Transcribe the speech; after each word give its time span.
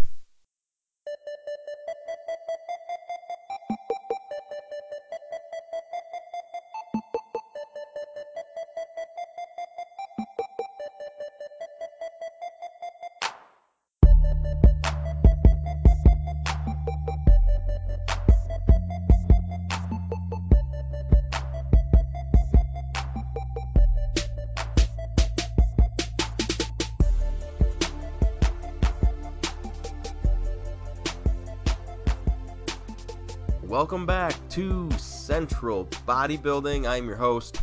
to 34.54 34.88
Central 34.98 35.84
Bodybuilding. 36.06 36.88
I'm 36.88 37.08
your 37.08 37.16
host, 37.16 37.60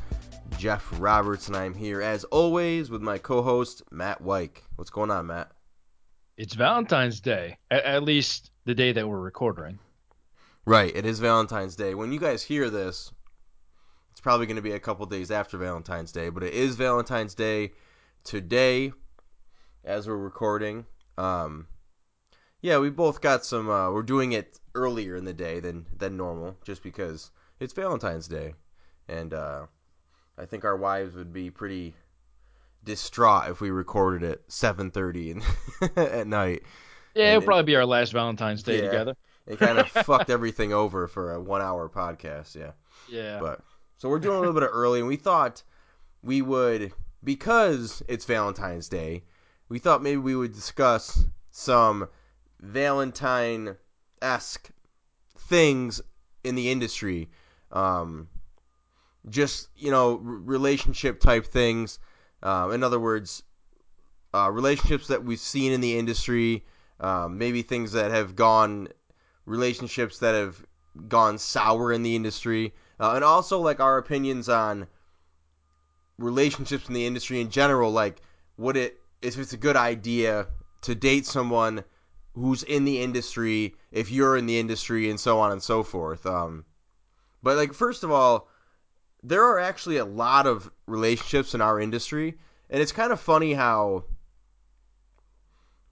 Jeff 0.58 0.86
Roberts, 1.00 1.48
and 1.48 1.56
I'm 1.56 1.74
here 1.74 2.02
as 2.02 2.26
always 2.26 2.90
with 2.90 3.02
my 3.02 3.18
co 3.18 3.42
host, 3.42 3.82
Matt 3.92 4.22
Weik. 4.22 4.58
What's 4.76 4.90
going 4.90 5.10
on, 5.10 5.28
Matt? 5.28 5.50
It's 6.36 6.54
Valentine's 6.54 7.22
Day, 7.22 7.58
at, 7.72 7.86
at 7.86 8.04
least 8.04 8.52
the 8.66 8.76
day 8.76 8.92
that 8.92 9.08
we're 9.08 9.22
recording. 9.22 9.80
Right, 10.66 10.94
it 10.94 11.06
is 11.06 11.20
Valentine's 11.20 11.78
Day. 11.78 11.96
When 11.96 12.12
you 12.12 12.20
guys 12.20 12.44
hear 12.44 12.70
this, 12.70 13.10
it's 14.12 14.20
probably 14.20 14.46
going 14.46 14.58
to 14.58 14.62
be 14.62 14.74
a 14.74 14.80
couple 14.80 15.06
days 15.06 15.32
after 15.32 15.58
Valentine's 15.58 16.12
Day, 16.12 16.28
but 16.28 16.44
it 16.44 16.54
is 16.54 16.76
Valentine's 16.76 17.36
Day 17.36 17.72
today 18.26 18.92
as 19.86 20.10
we're 20.10 20.18
recording. 20.18 20.86
Um, 21.18 21.68
yeah, 22.60 22.80
we 22.80 22.90
both 22.90 23.22
got 23.22 23.46
some. 23.46 23.70
Uh, 23.70 23.90
we're 23.92 24.04
doing 24.04 24.34
it 24.34 24.60
earlier 24.76 25.16
in 25.16 25.26
the 25.26 25.34
day 25.34 25.60
than 25.60 25.86
than 25.98 26.18
normal, 26.18 26.56
just 26.64 26.84
because 26.84 27.32
it's 27.60 27.74
Valentine's 27.74 28.28
Day, 28.28 28.54
and 29.08 29.34
uh, 29.34 29.66
I 30.38 30.46
think 30.46 30.64
our 30.66 30.78
wives 30.78 31.16
would 31.16 31.32
be 31.34 31.50
pretty 31.52 31.94
distraught 32.84 33.50
if 33.50 33.62
we 33.62 33.70
recorded 33.72 34.24
at 34.30 34.48
7:30 34.48 35.44
at 35.98 36.28
night. 36.28 36.64
Yeah, 37.14 37.24
And 37.24 37.30
it'll 37.34 37.44
it- 37.44 37.46
probably 37.46 37.64
be 37.64 37.76
our 37.76 37.86
last 37.86 38.14
Valentine's 38.14 38.64
Day 38.64 38.78
Yeah. 38.78 38.90
together. 38.90 39.16
It 39.48 39.60
kind 39.60 39.78
of 39.80 39.88
fucked 40.06 40.30
everything 40.30 40.72
over 40.74 41.08
for 41.08 41.34
a 41.34 41.42
one-hour 41.42 41.90
podcast. 41.90 42.56
Yeah. 42.56 42.72
Yeah. 43.10 43.40
But 43.40 43.60
so 43.98 44.08
we're 44.10 44.20
doing 44.20 44.38
a 44.38 44.40
little 44.40 44.54
bit 44.54 44.64
of 44.64 44.70
early, 44.72 45.00
and 45.00 45.08
we 45.08 45.18
thought 45.18 45.62
we 46.24 46.42
would 46.42 46.94
because 47.24 48.02
it's 48.08 48.26
Valentine's 48.26 48.88
Day. 48.90 49.24
We 49.70 49.80
thought 49.80 50.02
maybe 50.04 50.18
we 50.18 50.36
would 50.36 50.54
discuss 50.54 51.24
some 51.52 52.08
Valentine 52.60 53.76
esque 54.22 54.70
things 55.38 56.02
in 56.44 56.56
the 56.56 56.72
industry. 56.72 57.30
Um, 57.72 58.28
just 59.30 59.70
you 59.76 59.92
know, 59.92 60.16
relationship 60.16 61.20
type 61.20 61.46
things. 61.46 62.00
Um, 62.44 62.72
in 62.72 62.84
other 62.84 63.00
words, 63.00 63.44
uh, 64.34 64.50
relationships 64.52 65.08
that 65.08 65.24
we've 65.24 65.40
seen 65.40 65.72
in 65.72 65.82
the 65.82 65.98
industry. 65.98 66.66
Um, 67.00 67.40
maybe 67.40 67.64
things 67.64 67.94
that 67.94 68.12
have 68.12 68.36
gone, 68.36 68.88
relationships 69.48 70.20
that 70.20 70.36
have 70.36 70.64
gone 71.08 71.40
sour 71.40 71.92
in 71.92 72.04
the 72.04 72.16
industry, 72.16 72.74
uh, 73.00 73.14
and 73.16 73.24
also 73.24 73.60
like 73.60 73.80
our 73.80 73.98
opinions 73.98 74.50
on 74.50 74.86
relationships 76.20 76.88
in 76.88 76.94
the 76.94 77.06
industry 77.06 77.42
in 77.42 77.50
general. 77.50 77.92
Like, 77.92 78.22
would 78.58 78.78
it 78.78 79.00
if 79.22 79.38
it's 79.38 79.54
a 79.54 79.58
good 79.58 79.76
idea 79.76 80.48
to 80.82 80.96
date 80.96 81.26
someone 81.26 81.84
who's 82.34 82.64
in 82.64 82.86
the 82.86 83.02
industry 83.02 83.76
if 83.92 84.12
you're 84.12 84.38
in 84.38 84.46
the 84.46 84.60
industry 84.60 85.10
and 85.10 85.20
so 85.20 85.40
on 85.40 85.52
and 85.52 85.62
so 85.62 85.84
forth. 85.84 86.26
Um, 86.26 86.66
but 87.44 87.58
like 87.58 87.74
first 87.74 88.04
of 88.04 88.12
all, 88.12 88.48
there 89.24 89.44
are 89.44 89.60
actually 89.60 89.98
a 89.98 90.06
lot 90.06 90.48
of 90.48 90.72
relationships 90.88 91.54
in 91.54 91.62
our 91.62 91.80
industry, 91.80 92.38
and 92.70 92.82
it's 92.82 92.92
kind 92.92 93.12
of 93.12 93.20
funny 93.20 93.54
how. 93.54 94.06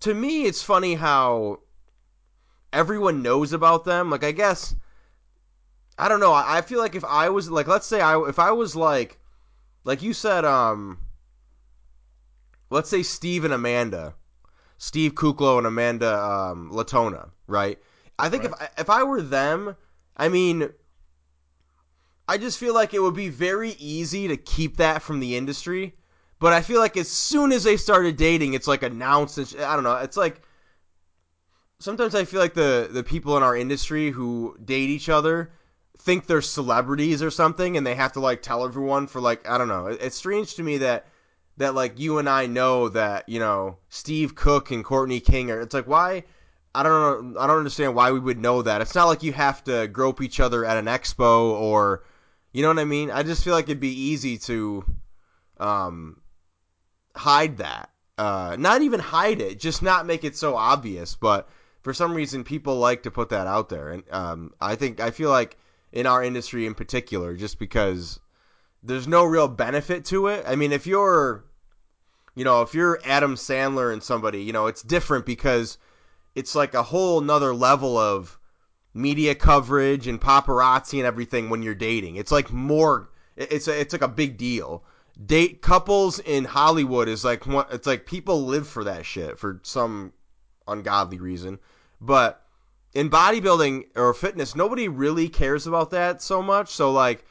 To 0.01 0.13
me, 0.13 0.45
it's 0.45 0.63
funny 0.63 0.95
how 0.95 1.59
everyone 2.71 3.21
knows 3.21 3.51
about 3.51 3.83
them. 3.83 4.09
Like, 4.09 4.23
I 4.23 4.31
guess 4.31 4.73
I 5.99 6.07
don't 6.07 6.21
know. 6.21 6.33
I 6.33 6.61
feel 6.61 6.79
like 6.79 6.95
if 6.95 7.03
I 7.03 7.29
was 7.29 7.51
like, 7.51 7.67
let's 7.67 7.85
say 7.85 7.99
I 7.99 8.17
if 8.29 8.39
I 8.39 8.51
was 8.51 8.73
like, 8.73 9.19
like 9.83 10.01
you 10.01 10.13
said, 10.13 10.45
um, 10.45 10.97
let's 12.69 12.89
say 12.89 13.03
Steve 13.03 13.43
and 13.43 13.53
Amanda, 13.53 14.15
Steve 14.79 15.13
Kuclo 15.13 15.57
and 15.59 15.67
Amanda 15.67 16.17
um, 16.17 16.71
Latona, 16.71 17.29
right? 17.47 17.77
I 18.17 18.29
think 18.29 18.45
if 18.45 18.53
I, 18.53 18.69
if 18.77 18.89
I 18.89 19.03
were 19.03 19.21
them, 19.21 19.75
I 20.17 20.29
mean, 20.29 20.69
I 22.27 22.37
just 22.37 22.57
feel 22.57 22.73
like 22.73 22.93
it 22.93 23.01
would 23.01 23.13
be 23.13 23.29
very 23.29 23.71
easy 23.71 24.27
to 24.29 24.37
keep 24.37 24.77
that 24.77 25.01
from 25.01 25.19
the 25.19 25.35
industry. 25.35 25.95
But 26.39 26.53
I 26.53 26.61
feel 26.61 26.79
like 26.79 26.95
as 26.95 27.09
soon 27.09 27.51
as 27.51 27.63
they 27.63 27.75
started 27.75 28.15
dating, 28.15 28.53
it's 28.53 28.67
like 28.67 28.81
announced. 28.81 29.37
And 29.37 29.47
sh- 29.47 29.55
I 29.55 29.75
don't 29.75 29.83
know. 29.83 29.97
It's 29.97 30.15
like 30.15 30.41
sometimes 31.79 32.15
I 32.15 32.23
feel 32.23 32.39
like 32.39 32.53
the 32.53 32.87
the 32.89 33.03
people 33.03 33.35
in 33.35 33.43
our 33.43 33.55
industry 33.57 34.11
who 34.11 34.57
date 34.63 34.89
each 34.89 35.09
other 35.09 35.51
think 35.97 36.25
they're 36.25 36.41
celebrities 36.41 37.21
or 37.21 37.29
something, 37.29 37.75
and 37.75 37.85
they 37.85 37.95
have 37.95 38.13
to 38.13 38.21
like 38.21 38.41
tell 38.41 38.63
everyone 38.63 39.07
for 39.07 39.19
like 39.19 39.47
I 39.49 39.57
don't 39.57 39.67
know. 39.67 39.87
It- 39.87 40.01
It's 40.01 40.15
strange 40.15 40.55
to 40.55 40.63
me 40.63 40.77
that 40.77 41.07
that 41.59 41.75
like 41.75 41.99
you 41.99 42.17
and 42.17 42.27
I 42.27 42.47
know 42.47 42.89
that 42.89 43.29
you 43.29 43.39
know 43.39 43.77
Steve 43.89 44.33
Cook 44.33 44.71
and 44.71 44.83
Courtney 44.83 45.19
King 45.19 45.51
are. 45.51 45.61
It's 45.61 45.73
like 45.73 45.87
why. 45.87 46.23
I 46.73 46.83
don't 46.83 47.33
know. 47.33 47.39
I 47.39 47.47
don't 47.47 47.57
understand 47.57 47.95
why 47.95 48.11
we 48.11 48.19
would 48.19 48.39
know 48.39 48.61
that. 48.61 48.81
It's 48.81 48.95
not 48.95 49.07
like 49.07 49.23
you 49.23 49.33
have 49.33 49.63
to 49.65 49.87
grope 49.87 50.21
each 50.21 50.39
other 50.39 50.63
at 50.65 50.77
an 50.77 50.85
expo 50.85 51.51
or, 51.51 52.03
you 52.51 52.61
know 52.61 52.67
what 52.67 52.77
I 52.77 52.85
mean. 52.85 53.09
I 53.09 53.23
just 53.23 53.43
feel 53.43 53.53
like 53.53 53.65
it'd 53.65 53.79
be 53.79 54.11
easy 54.11 54.37
to, 54.37 54.85
um, 55.57 56.21
hide 57.15 57.57
that. 57.57 57.89
Uh, 58.19 58.55
not 58.59 58.83
even 58.83 58.99
hide 58.99 59.41
it, 59.41 59.59
just 59.59 59.81
not 59.81 60.05
make 60.05 60.23
it 60.23 60.37
so 60.37 60.55
obvious. 60.55 61.15
But 61.15 61.49
for 61.81 61.93
some 61.93 62.13
reason, 62.13 62.43
people 62.43 62.77
like 62.77 63.03
to 63.03 63.11
put 63.11 63.29
that 63.29 63.47
out 63.47 63.69
there, 63.69 63.89
and 63.89 64.03
um, 64.11 64.53
I 64.61 64.75
think 64.75 64.99
I 64.99 65.09
feel 65.11 65.31
like 65.31 65.57
in 65.91 66.05
our 66.05 66.23
industry 66.23 66.67
in 66.67 66.75
particular, 66.75 67.35
just 67.35 67.57
because 67.57 68.19
there's 68.83 69.07
no 69.07 69.23
real 69.23 69.47
benefit 69.47 70.05
to 70.05 70.27
it. 70.27 70.45
I 70.47 70.55
mean, 70.55 70.71
if 70.71 70.85
you're, 70.85 71.43
you 72.35 72.43
know, 72.43 72.61
if 72.61 72.73
you're 72.73 72.99
Adam 73.05 73.35
Sandler 73.35 73.91
and 73.91 74.01
somebody, 74.01 74.43
you 74.43 74.53
know, 74.53 74.67
it's 74.67 74.81
different 74.81 75.25
because 75.25 75.77
it's 76.35 76.55
like 76.55 76.73
a 76.73 76.83
whole 76.83 77.21
nother 77.21 77.53
level 77.53 77.97
of 77.97 78.37
media 78.93 79.35
coverage 79.35 80.07
and 80.07 80.19
paparazzi 80.19 80.97
and 80.97 81.05
everything 81.05 81.49
when 81.49 81.63
you're 81.63 81.75
dating. 81.75 82.15
It's 82.15 82.31
like 82.31 82.51
more. 82.51 83.09
It's 83.35 83.67
a, 83.67 83.79
it's 83.79 83.93
like 83.93 84.01
a 84.01 84.07
big 84.07 84.37
deal. 84.37 84.83
Date 85.25 85.61
couples 85.61 86.19
in 86.19 86.45
Hollywood 86.45 87.07
is 87.07 87.25
like 87.25 87.45
one. 87.45 87.65
It's 87.71 87.87
like 87.87 88.05
people 88.05 88.45
live 88.45 88.67
for 88.67 88.85
that 88.85 89.05
shit 89.05 89.37
for 89.37 89.59
some 89.63 90.13
ungodly 90.67 91.19
reason. 91.19 91.59
But 91.99 92.41
in 92.93 93.09
bodybuilding 93.09 93.85
or 93.95 94.13
fitness, 94.13 94.55
nobody 94.55 94.87
really 94.87 95.29
cares 95.29 95.67
about 95.67 95.91
that 95.91 96.21
so 96.21 96.41
much. 96.41 96.69
So 96.69 96.91
like 96.91 97.25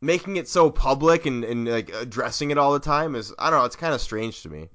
making 0.00 0.36
it 0.36 0.48
so 0.48 0.70
public 0.70 1.26
and, 1.26 1.44
and 1.44 1.68
like 1.68 1.90
addressing 1.94 2.50
it 2.50 2.58
all 2.58 2.72
the 2.72 2.80
time 2.80 3.14
is 3.14 3.32
I 3.38 3.50
don't 3.50 3.60
know. 3.60 3.64
It's 3.64 3.76
kind 3.76 3.94
of 3.94 4.00
strange 4.00 4.42
to 4.42 4.48
me. 4.48 4.68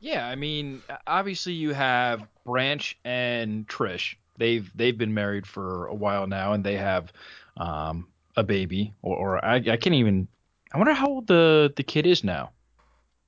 Yeah, 0.00 0.26
I 0.26 0.34
mean, 0.34 0.82
obviously 1.06 1.54
you 1.54 1.72
have 1.72 2.26
Branch 2.44 2.98
and 3.04 3.66
Trish. 3.66 4.16
They've 4.36 4.70
they've 4.74 4.96
been 4.96 5.14
married 5.14 5.46
for 5.46 5.86
a 5.86 5.94
while 5.94 6.26
now, 6.26 6.52
and 6.52 6.62
they 6.62 6.76
have 6.76 7.12
um, 7.56 8.08
a 8.36 8.42
baby. 8.42 8.92
Or, 9.00 9.16
or 9.16 9.44
I, 9.44 9.56
I 9.56 9.76
can't 9.76 9.94
even. 9.94 10.28
I 10.72 10.78
wonder 10.78 10.92
how 10.92 11.08
old 11.08 11.26
the 11.26 11.72
the 11.74 11.84
kid 11.84 12.06
is 12.06 12.24
now. 12.24 12.50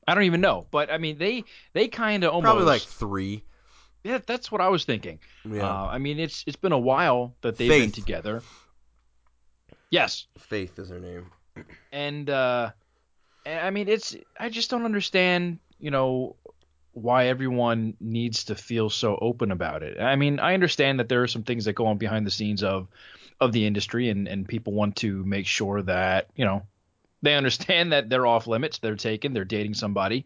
I 0.08 0.14
don't 0.14 0.24
even 0.24 0.40
know, 0.40 0.66
but 0.70 0.90
I 0.92 0.98
mean, 0.98 1.18
they 1.18 1.44
they 1.72 1.88
kind 1.88 2.24
of 2.24 2.32
almost 2.32 2.44
Probably 2.44 2.64
like 2.64 2.82
three. 2.82 3.42
yeah. 4.04 4.18
That's 4.26 4.52
what 4.52 4.60
I 4.60 4.68
was 4.68 4.84
thinking. 4.84 5.18
Yeah. 5.48 5.62
Uh, 5.62 5.86
I 5.86 5.98
mean, 5.98 6.18
it's 6.18 6.44
it's 6.46 6.56
been 6.56 6.72
a 6.72 6.78
while 6.78 7.34
that 7.40 7.56
they've 7.56 7.68
been 7.68 7.92
together. 7.92 8.42
Yes, 9.90 10.26
Faith 10.38 10.78
is 10.78 10.88
her 10.90 11.00
name. 11.00 11.30
and 11.92 12.28
uh, 12.28 12.70
I 13.46 13.70
mean, 13.70 13.88
it's 13.88 14.16
I 14.38 14.48
just 14.48 14.70
don't 14.70 14.84
understand. 14.84 15.58
You 15.78 15.90
know, 15.90 16.36
why 16.96 17.26
everyone 17.26 17.94
needs 18.00 18.44
to 18.44 18.54
feel 18.54 18.88
so 18.88 19.18
open 19.20 19.50
about 19.50 19.82
it. 19.82 20.00
I 20.00 20.16
mean, 20.16 20.40
I 20.40 20.54
understand 20.54 20.98
that 20.98 21.10
there 21.10 21.22
are 21.22 21.28
some 21.28 21.42
things 21.42 21.66
that 21.66 21.74
go 21.74 21.86
on 21.86 21.98
behind 21.98 22.26
the 22.26 22.30
scenes 22.30 22.62
of 22.62 22.88
of 23.38 23.52
the 23.52 23.66
industry 23.66 24.08
and 24.08 24.26
and 24.26 24.48
people 24.48 24.72
want 24.72 24.96
to 24.96 25.22
make 25.24 25.46
sure 25.46 25.82
that, 25.82 26.30
you 26.36 26.46
know, 26.46 26.62
they 27.20 27.34
understand 27.34 27.92
that 27.92 28.08
they're 28.08 28.26
off 28.26 28.46
limits, 28.46 28.78
they're 28.78 28.96
taken, 28.96 29.34
they're 29.34 29.44
dating 29.44 29.74
somebody. 29.74 30.24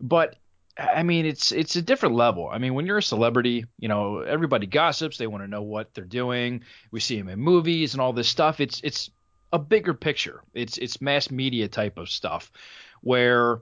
But 0.00 0.36
I 0.78 1.02
mean, 1.02 1.26
it's 1.26 1.52
it's 1.52 1.76
a 1.76 1.82
different 1.82 2.14
level. 2.14 2.48
I 2.50 2.58
mean, 2.58 2.74
when 2.74 2.86
you're 2.86 2.98
a 2.98 3.02
celebrity, 3.02 3.66
you 3.78 3.88
know, 3.88 4.20
everybody 4.20 4.66
gossips. 4.66 5.18
They 5.18 5.26
want 5.26 5.44
to 5.44 5.48
know 5.48 5.62
what 5.62 5.92
they're 5.92 6.04
doing. 6.04 6.62
We 6.90 7.00
see 7.00 7.18
them 7.18 7.28
in 7.28 7.38
movies 7.38 7.92
and 7.92 8.00
all 8.00 8.12
this 8.12 8.28
stuff. 8.28 8.60
It's 8.60 8.80
it's 8.82 9.10
a 9.52 9.58
bigger 9.58 9.92
picture. 9.92 10.42
It's 10.54 10.78
it's 10.78 11.02
mass 11.02 11.30
media 11.30 11.68
type 11.68 11.98
of 11.98 12.08
stuff, 12.08 12.50
where, 13.02 13.60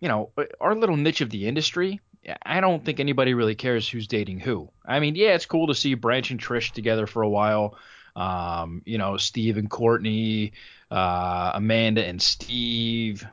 you 0.00 0.08
know, 0.08 0.30
our 0.58 0.74
little 0.74 0.96
niche 0.96 1.20
of 1.20 1.30
the 1.30 1.46
industry. 1.46 2.00
I 2.42 2.60
don't 2.60 2.84
think 2.84 3.00
anybody 3.00 3.34
really 3.34 3.54
cares 3.54 3.88
who's 3.88 4.06
dating 4.06 4.40
who. 4.40 4.70
I 4.84 5.00
mean, 5.00 5.14
yeah, 5.14 5.34
it's 5.34 5.46
cool 5.46 5.68
to 5.68 5.74
see 5.74 5.94
Branch 5.94 6.30
and 6.30 6.40
Trish 6.40 6.72
together 6.72 7.06
for 7.06 7.22
a 7.22 7.28
while. 7.28 7.78
Um, 8.16 8.82
you 8.84 8.98
know, 8.98 9.16
Steve 9.16 9.56
and 9.56 9.70
Courtney, 9.70 10.52
uh, 10.90 11.52
Amanda 11.54 12.04
and 12.04 12.20
Steve. 12.20 13.26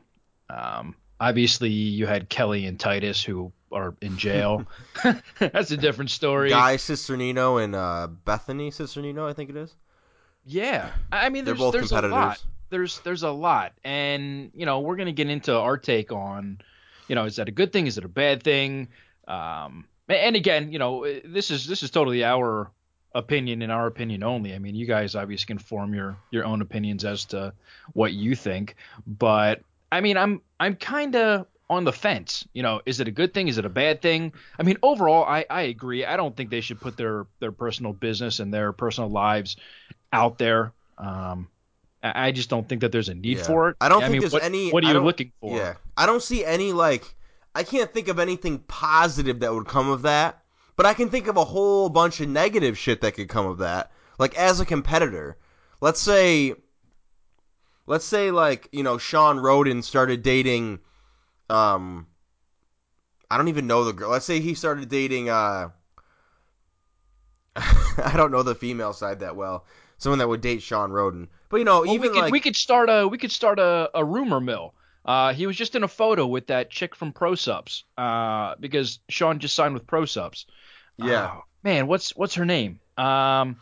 Um, 0.48 0.94
obviously 1.20 1.70
you 1.70 2.06
had 2.06 2.28
Kelly 2.28 2.66
and 2.66 2.78
Titus 2.78 3.22
who 3.22 3.52
are 3.72 3.94
in 4.00 4.18
jail. 4.18 4.66
That's 5.38 5.70
a 5.70 5.76
different 5.76 6.10
story. 6.10 6.50
Guy 6.50 6.76
Cisternino 6.76 7.62
and 7.62 7.74
uh, 7.74 8.08
Bethany 8.24 8.70
Cisternino, 8.70 9.28
I 9.28 9.32
think 9.32 9.50
it 9.50 9.56
is. 9.56 9.74
Yeah, 10.44 10.92
I 11.10 11.28
mean, 11.28 11.44
there's, 11.44 11.58
They're 11.58 11.66
both 11.66 11.72
there's 11.72 11.92
a 11.92 12.02
lot. 12.02 12.42
There's 12.70 13.00
there's 13.00 13.24
a 13.24 13.30
lot, 13.30 13.72
and 13.84 14.50
you 14.54 14.64
know, 14.64 14.80
we're 14.80 14.96
gonna 14.96 15.12
get 15.12 15.28
into 15.28 15.56
our 15.56 15.76
take 15.76 16.12
on, 16.12 16.60
you 17.08 17.16
know, 17.16 17.24
is 17.24 17.36
that 17.36 17.48
a 17.48 17.52
good 17.52 17.72
thing? 17.72 17.88
Is 17.88 17.98
it 17.98 18.04
a 18.04 18.08
bad 18.08 18.44
thing? 18.44 18.88
Um, 19.26 19.86
and 20.08 20.36
again, 20.36 20.72
you 20.72 20.78
know, 20.78 21.04
this 21.24 21.50
is 21.50 21.66
this 21.66 21.82
is 21.82 21.90
totally 21.90 22.24
our 22.24 22.70
opinion 23.12 23.62
and 23.62 23.72
our 23.72 23.86
opinion 23.86 24.22
only. 24.22 24.54
I 24.54 24.58
mean, 24.58 24.74
you 24.74 24.86
guys 24.86 25.16
obviously 25.16 25.46
can 25.46 25.58
form 25.58 25.94
your 25.94 26.16
your 26.30 26.44
own 26.44 26.62
opinions 26.62 27.04
as 27.04 27.24
to 27.26 27.52
what 27.92 28.12
you 28.12 28.36
think, 28.36 28.76
but 29.04 29.62
I 29.92 30.00
mean, 30.00 30.16
I'm 30.16 30.40
I'm 30.58 30.74
kind 30.76 31.14
of 31.16 31.46
on 31.68 31.84
the 31.84 31.92
fence. 31.92 32.46
You 32.52 32.62
know, 32.62 32.80
is 32.86 33.00
it 33.00 33.08
a 33.08 33.10
good 33.10 33.34
thing? 33.34 33.48
Is 33.48 33.58
it 33.58 33.64
a 33.64 33.68
bad 33.70 34.02
thing? 34.02 34.32
I 34.58 34.62
mean, 34.62 34.76
overall, 34.82 35.24
I, 35.24 35.44
I 35.50 35.62
agree. 35.62 36.04
I 36.04 36.16
don't 36.16 36.36
think 36.36 36.50
they 36.50 36.60
should 36.60 36.80
put 36.80 36.96
their 36.96 37.26
their 37.40 37.52
personal 37.52 37.92
business 37.92 38.40
and 38.40 38.52
their 38.52 38.72
personal 38.72 39.10
lives 39.10 39.56
out 40.12 40.38
there. 40.38 40.72
Um, 40.98 41.48
I 42.02 42.28
I 42.28 42.32
just 42.32 42.48
don't 42.50 42.68
think 42.68 42.80
that 42.82 42.92
there's 42.92 43.08
a 43.08 43.14
need 43.14 43.38
Yeah. 43.38 43.44
for 43.44 43.68
it. 43.70 43.76
I 43.80 43.88
don't 43.88 44.02
I 44.02 44.06
think 44.06 44.12
mean, 44.12 44.20
there's 44.20 44.32
what, 44.32 44.42
any. 44.42 44.70
What 44.70 44.84
are 44.84 44.92
you 44.92 45.00
looking 45.00 45.32
for? 45.40 45.56
Yeah, 45.56 45.74
I 45.96 46.06
don't 46.06 46.22
see 46.22 46.44
any 46.44 46.72
like. 46.72 47.14
I 47.54 47.62
can't 47.62 47.92
think 47.92 48.08
of 48.08 48.18
anything 48.18 48.58
positive 48.58 49.40
that 49.40 49.52
would 49.52 49.66
come 49.66 49.88
of 49.88 50.02
that, 50.02 50.42
but 50.76 50.84
I 50.84 50.92
can 50.92 51.08
think 51.08 51.26
of 51.26 51.38
a 51.38 51.44
whole 51.44 51.88
bunch 51.88 52.20
of 52.20 52.28
negative 52.28 52.76
shit 52.76 53.00
that 53.00 53.14
could 53.14 53.28
come 53.30 53.46
of 53.46 53.58
that. 53.58 53.90
Like 54.18 54.36
as 54.38 54.60
a 54.60 54.66
competitor, 54.66 55.38
let's 55.80 56.00
say, 56.00 56.54
let's 57.86 58.04
say 58.04 58.30
like 58.30 58.68
you 58.72 58.82
know 58.82 58.98
Shawn 58.98 59.38
Rhoden 59.38 59.82
started 59.82 60.22
dating, 60.22 60.80
um, 61.50 62.06
I 63.30 63.36
don't 63.36 63.48
even 63.48 63.66
know 63.66 63.84
the 63.84 63.92
girl. 63.92 64.10
Let's 64.10 64.24
say 64.26 64.40
he 64.40 64.54
started 64.54 64.88
dating. 64.88 65.28
uh 65.28 65.70
I 67.56 68.12
don't 68.16 68.30
know 68.30 68.42
the 68.42 68.54
female 68.54 68.92
side 68.92 69.20
that 69.20 69.36
well. 69.36 69.64
Someone 69.98 70.18
that 70.18 70.28
would 70.28 70.42
date 70.42 70.62
Shawn 70.62 70.90
Rhoden, 70.90 71.28
but 71.48 71.56
you 71.56 71.64
know 71.64 71.84
Well, 71.84 71.94
even 71.94 72.00
we 72.02 72.08
could 72.10 72.20
like 72.20 72.32
we 72.32 72.40
could 72.40 72.56
start 72.56 72.90
a 72.90 73.08
we 73.08 73.16
could 73.18 73.32
start 73.32 73.58
a, 73.58 73.90
a 73.94 74.04
rumor 74.04 74.40
mill. 74.40 74.74
Uh, 75.04 75.32
he 75.32 75.46
was 75.46 75.56
just 75.56 75.74
in 75.76 75.84
a 75.84 75.88
photo 75.88 76.26
with 76.26 76.48
that 76.48 76.68
chick 76.68 76.94
from 76.96 77.12
ProSupps, 77.12 77.84
uh, 77.96 78.56
because 78.58 78.98
Sean 79.08 79.38
just 79.38 79.54
signed 79.54 79.72
with 79.72 79.86
ProSupps. 79.86 80.46
yeah. 80.98 81.30
Oh, 81.32 81.44
man, 81.62 81.86
what's 81.86 82.14
what's 82.16 82.34
her 82.34 82.44
name? 82.44 82.80
Um, 82.98 83.56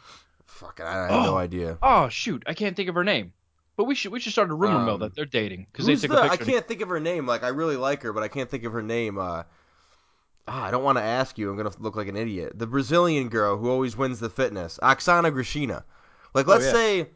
Fuck, 0.46 0.80
I 0.80 1.08
have 1.12 1.24
no 1.24 1.34
Oh. 1.34 1.36
idea. 1.36 1.78
oh 1.82 2.08
shoot, 2.08 2.42
I 2.46 2.54
can't 2.54 2.74
think 2.74 2.88
of 2.88 2.94
her 2.94 3.04
name. 3.04 3.32
But 3.76 3.84
we 3.84 3.94
should 3.94 4.12
we 4.12 4.20
should 4.20 4.32
start 4.32 4.50
a 4.50 4.54
rumor 4.54 4.84
mill 4.84 4.94
Um, 4.94 5.00
that 5.00 5.14
they're 5.16 5.24
dating 5.24 5.66
because 5.72 5.86
they 5.86 5.96
took 5.96 6.10
the? 6.12 6.18
a 6.18 6.22
I 6.22 6.28
picture. 6.36 6.44
can't 6.52 6.68
think 6.68 6.80
of 6.80 6.88
her 6.88 7.00
name. 7.00 7.26
Like 7.26 7.42
I 7.42 7.48
really 7.48 7.76
like 7.76 8.02
her, 8.02 8.12
but 8.12 8.22
I 8.22 8.28
can't 8.28 8.48
think 8.48 8.64
of 8.64 8.72
her 8.72 8.82
name. 8.82 9.18
Uh, 9.18 9.42
ah, 10.46 10.64
I 10.64 10.70
don't 10.70 10.84
want 10.84 10.98
to 10.98 11.02
ask 11.02 11.38
you. 11.38 11.50
I'm 11.50 11.56
gonna 11.56 11.72
look 11.80 11.96
like 11.96 12.06
an 12.08 12.16
idiot. 12.16 12.52
The 12.56 12.66
Brazilian 12.68 13.28
girl 13.28 13.56
who 13.56 13.68
always 13.68 13.96
wins 13.96 14.20
the 14.20 14.30
fitness, 14.30 14.78
Oksana 14.82 15.32
Grishina. 15.32 15.82
Like 16.34 16.46
Oh, 16.46 16.52
let's 16.52 16.66
yeah. 16.66 16.72
say, 16.72 17.08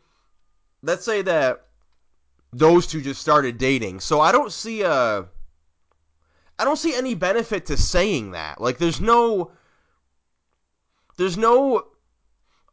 let's 0.82 1.04
say 1.04 1.22
that 1.22 1.64
those 2.52 2.86
two 2.88 3.02
just 3.02 3.20
started 3.20 3.56
dating. 3.58 4.00
So 4.00 4.20
I 4.20 4.32
don't 4.32 4.50
see 4.52 4.82
a. 4.82 5.26
I 6.60 6.64
don't 6.64 6.76
see 6.76 6.92
any 6.96 7.14
benefit 7.14 7.66
to 7.66 7.76
saying 7.76 8.32
that. 8.32 8.60
Like 8.60 8.78
there's 8.78 9.00
no. 9.00 9.52
There's 11.16 11.36
no 11.38 11.86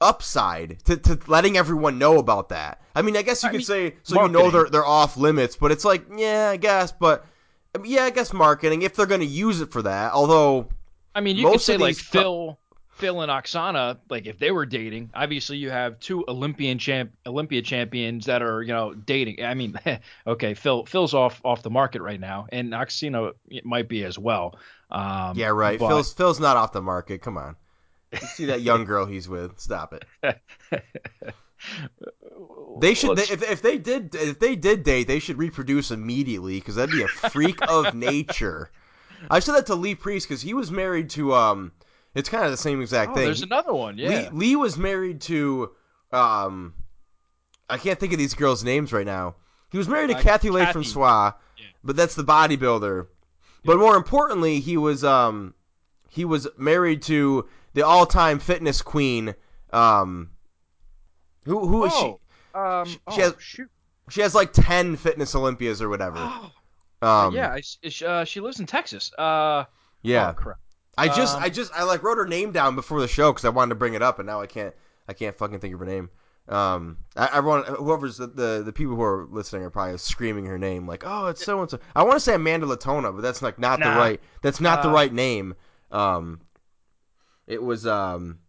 upside 0.01 0.83
to, 0.85 0.97
to 0.97 1.19
letting 1.27 1.57
everyone 1.57 1.97
know 1.97 2.17
about 2.19 2.49
that. 2.49 2.81
I 2.95 3.01
mean, 3.01 3.17
I 3.17 3.21
guess 3.21 3.43
you 3.43 3.49
I 3.49 3.51
could 3.51 3.57
mean, 3.59 3.65
say 3.65 3.95
so 4.03 4.21
you 4.23 4.29
know 4.29 4.51
they're 4.51 4.69
they're 4.69 4.85
off 4.85 5.17
limits, 5.17 5.55
but 5.55 5.71
it's 5.71 5.85
like, 5.85 6.05
yeah, 6.15 6.49
I 6.49 6.57
guess, 6.57 6.91
but 6.91 7.25
I 7.73 7.79
mean, 7.79 7.91
yeah, 7.91 8.03
I 8.03 8.09
guess 8.09 8.33
marketing 8.33 8.81
if 8.83 8.95
they're 8.95 9.05
going 9.05 9.21
to 9.21 9.25
use 9.25 9.61
it 9.61 9.71
for 9.71 9.81
that. 9.81 10.13
Although, 10.13 10.69
I 11.13 11.21
mean, 11.21 11.35
you 11.37 11.49
could 11.49 11.61
say 11.61 11.77
like 11.77 11.97
co- 11.97 12.01
Phil, 12.03 12.59
Phil 12.89 13.21
and 13.21 13.29
Oksana, 13.29 13.97
like 14.09 14.25
if 14.25 14.39
they 14.39 14.51
were 14.51 14.65
dating, 14.65 15.11
obviously 15.13 15.57
you 15.57 15.69
have 15.69 15.99
two 15.99 16.23
Olympian 16.29 16.79
champ, 16.79 17.11
Olympia 17.25 17.61
champions 17.61 18.25
that 18.25 18.41
are 18.41 18.61
you 18.61 18.71
know 18.71 18.93
dating. 18.93 19.43
I 19.43 19.53
mean, 19.53 19.77
okay, 20.27 20.53
Phil, 20.53 20.85
Phil's 20.85 21.13
off 21.13 21.41
off 21.43 21.61
the 21.61 21.69
market 21.69 22.01
right 22.01 22.19
now, 22.19 22.47
and 22.51 22.71
Oksana 22.71 23.33
might 23.63 23.89
be 23.89 24.05
as 24.05 24.17
well. 24.17 24.57
Um, 24.91 25.37
yeah, 25.37 25.47
right. 25.47 25.77
but- 25.77 25.89
Phil's 25.89 26.13
Phil's 26.13 26.39
not 26.39 26.55
off 26.55 26.71
the 26.71 26.81
market. 26.81 27.21
Come 27.21 27.37
on, 27.37 27.57
see 28.19 28.45
that 28.45 28.61
young 28.61 28.85
girl 28.85 29.05
he's 29.05 29.27
with? 29.29 29.59
Stop 29.59 29.93
it. 29.93 30.03
They 32.79 32.93
should 32.93 33.17
they, 33.17 33.23
if 33.23 33.41
if 33.41 33.61
they 33.61 33.77
did 33.77 34.13
if 34.13 34.39
they 34.39 34.55
did 34.55 34.83
date, 34.83 35.07
they 35.07 35.19
should 35.19 35.37
reproduce 35.37 35.91
immediately 35.91 36.59
because 36.59 36.75
that'd 36.75 36.93
be 36.93 37.03
a 37.03 37.07
freak 37.07 37.59
of 37.67 37.93
nature. 37.95 38.69
I 39.31 39.39
said 39.39 39.53
that 39.55 39.67
to 39.67 39.75
Lee 39.75 39.95
Priest 39.95 40.27
because 40.27 40.41
he 40.41 40.53
was 40.53 40.71
married 40.71 41.09
to 41.11 41.33
um. 41.33 41.71
It's 42.13 42.29
kind 42.29 42.45
of 42.45 42.51
the 42.51 42.57
same 42.57 42.81
exact 42.81 43.11
oh, 43.11 43.15
thing. 43.15 43.25
there's 43.25 43.41
another 43.41 43.73
one. 43.73 43.97
Yeah. 43.97 44.09
Lee, 44.09 44.29
Lee 44.49 44.55
was 44.55 44.77
married 44.77 45.21
to 45.21 45.71
um 46.11 46.73
I 47.69 47.77
can't 47.77 47.99
think 47.99 48.13
of 48.13 48.19
these 48.19 48.33
girls' 48.35 48.63
names 48.63 48.93
right 48.93 49.05
now. 49.05 49.35
He 49.71 49.77
was 49.77 49.87
married 49.87 50.09
to 50.11 50.17
Uh, 50.17 50.21
Kathy 50.21 50.49
Lay 50.49 50.61
Kathy. 50.61 50.73
Francois, 50.73 51.31
Yeah. 51.57 51.65
but 51.83 51.95
that's 51.95 52.15
the 52.15 52.23
bodybuilder. 52.23 53.07
But 53.63 53.79
more 53.79 53.95
importantly, 53.95 54.59
he 54.59 54.77
was 54.77 55.03
um 55.03 55.53
he 56.09 56.25
was 56.25 56.47
married 56.57 57.01
to 57.03 57.47
the 57.75 57.85
all-time 57.85 58.39
fitness 58.39 58.81
queen 58.81 59.35
um 59.71 60.31
who 61.45 61.67
who 61.67 61.85
is 61.85 61.91
oh, 61.93 62.19
um, 62.55 62.85
she 62.87 62.99
oh, 63.07 63.15
has- 63.17 63.35
shoot. 63.39 63.69
she? 63.69 64.13
She 64.13 64.21
has 64.21 64.35
like 64.35 64.53
10 64.53 64.97
fitness 64.97 65.33
Olympias 65.33 65.81
or 65.81 65.89
whatever. 65.89 66.17
Oh, 66.19 66.51
Um 67.01 67.35
yeah, 67.35 67.49
I, 67.55 68.05
uh, 68.05 68.23
she 68.23 68.39
lives 68.39 68.59
in 68.59 68.65
Texas. 68.67 69.11
Uh, 69.17 69.65
yeah. 70.03 70.29
oh, 70.29 70.33
crap. 70.33 70.57
I 70.97 71.07
just 71.07 71.35
Um, 71.37 71.43
I 71.43 71.49
just 71.49 71.73
I 71.73 71.83
like 71.83 72.03
wrote 72.03 72.17
her 72.17 72.27
name 72.27 72.51
down 72.51 72.75
before 72.75 73.01
the 73.01 73.07
show 73.07 73.31
because 73.31 73.45
I 73.45 73.49
wanted 73.49 73.69
to 73.69 73.75
bring 73.75 73.95
it 73.95 74.01
up, 74.01 74.19
and 74.19 74.27
now 74.27 74.41
I 74.41 74.47
can't 74.47 74.73
I 75.07 75.13
can't 75.13 75.35
fucking 75.35 75.59
think 75.59 75.73
of 75.73 75.79
her 75.81 75.85
name. 75.85 76.09
Um, 76.47 76.99
I, 77.17 77.29
everyone 77.33 77.63
whoever's 77.63 78.17
the, 78.17 78.27
the 78.27 78.61
the 78.63 78.71
people 78.71 78.95
who 78.95 79.01
are 79.01 79.27
listening 79.29 79.63
are 79.63 79.71
probably 79.71 79.97
screaming 79.97 80.45
her 80.45 80.57
name 80.59 80.87
like, 80.87 81.03
oh, 81.05 81.25
it's 81.27 81.43
so 81.43 81.59
and 81.61 81.69
so. 81.69 81.79
I 81.95 82.03
want 82.03 82.13
to 82.13 82.19
say 82.19 82.35
Amanda 82.35 82.67
Latona, 82.67 83.11
but 83.11 83.21
that's 83.23 83.41
like 83.41 83.57
not 83.59 83.79
the 83.79 83.85
right 83.87 84.21
that's 84.43 84.61
not 84.61 84.83
the 84.83 84.89
Uh, 84.89 84.93
right 84.93 85.11
name. 85.11 85.55
Um, 85.91 86.39
it 87.47 87.61
was 87.61 87.85
um 87.85 88.39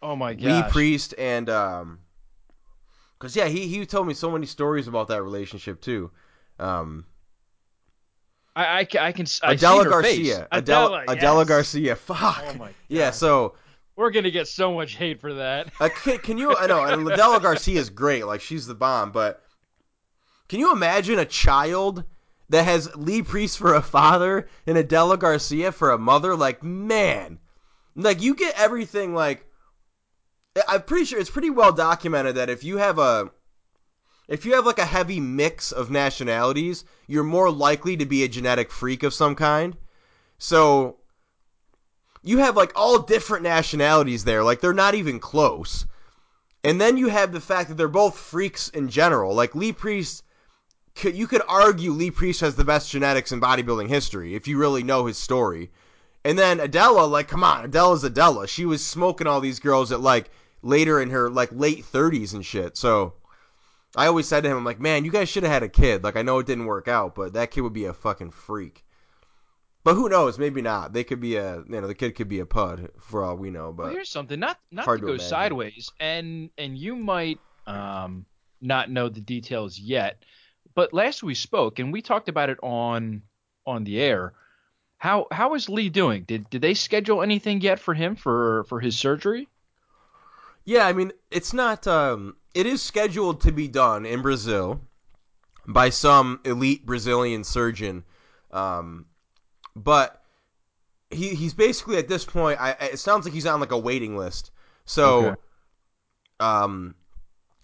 Oh 0.00 0.14
my 0.16 0.34
god. 0.34 0.66
Lee. 0.66 0.70
Priest 0.70 1.14
and 1.18 1.50
um, 1.50 1.98
cause 3.18 3.34
yeah, 3.34 3.46
he 3.46 3.66
he 3.66 3.84
told 3.84 4.06
me 4.06 4.14
so 4.14 4.30
many 4.30 4.46
stories 4.46 4.86
about 4.86 5.08
that 5.08 5.22
relationship 5.22 5.80
too. 5.80 6.10
Um, 6.58 7.04
I, 8.54 8.64
I, 8.64 8.78
I 8.80 9.12
can. 9.12 9.26
I 9.42 9.52
Adela 9.52 9.78
see 9.78 9.84
her 9.84 9.90
Garcia, 9.90 10.36
Face. 10.36 10.46
Adela, 10.52 11.04
Adela 11.08 11.40
yes. 11.40 11.48
Garcia, 11.48 11.96
fuck. 11.96 12.44
Oh 12.46 12.54
my 12.54 12.70
Yeah, 12.88 13.10
so 13.10 13.54
We're 13.96 14.10
gonna 14.10 14.30
get 14.30 14.46
so 14.46 14.72
much 14.72 14.94
hate 14.94 15.20
for 15.20 15.34
that. 15.34 15.72
Uh, 15.80 15.88
can, 15.88 16.18
can 16.18 16.38
you? 16.38 16.54
I 16.56 16.66
know, 16.66 16.84
and 16.84 17.08
Adela 17.08 17.40
Garcia 17.40 17.80
is 17.80 17.90
great. 17.90 18.24
Like 18.24 18.40
she's 18.40 18.66
the 18.66 18.74
bomb. 18.74 19.10
But 19.10 19.42
can 20.48 20.60
you 20.60 20.72
imagine 20.72 21.18
a 21.18 21.24
child 21.24 22.04
that 22.50 22.64
has 22.64 22.94
Lee 22.94 23.22
Priest 23.22 23.58
for 23.58 23.74
a 23.74 23.82
father 23.82 24.48
and 24.66 24.78
Adela 24.78 25.16
Garcia 25.18 25.72
for 25.72 25.90
a 25.90 25.98
mother? 25.98 26.36
Like 26.36 26.62
man, 26.62 27.40
like 28.04 28.22
you 28.22 28.34
get 28.34 28.58
everything. 28.58 29.14
Like 29.14 29.44
I'm 30.66 30.82
pretty 30.82 31.04
sure 31.04 31.18
it's 31.18 31.30
pretty 31.30 31.50
well 31.50 31.72
documented 31.72 32.36
that 32.36 32.50
if 32.50 32.64
you 32.64 32.78
have 32.78 32.98
a 32.98 33.30
if 34.28 34.44
you 34.44 34.54
have 34.54 34.66
like 34.66 34.78
a 34.78 34.84
heavy 34.84 35.20
mix 35.20 35.72
of 35.72 35.90
nationalities, 35.90 36.84
you're 37.06 37.24
more 37.24 37.50
likely 37.50 37.96
to 37.96 38.06
be 38.06 38.22
a 38.22 38.28
genetic 38.28 38.70
freak 38.70 39.02
of 39.02 39.14
some 39.14 39.34
kind. 39.34 39.76
So 40.38 40.96
you 42.22 42.38
have 42.38 42.56
like 42.56 42.72
all 42.76 43.00
different 43.00 43.42
nationalities 43.42 44.24
there. 44.24 44.44
Like 44.44 44.60
they're 44.60 44.74
not 44.74 44.94
even 44.94 45.18
close. 45.18 45.86
And 46.64 46.80
then 46.80 46.96
you 46.96 47.08
have 47.08 47.32
the 47.32 47.40
fact 47.40 47.68
that 47.68 47.76
they're 47.76 47.88
both 47.88 48.18
freaks 48.18 48.68
in 48.68 48.88
general. 48.88 49.34
Like 49.34 49.54
Lee 49.54 49.72
Priest 49.72 50.24
you 51.02 51.26
could 51.28 51.42
argue 51.46 51.92
Lee 51.92 52.10
Priest 52.10 52.40
has 52.40 52.56
the 52.56 52.64
best 52.64 52.90
genetics 52.90 53.32
in 53.32 53.40
bodybuilding 53.40 53.88
history 53.88 54.34
if 54.34 54.48
you 54.48 54.58
really 54.58 54.82
know 54.82 55.06
his 55.06 55.16
story. 55.16 55.70
And 56.24 56.38
then 56.38 56.60
Adela, 56.60 57.06
like, 57.06 57.28
come 57.28 57.44
on, 57.44 57.64
Adela's 57.64 58.04
Adela. 58.04 58.48
She 58.48 58.66
was 58.66 58.84
smoking 58.84 59.26
all 59.26 59.40
these 59.40 59.60
girls 59.60 59.92
at 59.92 60.00
like 60.00 60.30
later 60.62 61.00
in 61.00 61.10
her 61.10 61.30
like 61.30 61.50
late 61.52 61.84
30s 61.84 62.34
and 62.34 62.44
shit. 62.44 62.76
So 62.76 63.14
I 63.96 64.06
always 64.06 64.28
said 64.28 64.42
to 64.42 64.50
him, 64.50 64.56
I'm 64.56 64.64
like, 64.64 64.80
man, 64.80 65.04
you 65.04 65.10
guys 65.10 65.28
should 65.28 65.44
have 65.44 65.52
had 65.52 65.62
a 65.62 65.68
kid. 65.68 66.04
Like, 66.04 66.16
I 66.16 66.22
know 66.22 66.38
it 66.38 66.46
didn't 66.46 66.66
work 66.66 66.88
out, 66.88 67.14
but 67.14 67.34
that 67.34 67.50
kid 67.50 67.62
would 67.62 67.72
be 67.72 67.86
a 67.86 67.94
fucking 67.94 68.32
freak. 68.32 68.84
But 69.84 69.94
who 69.94 70.08
knows? 70.08 70.38
Maybe 70.38 70.60
not. 70.60 70.92
They 70.92 71.04
could 71.04 71.20
be 71.20 71.36
a, 71.36 71.58
you 71.58 71.80
know, 71.80 71.86
the 71.86 71.94
kid 71.94 72.14
could 72.14 72.28
be 72.28 72.40
a 72.40 72.46
pud 72.46 72.90
for 73.00 73.24
all 73.24 73.36
we 73.36 73.50
know. 73.50 73.72
But 73.72 73.84
well, 73.84 73.92
here's 73.92 74.10
something, 74.10 74.38
not 74.38 74.58
not 74.70 74.84
to 74.84 74.92
to 74.96 74.98
go 74.98 75.06
imagine. 75.08 75.26
sideways, 75.26 75.90
and 75.98 76.50
and 76.58 76.76
you 76.76 76.96
might 76.96 77.38
um 77.66 78.26
not 78.60 78.90
know 78.90 79.08
the 79.08 79.20
details 79.20 79.78
yet, 79.78 80.22
but 80.74 80.92
last 80.92 81.22
we 81.22 81.34
spoke 81.34 81.78
and 81.78 81.92
we 81.92 82.02
talked 82.02 82.28
about 82.28 82.50
it 82.50 82.58
on 82.62 83.22
on 83.66 83.84
the 83.84 84.00
air. 84.00 84.34
How 84.98 85.26
how 85.30 85.54
is 85.54 85.68
Lee 85.68 85.88
doing? 85.88 86.24
Did 86.24 86.50
did 86.50 86.60
they 86.60 86.74
schedule 86.74 87.22
anything 87.22 87.60
yet 87.60 87.80
for 87.80 87.94
him 87.94 88.16
for 88.16 88.64
for 88.64 88.80
his 88.80 88.98
surgery? 88.98 89.48
Yeah, 90.64 90.86
I 90.86 90.92
mean, 90.92 91.12
it's 91.30 91.52
not. 91.52 91.86
Um, 91.86 92.36
it 92.54 92.66
is 92.66 92.82
scheduled 92.82 93.40
to 93.42 93.52
be 93.52 93.68
done 93.68 94.04
in 94.04 94.22
Brazil 94.22 94.80
by 95.66 95.90
some 95.90 96.40
elite 96.44 96.84
Brazilian 96.84 97.44
surgeon, 97.44 98.04
um, 98.50 99.06
but 99.74 100.22
he 101.10 101.34
he's 101.34 101.54
basically 101.54 101.96
at 101.96 102.08
this 102.08 102.24
point. 102.24 102.60
I, 102.60 102.72
it 102.92 102.98
sounds 102.98 103.24
like 103.24 103.32
he's 103.34 103.46
on 103.46 103.60
like 103.60 103.72
a 103.72 103.78
waiting 103.78 104.16
list. 104.16 104.50
So, 104.84 105.28
Okay. 105.28 105.40
um, 106.40 106.94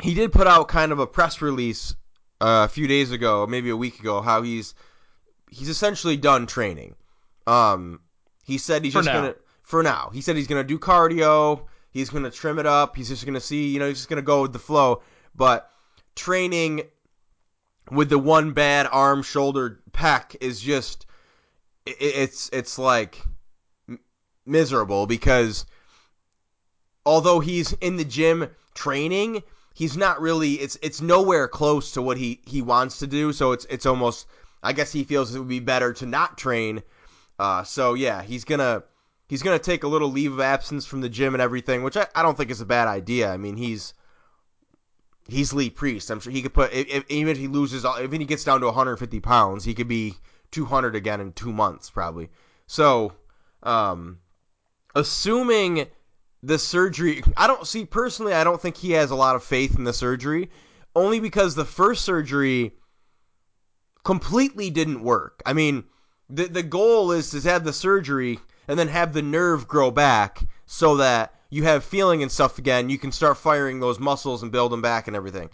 he 0.01 0.15
did 0.15 0.33
put 0.33 0.47
out 0.47 0.69
kind 0.69 0.93
of 0.93 0.99
a 0.99 1.07
press 1.07 1.43
release 1.43 1.95
uh, 2.41 2.65
a 2.65 2.69
few 2.69 2.87
days 2.87 3.11
ago, 3.11 3.47
maybe 3.47 3.71
a 3.71 3.77
week 3.77 3.99
ago, 4.01 4.23
how 4.23 4.43
he's 4.43 4.75
he's 5.51 5.69
essentially 5.69 6.17
done 6.17 6.47
training. 6.47 6.95
Um, 7.47 8.01
he 8.45 8.59
said 8.59 8.85
he's 8.85 8.93
For 8.93 8.99
just 9.01 9.07
now. 9.07 9.21
gonna 9.21 9.35
for 9.63 9.83
now. 9.83 10.11
He 10.13 10.21
said 10.21 10.37
he's 10.37 10.47
gonna 10.47 10.65
do 10.65 10.79
cardio. 10.79 11.67
He's 11.91 12.11
gonna 12.11 12.31
trim 12.31 12.59
it 12.59 12.67
up. 12.67 12.97
He's 12.97 13.09
just 13.09 13.25
gonna 13.27 13.41
see, 13.41 13.69
you 13.69 13.79
know, 13.79 13.89
he's 13.89 13.99
just 13.99 14.09
gonna 14.09 14.23
go 14.23 14.43
with 14.43 14.53
the 14.53 14.59
flow. 14.59 15.03
But 15.35 15.71
training 16.17 16.83
with 17.91 18.09
the 18.09 18.19
one 18.19 18.53
bad 18.53 18.89
arm, 18.91 19.23
shoulder, 19.23 19.81
pec 19.93 20.37
is 20.41 20.61
just 20.61 21.07
i- 21.87 21.91
i 21.91 21.95
it's 22.01 22.49
it's 22.53 22.79
like 22.79 23.23
miserable 24.47 25.07
because 25.07 25.65
although 27.07 27.41
he's 27.41 27.73
in 27.75 27.97
the 27.97 28.05
gym 28.05 28.49
training, 28.75 29.43
he's 29.75 29.97
not 29.97 30.21
really 30.21 30.55
it's 30.55 30.79
it's 30.83 31.01
nowhere 31.01 31.49
close 31.49 31.93
to 31.93 32.03
what 32.03 32.17
he 32.17 32.41
he 32.47 32.63
wants 32.63 32.99
to 33.01 33.07
do. 33.07 33.33
So 33.33 33.53
it's 33.53 33.67
it's 33.71 33.87
almost 33.87 34.27
I 34.63 34.73
guess 34.73 34.93
he 34.93 35.05
feels 35.05 35.35
it 35.35 35.39
would 35.39 35.49
be 35.49 35.61
better 35.61 35.93
to 35.95 36.07
not 36.07 36.39
train. 36.39 36.83
Uh, 37.39 37.65
so 37.65 37.95
yeah, 37.95 38.23
he's 38.23 38.45
gonna 38.45 38.83
he's 39.29 39.43
gonna 39.43 39.59
take 39.59 39.85
a 39.85 39.89
little 39.89 40.11
leave 40.11 40.33
of 40.33 40.41
absence 40.41 40.87
from 40.87 41.01
the 41.01 41.09
gym 41.09 41.35
and 41.35 41.43
everything, 41.43 41.83
which 41.83 41.97
I, 41.97 42.07
I 42.15 42.23
don't 42.23 42.37
think 42.37 42.51
is 42.51 42.61
a 42.61 42.67
bad 42.67 42.89
idea. 42.89 43.31
I 43.31 43.37
mean 43.37 43.57
he's 43.57 43.95
he's 45.29 45.53
Lee 45.53 45.71
Priest. 45.71 46.11
I'm 46.11 46.21
sure 46.21 46.33
he 46.33 46.43
could 46.43 46.55
put 46.55 46.73
if, 46.73 46.89
if, 46.89 47.05
even 47.11 47.33
if 47.33 47.39
he 47.39 47.49
loses 47.49 47.85
all, 47.85 48.01
even 48.01 48.21
he 48.21 48.27
gets 48.27 48.45
down 48.45 48.61
to 48.61 48.67
150 48.67 49.21
pounds, 49.21 49.65
he 49.65 49.75
could 49.75 49.89
be 49.89 50.15
200 50.53 50.95
again 50.95 51.21
in 51.21 51.33
two 51.33 51.53
months 51.53 51.91
probably. 51.91 52.31
So 52.67 53.13
um, 53.63 54.19
assuming 54.95 55.87
the 56.43 56.59
surgery 56.59 57.23
I 57.37 57.47
don't 57.47 57.67
see 57.67 57.85
personally 57.85 58.35
I 58.35 58.45
don't 58.45 58.61
think 58.61 58.77
he 58.77 58.93
has 58.93 59.11
a 59.11 59.17
lot 59.17 59.37
of 59.37 59.43
faith 59.43 59.77
in 59.77 59.85
the 59.85 59.93
surgery 59.93 60.51
only 60.95 61.19
because 61.19 61.55
the 61.55 61.65
first 61.65 62.05
surgery 62.05 62.75
completely 64.05 64.71
didn't 64.71 65.03
work. 65.03 65.43
I 65.45 65.55
mean, 65.55 65.85
the 66.31 66.47
the 66.47 66.63
goal 66.63 67.13
is 67.13 67.31
to 67.31 67.41
have 67.49 67.65
the 67.65 67.73
surgery 67.73 68.39
and 68.69 68.79
then 68.79 68.89
have 68.89 69.13
the 69.13 69.23
nerve 69.23 69.69
grow 69.69 69.91
back 69.91 70.47
so 70.67 70.97
that 70.97 71.35
you 71.51 71.65
have 71.65 71.85
feeling 71.85 72.23
and 72.23 72.33
stuff 72.33 72.59
again, 72.59 72.91
you 72.91 72.99
can 72.99 73.13
start 73.13 73.37
firing 73.37 73.79
those 73.79 74.01
muscles 74.01 74.43
and 74.43 74.51
build 74.51 74.73
them 74.73 74.83
back 74.83 75.07
and 75.07 75.17
everything. 75.17 75.51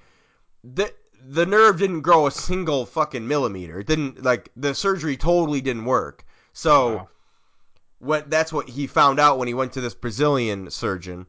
The 0.65 0.93
the 1.23 1.45
nerve 1.45 1.79
didn't 1.79 2.01
grow 2.01 2.27
a 2.27 2.31
single 2.31 2.87
fucking 2.87 3.27
millimeter. 3.27 3.81
It 3.81 3.87
didn't 3.87 4.23
like 4.23 4.51
the 4.57 4.75
surgery 4.75 5.17
totally 5.17 5.61
didn't 5.61 5.85
work. 5.85 6.25
So 6.53 6.97
Wow. 6.97 7.09
what 7.99 8.31
that's 8.31 8.53
what 8.53 8.69
he 8.69 8.87
found 8.87 9.21
out 9.21 9.39
when 9.39 9.49
he 9.49 9.55
went 9.55 9.73
to 9.75 9.81
this 9.81 9.95
Brazilian 9.95 10.71
surgeon. 10.71 11.27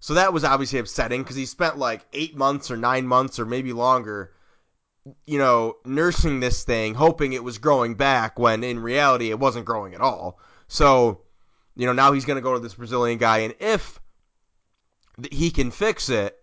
So 0.00 0.14
that 0.14 0.32
was 0.32 0.44
obviously 0.44 0.78
upsetting 0.78 1.22
because 1.22 1.36
he 1.36 1.46
spent 1.46 1.78
like 1.78 2.02
eight 2.12 2.36
months 2.36 2.70
or 2.70 2.76
nine 2.76 3.06
months 3.06 3.38
or 3.38 3.46
maybe 3.46 3.72
longer, 3.72 4.32
you 5.26 5.38
know, 5.38 5.76
nursing 5.84 6.40
this 6.40 6.64
thing, 6.64 6.94
hoping 6.94 7.32
it 7.32 7.44
was 7.44 7.58
growing 7.58 7.94
back 7.94 8.38
when 8.38 8.64
in 8.64 8.78
reality 8.78 9.30
it 9.30 9.38
wasn't 9.38 9.64
growing 9.64 9.94
at 9.94 10.00
all. 10.00 10.38
So, 10.68 11.22
you 11.76 11.86
know, 11.86 11.92
now 11.92 12.12
he's 12.12 12.24
going 12.24 12.36
to 12.36 12.42
go 12.42 12.54
to 12.54 12.60
this 12.60 12.74
Brazilian 12.74 13.18
guy, 13.18 13.38
and 13.38 13.54
if 13.60 13.98
he 15.30 15.50
can 15.50 15.70
fix 15.70 16.08
it, 16.08 16.36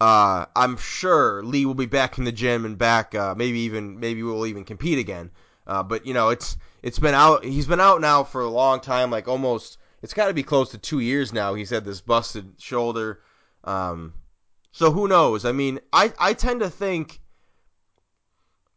uh, 0.00 0.46
I'm 0.54 0.76
sure 0.76 1.42
Lee 1.42 1.66
will 1.66 1.74
be 1.74 1.86
back 1.86 2.18
in 2.18 2.24
the 2.24 2.32
gym 2.32 2.64
and 2.64 2.76
back, 2.76 3.14
uh, 3.14 3.34
maybe 3.34 3.60
even 3.60 4.00
maybe 4.00 4.22
we'll 4.22 4.46
even 4.46 4.64
compete 4.64 4.98
again. 4.98 5.30
Uh, 5.66 5.82
but 5.82 6.06
you 6.06 6.14
know, 6.14 6.28
it's 6.28 6.56
it's 6.82 6.98
been 6.98 7.14
out. 7.14 7.44
He's 7.44 7.66
been 7.66 7.80
out 7.80 8.00
now 8.00 8.24
for 8.24 8.42
a 8.42 8.48
long 8.48 8.80
time, 8.80 9.10
like 9.10 9.28
almost. 9.28 9.78
It's 10.02 10.12
got 10.12 10.26
to 10.26 10.34
be 10.34 10.42
close 10.42 10.70
to 10.72 10.78
two 10.78 11.00
years 11.00 11.32
now. 11.32 11.54
He's 11.54 11.70
had 11.70 11.86
this 11.86 12.02
busted 12.02 12.60
shoulder. 12.60 13.22
Um, 13.64 14.12
so 14.72 14.90
who 14.90 15.08
knows? 15.08 15.46
I 15.46 15.52
mean, 15.52 15.80
I 15.92 16.12
I 16.18 16.34
tend 16.34 16.60
to 16.60 16.68
think. 16.68 17.20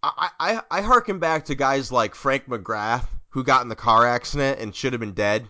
I, 0.04 0.30
I 0.40 0.62
I 0.70 0.82
harken 0.82 1.20
back 1.20 1.46
to 1.46 1.56
guys 1.56 1.92
like 1.92 2.16
Frank 2.16 2.48
McGrath 2.48 3.08
who 3.30 3.44
got 3.44 3.62
in 3.64 3.70
the 3.70 3.76
car 3.76 4.06
accident 4.06 4.60
and 4.60 4.74
should 4.74 4.94
have 4.94 5.00
been 5.00 5.14
dead, 5.14 5.48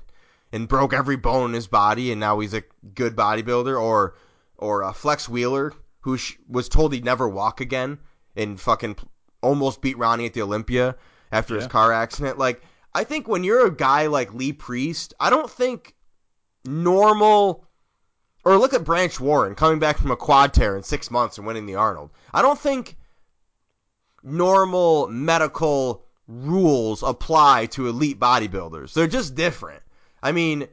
and 0.52 0.68
broke 0.68 0.94
every 0.94 1.16
bone 1.16 1.50
in 1.50 1.54
his 1.54 1.68
body, 1.68 2.12
and 2.12 2.20
now 2.20 2.40
he's 2.40 2.54
a 2.54 2.64
good 2.96 3.16
bodybuilder, 3.16 3.80
or 3.80 4.16
or 4.58 4.84
uh, 4.84 4.94
Flex 4.94 5.30
Wheeler 5.30 5.74
who 6.02 6.18
sh- 6.18 6.38
was 6.48 6.70
told 6.70 6.94
he'd 6.94 7.06
never 7.06 7.28
walk 7.28 7.62
again 7.62 8.00
and 8.36 8.60
fucking 8.60 8.96
almost 9.42 9.82
beat 9.82 9.98
Ronnie 9.98 10.26
at 10.26 10.34
the 10.34 10.42
Olympia 10.42 10.96
after 11.32 11.56
his 11.56 11.68
car 11.68 11.92
accident. 11.92 12.38
Like 12.38 12.62
I 12.94 13.04
think 13.04 13.28
when 13.28 13.44
you're 13.44 13.68
a 13.68 13.76
guy 13.76 14.08
like 14.08 14.34
Lee 14.34 14.54
Priest, 14.54 15.14
I 15.20 15.30
don't 15.30 15.50
think 15.50 15.96
normal. 16.66 17.66
Or 18.46 18.58
look 18.58 18.74
at 18.74 18.86
Branch 18.86 19.20
Warren 19.20 19.56
coming 19.56 19.80
back 19.80 19.98
from 19.98 20.12
a 20.12 20.16
quad 20.16 20.54
tear 20.54 20.78
in 20.78 20.84
six 20.84 21.12
months 21.12 21.38
and 21.38 21.46
winning 21.46 21.66
the 21.66 21.76
Arnold. 21.76 22.12
I 22.34 22.42
don't 22.42 22.58
think 22.58 22.97
normal 24.28 25.08
medical 25.08 26.04
rules 26.28 27.02
apply 27.02 27.68
to 27.68 27.88
elite 27.88 28.20
bodybuilders. 28.20 28.94
They're 28.94 29.08
just 29.08 29.36
different. 29.36 29.82
I 30.22 30.32
mean, 30.32 30.68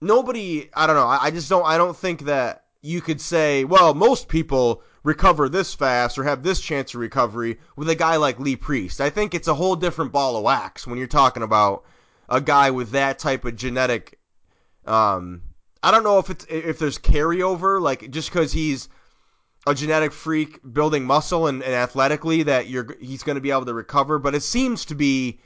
nobody. 0.00 0.70
I 0.74 0.86
don't 0.86 0.96
know. 0.96 1.06
I, 1.06 1.30
just 1.30 1.48
don't. 1.48 1.66
I 1.66 1.76
don't 1.76 1.96
think 1.96 2.22
that 2.22 2.64
you 2.82 3.00
could 3.00 3.20
say, 3.20 3.64
well, 3.64 3.94
most 3.94 4.28
people 4.28 4.82
recover 5.02 5.48
this 5.48 5.74
fast 5.74 6.18
or 6.18 6.24
have 6.24 6.42
this 6.42 6.60
chance 6.60 6.94
of 6.94 7.00
recovery 7.00 7.58
with 7.76 7.88
a 7.88 7.94
guy 7.94 8.16
like 8.16 8.38
Lee 8.38 8.56
Priest. 8.56 9.00
I 9.00 9.10
think 9.10 9.34
it's 9.34 9.48
a 9.48 9.54
whole 9.54 9.76
different 9.76 10.12
ball 10.12 10.36
of 10.36 10.42
wax 10.42 10.86
when 10.86 10.98
you're 10.98 11.06
talking 11.06 11.42
about 11.42 11.84
a 12.28 12.40
guy 12.40 12.70
with 12.70 12.90
that 12.90 13.18
type 13.18 13.44
of 13.44 13.56
genetic. 13.56 14.18
Um, 14.84 15.42
I 15.82 15.90
don't 15.90 16.04
know 16.04 16.18
if 16.18 16.30
it's 16.30 16.46
if 16.48 16.78
there's 16.78 16.98
carryover, 16.98 17.80
like 17.80 18.10
just 18.10 18.30
because 18.30 18.52
he's 18.52 18.88
a 19.66 19.74
genetic 19.74 20.12
freak 20.12 20.60
building 20.72 21.04
muscle 21.04 21.48
and, 21.48 21.62
and 21.62 21.74
athletically 21.74 22.44
that 22.44 22.68
you're 22.68 22.96
he's 23.00 23.22
going 23.22 23.34
to 23.34 23.40
be 23.40 23.50
able 23.50 23.66
to 23.66 23.74
recover, 23.74 24.18
but 24.18 24.34
it 24.34 24.42
seems 24.42 24.84
to 24.86 24.94
be 24.94 25.40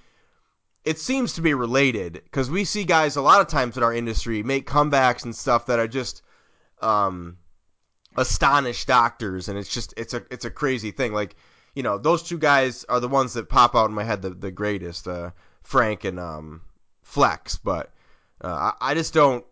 it 0.84 0.98
seems 0.98 1.34
to 1.34 1.42
be 1.42 1.54
related 1.54 2.14
because 2.24 2.50
we 2.50 2.64
see 2.64 2.84
guys 2.84 3.16
a 3.16 3.22
lot 3.22 3.40
of 3.40 3.48
times 3.48 3.76
in 3.76 3.82
our 3.82 3.92
industry 3.92 4.42
make 4.42 4.66
comebacks 4.66 5.24
and 5.24 5.34
stuff 5.34 5.66
that 5.66 5.78
are 5.78 5.88
just 5.88 6.22
um, 6.80 7.36
astonish 8.16 8.84
doctors, 8.86 9.48
and 9.48 9.58
it's 9.58 9.72
just 9.72 9.94
it's 9.96 10.14
a 10.14 10.22
it's 10.30 10.44
a 10.44 10.50
crazy 10.50 10.90
thing. 10.90 11.12
Like 11.12 11.36
you 11.74 11.82
know, 11.82 11.98
those 11.98 12.22
two 12.22 12.38
guys 12.38 12.84
are 12.84 13.00
the 13.00 13.08
ones 13.08 13.34
that 13.34 13.48
pop 13.48 13.74
out 13.74 13.88
in 13.88 13.94
my 13.94 14.04
head 14.04 14.22
the 14.22 14.30
the 14.30 14.50
greatest, 14.50 15.06
uh, 15.06 15.30
Frank 15.62 16.04
and 16.04 16.18
um, 16.18 16.62
Flex. 17.02 17.56
But 17.56 17.92
uh, 18.40 18.72
I, 18.80 18.90
I 18.90 18.94
just 18.94 19.14
don't. 19.14 19.44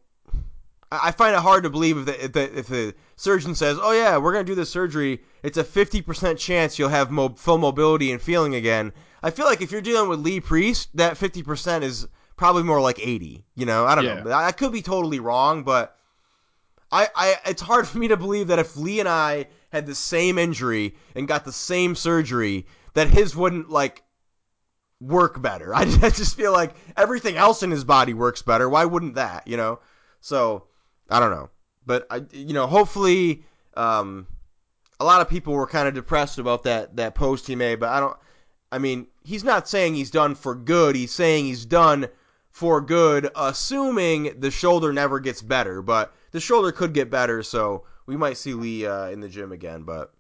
I 0.91 1.11
find 1.11 1.35
it 1.35 1.41
hard 1.41 1.65
to 1.65 1.71
believe 1.71 1.99
if 1.99 2.07
the, 2.07 2.25
if 2.25 2.33
the 2.33 2.59
if 2.59 2.67
the 2.69 2.95
surgeon 3.17 3.55
says, 3.55 3.79
"Oh 3.81 3.93
yeah, 3.93 4.17
we're 4.17 4.33
gonna 4.33 4.45
do 4.45 4.55
this 4.55 4.71
surgery," 4.71 5.21
it's 5.43 5.59
a 5.59 5.65
fifty 5.65 6.01
percent 6.01 6.39
chance 6.39 6.79
you'll 6.79 6.89
have 6.89 7.11
mo- 7.11 7.35
full 7.37 7.59
mobility 7.59 8.11
and 8.13 8.23
feeling 8.23 8.55
again. 8.55 8.93
I 9.23 9.31
feel 9.31 9.45
like 9.47 9.61
if 9.61 9.71
you're 9.71 9.81
dealing 9.83 10.09
with 10.09 10.21
Lee 10.21 10.41
Priest, 10.41 10.89
that 10.95 11.19
fifty 11.19 11.43
percent 11.43 11.85
is 11.85 12.09
probably 12.37 12.63
more 12.63 12.81
like 12.81 12.99
eighty. 13.07 13.45
You 13.55 13.67
know, 13.67 13.85
I 13.85 13.95
don't 13.95 14.05
Yeah. 14.05 14.23
know. 14.23 14.31
I 14.31 14.47
I 14.47 14.53
could 14.53 14.73
be 14.73 14.81
totally 14.81 15.21
wrong, 15.21 15.63
but 15.63 15.95
I, 16.91 17.09
I 17.15 17.37
it's 17.45 17.61
hard 17.61 17.87
for 17.87 17.99
me 17.99 18.09
to 18.09 18.17
believe 18.17 18.47
that 18.49 18.59
if 18.59 18.77
Lee 18.77 19.01
and 19.01 19.09
I 19.09 19.49
had 19.71 19.85
the 19.87 19.95
same 19.95 20.39
injury 20.39 20.97
and 21.15 21.29
got 21.29 21.45
the 21.45 21.53
same 21.53 21.95
surgery, 21.97 22.67
that 22.95 23.09
his 23.11 23.37
wouldn't 23.37 23.69
like 23.69 24.03
work 25.01 25.41
better. 25.43 25.75
I, 25.75 25.83
I 26.03 26.09
just 26.11 26.35
feel 26.35 26.53
like 26.53 26.75
everything 26.97 27.37
else 27.37 27.63
in 27.63 27.71
his 27.71 27.85
body 27.85 28.15
works 28.15 28.41
better. 28.41 28.69
Why 28.71 28.87
wouldn't 28.87 29.17
that? 29.17 29.47
You 29.47 29.59
know. 29.59 29.81
So 30.21 30.65
I 31.09 31.21
don't 31.21 31.31
know, 31.31 31.51
but 31.87 32.07
I 32.11 32.23
you 32.33 32.53
know 32.53 32.67
hopefully 32.67 33.45
um 33.75 34.27
a 35.01 35.05
lot 35.05 35.21
of 35.21 35.29
people 35.29 35.53
were 35.53 35.67
kind 35.67 35.89
of 35.89 35.95
depressed 35.95 36.39
about 36.39 36.65
that 36.65 36.97
that 36.97 37.15
post 37.15 37.47
he 37.47 37.55
made, 37.55 37.81
but 37.81 37.91
I 37.91 38.01
don't. 38.01 38.17
I 38.71 38.79
mean, 38.79 39.07
he's 39.25 39.45
not 39.45 39.69
saying 39.69 39.95
he's 39.95 40.11
done 40.11 40.35
for 40.35 40.55
good. 40.55 40.95
He's 40.95 41.13
saying 41.13 41.47
he's 41.47 41.65
done 41.65 42.09
for 42.51 42.81
good, 42.81 43.31
assuming 43.35 44.41
the 44.41 44.51
shoulder 44.51 44.93
never 44.93 45.21
gets 45.21 45.41
better. 45.41 45.81
But 45.81 46.13
the 46.33 46.41
shoulder 46.41 46.73
could 46.73 46.93
get 46.93 47.11
better, 47.11 47.43
so 47.43 47.85
we 48.07 48.17
might 48.17 48.37
see 48.37 48.55
Lee 48.55 48.87
uh, 48.87 49.09
in 49.09 49.21
the 49.21 49.29
gym 49.29 49.53
again. 49.53 49.85
But 49.85 50.13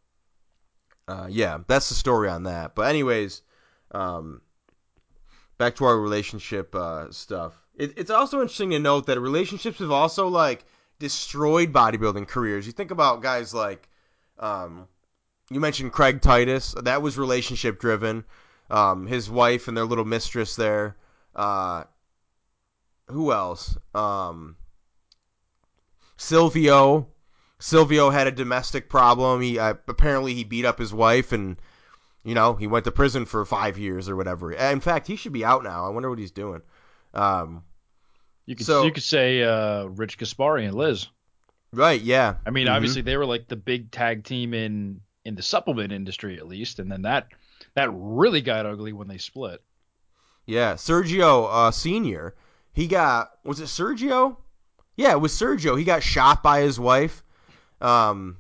uh, 1.08 1.26
yeah, 1.28 1.58
that's 1.66 1.88
the 1.88 1.94
story 1.94 2.28
on 2.28 2.44
that. 2.44 2.74
But 2.74 2.88
anyways, 2.88 3.42
um, 3.90 4.40
back 5.58 5.74
to 5.76 5.84
our 5.84 5.98
relationship 5.98 6.74
uh, 6.74 7.10
stuff. 7.10 7.54
It, 7.74 7.94
it's 7.96 8.10
also 8.10 8.40
interesting 8.40 8.70
to 8.70 8.78
note 8.78 9.06
that 9.06 9.20
relationships 9.20 9.80
have 9.80 9.90
also 9.90 10.28
like 10.28 10.64
destroyed 10.98 11.72
bodybuilding 11.72 12.28
careers. 12.28 12.66
You 12.66 12.72
think 12.72 12.90
about 12.90 13.22
guys 13.22 13.54
like, 13.54 13.88
um, 14.38 14.88
you 15.50 15.60
mentioned 15.60 15.92
Craig 15.92 16.20
Titus. 16.20 16.74
That 16.82 17.02
was 17.02 17.18
relationship 17.18 17.80
driven. 17.80 18.24
Um, 18.70 19.06
his 19.06 19.30
wife 19.30 19.68
and 19.68 19.76
their 19.76 19.84
little 19.84 20.04
mistress 20.04 20.56
there. 20.56 20.96
Uh, 21.34 21.84
who 23.06 23.32
else? 23.32 23.76
Um, 23.94 24.56
Silvio. 26.16 27.08
Silvio 27.58 28.10
had 28.10 28.26
a 28.26 28.32
domestic 28.32 28.88
problem. 28.88 29.40
He 29.40 29.58
uh, 29.58 29.74
apparently 29.88 30.34
he 30.34 30.44
beat 30.44 30.64
up 30.64 30.78
his 30.78 30.92
wife 30.92 31.32
and 31.32 31.56
you 32.22 32.34
know 32.34 32.54
he 32.54 32.66
went 32.66 32.84
to 32.84 32.92
prison 32.92 33.24
for 33.24 33.44
five 33.44 33.78
years 33.78 34.08
or 34.08 34.16
whatever. 34.16 34.52
In 34.52 34.80
fact, 34.80 35.06
he 35.06 35.16
should 35.16 35.32
be 35.32 35.44
out 35.44 35.64
now. 35.64 35.86
I 35.86 35.88
wonder 35.88 36.10
what 36.10 36.18
he's 36.18 36.30
doing. 36.30 36.62
Um, 37.14 37.64
You 38.48 38.56
could 38.56 38.64
So- 38.64 38.84
you 38.84 38.92
could 38.92 39.02
say 39.02 39.42
uh, 39.42 39.84
Rich 39.84 40.18
Gaspari 40.18 40.64
and 40.66 40.74
Liz. 40.74 41.06
right? 41.74 42.00
Yeah. 42.00 42.36
I 42.46 42.50
mean, 42.50 42.66
Mhm. 42.66 42.72
obviously 42.74 43.02
they 43.02 43.18
were 43.18 43.26
like 43.26 43.46
the 43.46 43.56
big 43.56 43.90
tag 43.90 44.24
team 44.24 44.54
in 44.54 45.02
in 45.26 45.34
the 45.34 45.42
supplement 45.42 45.92
industry 45.92 46.38
at 46.38 46.48
least, 46.48 46.78
and 46.78 46.90
then 46.90 47.02
that 47.02 47.28
that 47.74 47.90
really 47.92 48.40
got 48.40 48.64
ugly 48.64 48.94
when 48.94 49.06
they 49.06 49.18
split. 49.18 49.62
Yeah, 50.46 50.74
Sergio 50.74 51.46
uh, 51.52 51.70
Senior. 51.70 52.34
He 52.72 52.86
got 52.86 53.32
was 53.44 53.60
it 53.60 53.64
Sergio? 53.64 54.38
Yeah, 54.96 55.10
it 55.12 55.20
was 55.20 55.32
Sergio. 55.34 55.76
He 55.78 55.84
got 55.84 56.02
shot 56.02 56.42
by 56.42 56.60
his 56.60 56.80
wife, 56.80 57.22
um, 57.82 58.38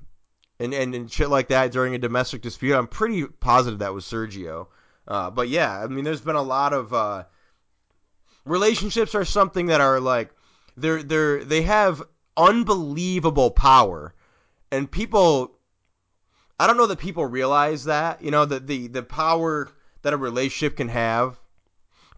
and, 0.58 0.72
and 0.72 0.94
and 0.94 1.12
shit 1.12 1.28
like 1.28 1.48
that 1.48 1.70
during 1.70 1.94
a 1.94 1.98
domestic 1.98 2.40
dispute. 2.40 2.74
I'm 2.74 2.86
pretty 2.86 3.26
positive 3.26 3.80
that 3.80 3.92
was 3.92 4.06
Sergio. 4.06 4.68
Uh, 5.06 5.30
but 5.30 5.50
yeah, 5.50 5.82
I 5.84 5.86
mean, 5.86 6.04
there's 6.04 6.22
been 6.22 6.34
a 6.36 6.42
lot 6.42 6.72
of 6.72 6.94
uh, 6.94 7.24
relationships 8.48 9.14
are 9.14 9.24
something 9.24 9.66
that 9.66 9.80
are 9.80 10.00
like 10.00 10.30
they're 10.76 11.02
they're 11.02 11.44
they 11.44 11.62
have 11.62 12.02
unbelievable 12.36 13.50
power, 13.50 14.14
and 14.70 14.90
people. 14.90 15.54
I 16.60 16.66
don't 16.66 16.76
know 16.76 16.86
that 16.86 16.98
people 16.98 17.24
realize 17.24 17.84
that 17.84 18.22
you 18.22 18.30
know 18.30 18.44
that 18.44 18.66
the 18.66 18.88
the 18.88 19.02
power 19.02 19.68
that 20.02 20.12
a 20.12 20.16
relationship 20.16 20.76
can 20.76 20.88
have 20.88 21.38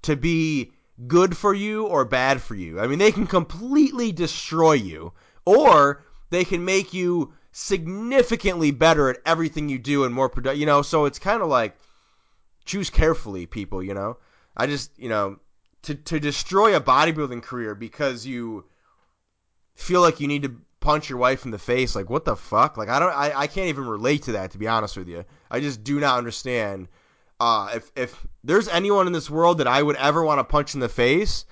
to 0.02 0.16
be 0.16 0.72
good 1.06 1.36
for 1.36 1.52
you 1.52 1.86
or 1.86 2.04
bad 2.04 2.40
for 2.40 2.54
you. 2.54 2.80
I 2.80 2.86
mean, 2.86 2.98
they 2.98 3.12
can 3.12 3.26
completely 3.26 4.12
destroy 4.12 4.72
you, 4.72 5.12
or 5.44 6.02
they 6.30 6.44
can 6.44 6.64
make 6.64 6.94
you 6.94 7.34
significantly 7.52 8.70
better 8.70 9.10
at 9.10 9.20
everything 9.26 9.68
you 9.68 9.78
do 9.78 10.04
and 10.04 10.14
more 10.14 10.28
productive. 10.28 10.60
You 10.60 10.66
know, 10.66 10.82
so 10.82 11.04
it's 11.04 11.18
kind 11.18 11.42
of 11.42 11.48
like 11.48 11.76
choose 12.64 12.90
carefully, 12.90 13.46
people. 13.46 13.82
You 13.82 13.94
know, 13.94 14.18
I 14.56 14.66
just 14.66 14.98
you 14.98 15.08
know 15.08 15.38
to 15.82 15.94
to 15.94 16.20
destroy 16.20 16.76
a 16.76 16.80
bodybuilding 16.80 17.42
career 17.42 17.74
because 17.74 18.26
you 18.26 18.64
feel 19.74 20.00
like 20.00 20.20
you 20.20 20.28
need 20.28 20.42
to 20.42 20.56
punch 20.80 21.10
your 21.10 21.18
wife 21.18 21.44
in 21.44 21.50
the 21.50 21.58
face 21.58 21.94
like 21.94 22.08
what 22.08 22.24
the 22.24 22.34
fuck 22.34 22.78
like 22.78 22.88
i 22.88 22.98
don't 22.98 23.12
i, 23.12 23.32
I 23.34 23.46
can't 23.46 23.68
even 23.68 23.86
relate 23.86 24.22
to 24.24 24.32
that 24.32 24.52
to 24.52 24.58
be 24.58 24.66
honest 24.66 24.96
with 24.96 25.08
you 25.08 25.24
i 25.50 25.60
just 25.60 25.84
do 25.84 26.00
not 26.00 26.16
understand 26.16 26.88
uh, 27.40 27.70
if 27.74 27.90
if 27.96 28.26
there's 28.44 28.68
anyone 28.68 29.06
in 29.06 29.14
this 29.14 29.30
world 29.30 29.58
that 29.58 29.66
I 29.66 29.82
would 29.82 29.96
ever 29.96 30.22
want 30.22 30.38
to 30.38 30.44
punch 30.44 30.74
in 30.74 30.80
the 30.80 30.90
face, 30.90 31.46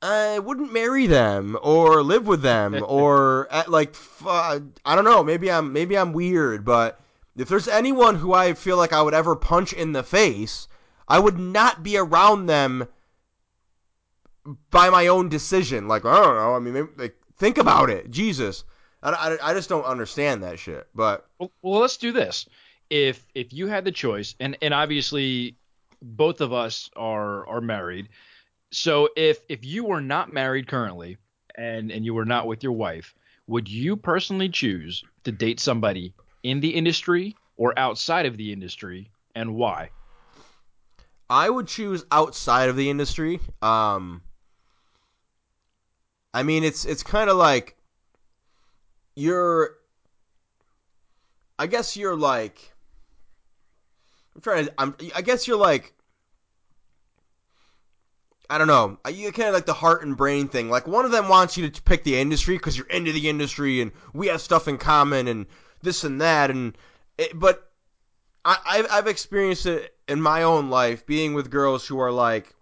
I 0.00 0.38
wouldn't 0.38 0.72
marry 0.72 1.08
them 1.08 1.58
or 1.60 2.02
live 2.02 2.28
with 2.28 2.42
them 2.42 2.80
or 2.86 3.48
at, 3.50 3.68
like 3.68 3.90
f- 3.90 4.22
uh, 4.24 4.60
I 4.84 4.94
don't 4.94 5.04
know. 5.04 5.24
Maybe 5.24 5.50
I'm 5.50 5.72
maybe 5.72 5.98
I'm 5.98 6.12
weird, 6.12 6.64
but 6.64 7.00
if 7.36 7.48
there's 7.48 7.66
anyone 7.66 8.14
who 8.14 8.32
I 8.32 8.54
feel 8.54 8.76
like 8.76 8.92
I 8.92 9.02
would 9.02 9.14
ever 9.14 9.34
punch 9.34 9.72
in 9.72 9.92
the 9.92 10.04
face, 10.04 10.68
I 11.08 11.18
would 11.18 11.40
not 11.40 11.82
be 11.82 11.98
around 11.98 12.46
them 12.46 12.86
by 14.70 14.90
my 14.90 15.06
own 15.08 15.28
decision. 15.28 15.88
Like 15.88 16.04
I 16.04 16.22
don't 16.22 16.36
know. 16.36 16.54
I 16.54 16.58
mean, 16.58 16.88
like 16.96 17.16
think 17.36 17.58
about 17.58 17.90
it. 17.90 18.10
Jesus, 18.10 18.64
I, 19.02 19.10
I, 19.10 19.50
I 19.50 19.54
just 19.54 19.68
don't 19.68 19.84
understand 19.84 20.42
that 20.42 20.58
shit. 20.58 20.86
But 20.94 21.26
Well, 21.38 21.50
well, 21.62 21.80
let's 21.80 21.96
do 21.96 22.12
this. 22.12 22.48
If 22.90 23.26
if 23.34 23.52
you 23.52 23.66
had 23.66 23.84
the 23.84 23.92
choice, 23.92 24.34
and 24.40 24.56
and 24.62 24.74
obviously 24.74 25.56
both 26.02 26.40
of 26.40 26.52
us 26.52 26.90
are 26.96 27.46
are 27.46 27.60
married, 27.60 28.08
so 28.70 29.08
if 29.16 29.40
if 29.48 29.64
you 29.64 29.84
were 29.84 30.02
not 30.02 30.32
married 30.32 30.66
currently, 30.66 31.16
and 31.54 31.90
and 31.90 32.04
you 32.04 32.14
were 32.14 32.26
not 32.26 32.46
with 32.46 32.62
your 32.62 32.72
wife, 32.72 33.14
would 33.46 33.68
you 33.68 33.96
personally 33.96 34.48
choose 34.48 35.02
to 35.24 35.32
date 35.32 35.60
somebody 35.60 36.14
in 36.42 36.60
the 36.60 36.74
industry 36.74 37.36
or 37.56 37.78
outside 37.78 38.26
of 38.26 38.36
the 38.36 38.52
industry, 38.52 39.10
and 39.34 39.54
why? 39.54 39.90
I 41.30 41.48
would 41.48 41.66
choose 41.66 42.04
outside 42.10 42.68
of 42.68 42.76
the 42.76 42.90
industry. 42.90 43.40
Um, 43.62 44.20
I 46.34 46.42
mean, 46.42 46.64
it's 46.64 46.84
it's 46.84 47.04
kind 47.04 47.30
of 47.30 47.36
like 47.36 47.76
you're. 49.14 49.76
I 51.56 51.68
guess 51.68 51.96
you're 51.96 52.16
like. 52.16 52.72
I'm 54.34 54.40
trying 54.42 54.66
to. 54.66 54.74
I'm. 54.76 54.96
I 55.14 55.22
guess 55.22 55.46
you're 55.46 55.56
like. 55.56 55.94
I 58.50 58.58
don't 58.58 58.66
know. 58.66 58.98
You 59.08 59.32
kind 59.32 59.48
of 59.48 59.54
like 59.54 59.64
the 59.64 59.72
heart 59.72 60.04
and 60.04 60.16
brain 60.16 60.48
thing. 60.48 60.68
Like 60.68 60.88
one 60.88 61.04
of 61.04 61.12
them 61.12 61.28
wants 61.28 61.56
you 61.56 61.70
to 61.70 61.82
pick 61.82 62.02
the 62.02 62.18
industry 62.18 62.56
because 62.56 62.76
you're 62.76 62.88
into 62.88 63.12
the 63.12 63.28
industry 63.28 63.80
and 63.80 63.92
we 64.12 64.26
have 64.26 64.40
stuff 64.40 64.68
in 64.68 64.76
common 64.76 65.28
and 65.28 65.46
this 65.82 66.02
and 66.02 66.20
that 66.20 66.50
and. 66.50 66.76
It, 67.16 67.38
but 67.38 67.70
I, 68.44 68.58
I've, 68.66 68.86
I've 68.90 69.06
experienced 69.06 69.66
it 69.66 69.94
in 70.08 70.20
my 70.20 70.42
own 70.42 70.68
life 70.68 71.06
being 71.06 71.32
with 71.32 71.48
girls 71.48 71.86
who 71.86 72.00
are 72.00 72.10
like 72.10 72.52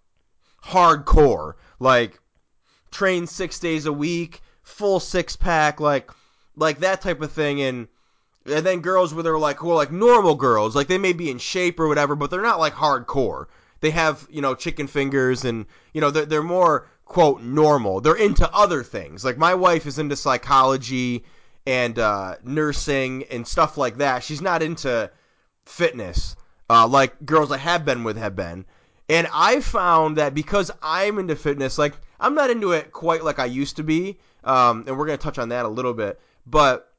hardcore, 0.63 1.53
like 1.79 2.19
train 2.93 3.27
six 3.27 3.59
days 3.59 3.85
a 3.85 3.93
week, 3.93 4.41
full 4.61 4.99
six 4.99 5.35
pack, 5.35 5.79
like 5.79 6.09
like 6.55 6.79
that 6.79 7.01
type 7.01 7.21
of 7.21 7.31
thing, 7.31 7.61
and 7.61 7.87
and 8.45 8.65
then 8.65 8.79
girls 8.79 9.13
where 9.13 9.23
they're 9.23 9.37
like 9.37 9.61
well 9.63 9.75
like 9.75 9.91
normal 9.91 10.35
girls, 10.35 10.75
like 10.75 10.87
they 10.87 10.97
may 10.97 11.13
be 11.13 11.29
in 11.29 11.37
shape 11.37 11.79
or 11.79 11.87
whatever, 11.87 12.15
but 12.15 12.31
they're 12.31 12.41
not 12.41 12.59
like 12.59 12.73
hardcore. 12.73 13.47
They 13.81 13.91
have 13.91 14.25
you 14.29 14.41
know 14.41 14.55
chicken 14.55 14.87
fingers 14.87 15.43
and 15.43 15.65
you 15.93 16.01
know 16.01 16.11
they're 16.11 16.25
they're 16.25 16.43
more 16.43 16.87
quote 17.05 17.41
normal. 17.41 17.99
They're 17.99 18.15
into 18.15 18.49
other 18.53 18.83
things. 18.83 19.25
Like 19.25 19.37
my 19.37 19.55
wife 19.55 19.85
is 19.85 19.99
into 19.99 20.15
psychology 20.15 21.25
and 21.65 21.97
uh, 21.99 22.35
nursing 22.43 23.25
and 23.31 23.47
stuff 23.47 23.77
like 23.77 23.97
that. 23.97 24.23
She's 24.23 24.41
not 24.41 24.63
into 24.63 25.11
fitness 25.65 26.35
uh, 26.69 26.87
like 26.87 27.25
girls 27.25 27.51
I 27.51 27.57
have 27.57 27.85
been 27.85 28.03
with 28.03 28.17
have 28.17 28.35
been. 28.35 28.65
And 29.09 29.27
I 29.33 29.59
found 29.59 30.17
that 30.17 30.33
because 30.33 30.71
I'm 30.81 31.19
into 31.19 31.35
fitness, 31.35 31.77
like 31.77 31.93
I'm 32.19 32.35
not 32.35 32.49
into 32.49 32.71
it 32.71 32.91
quite 32.91 33.23
like 33.23 33.39
I 33.39 33.45
used 33.45 33.77
to 33.77 33.83
be, 33.83 34.19
um, 34.43 34.85
and 34.87 34.97
we're 34.97 35.05
gonna 35.05 35.17
touch 35.17 35.39
on 35.39 35.49
that 35.49 35.65
a 35.65 35.69
little 35.69 35.93
bit. 35.93 36.19
But 36.45 36.89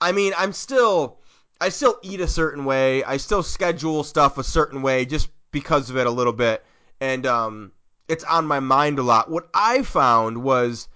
I 0.00 0.12
mean, 0.12 0.32
I'm 0.36 0.52
still, 0.52 1.18
I 1.60 1.68
still 1.68 1.98
eat 2.02 2.20
a 2.20 2.28
certain 2.28 2.64
way. 2.64 3.04
I 3.04 3.18
still 3.18 3.42
schedule 3.42 4.02
stuff 4.04 4.38
a 4.38 4.44
certain 4.44 4.82
way 4.82 5.04
just 5.04 5.28
because 5.52 5.90
of 5.90 5.96
it 5.96 6.06
a 6.06 6.10
little 6.10 6.32
bit, 6.32 6.64
and 7.00 7.26
um, 7.26 7.72
it's 8.08 8.24
on 8.24 8.46
my 8.46 8.60
mind 8.60 8.98
a 8.98 9.02
lot. 9.02 9.30
What 9.30 9.48
I 9.54 9.82
found 9.82 10.42
was 10.42 10.88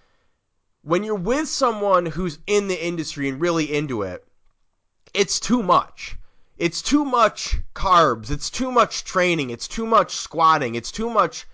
when 0.83 1.05
you're 1.05 1.15
with 1.15 1.49
someone 1.49 2.07
who's 2.07 2.39
in 2.47 2.69
the 2.69 2.87
industry 2.87 3.29
and 3.29 3.41
really 3.41 3.73
into 3.73 4.03
it, 4.03 4.25
it's 5.13 5.41
too 5.41 5.63
much. 5.63 6.17
It's 6.61 6.83
too 6.83 7.07
much 7.07 7.57
carbs. 7.75 8.31
It's 8.31 8.51
too 8.51 8.71
much 8.71 9.05
training. 9.05 9.49
It's 9.49 9.67
too 9.67 9.87
much 9.87 10.15
squatting. 10.15 10.75
It's 10.75 10.93
too 10.93 11.09
much. 11.09 11.47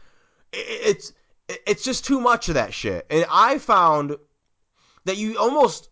It's 0.53 1.12
it's 1.49 1.85
just 1.85 2.05
too 2.05 2.21
much 2.21 2.49
of 2.49 2.55
that 2.55 2.75
shit. 2.75 3.07
And 3.09 3.25
I 3.31 3.59
found 3.59 4.16
that 5.05 5.16
you 5.16 5.38
almost 5.38 5.90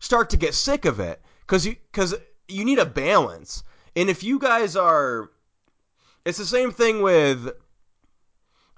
start 0.00 0.30
to 0.30 0.36
get 0.36 0.54
sick 0.54 0.84
of 0.84 0.98
it 0.98 1.22
because 1.42 1.64
you 1.64 1.76
because 1.92 2.16
you 2.48 2.64
need 2.64 2.80
a 2.80 2.86
balance. 2.86 3.62
And 3.94 4.10
if 4.10 4.24
you 4.24 4.40
guys 4.40 4.74
are, 4.74 5.30
it's 6.24 6.38
the 6.38 6.44
same 6.44 6.72
thing 6.72 7.02
with. 7.02 7.52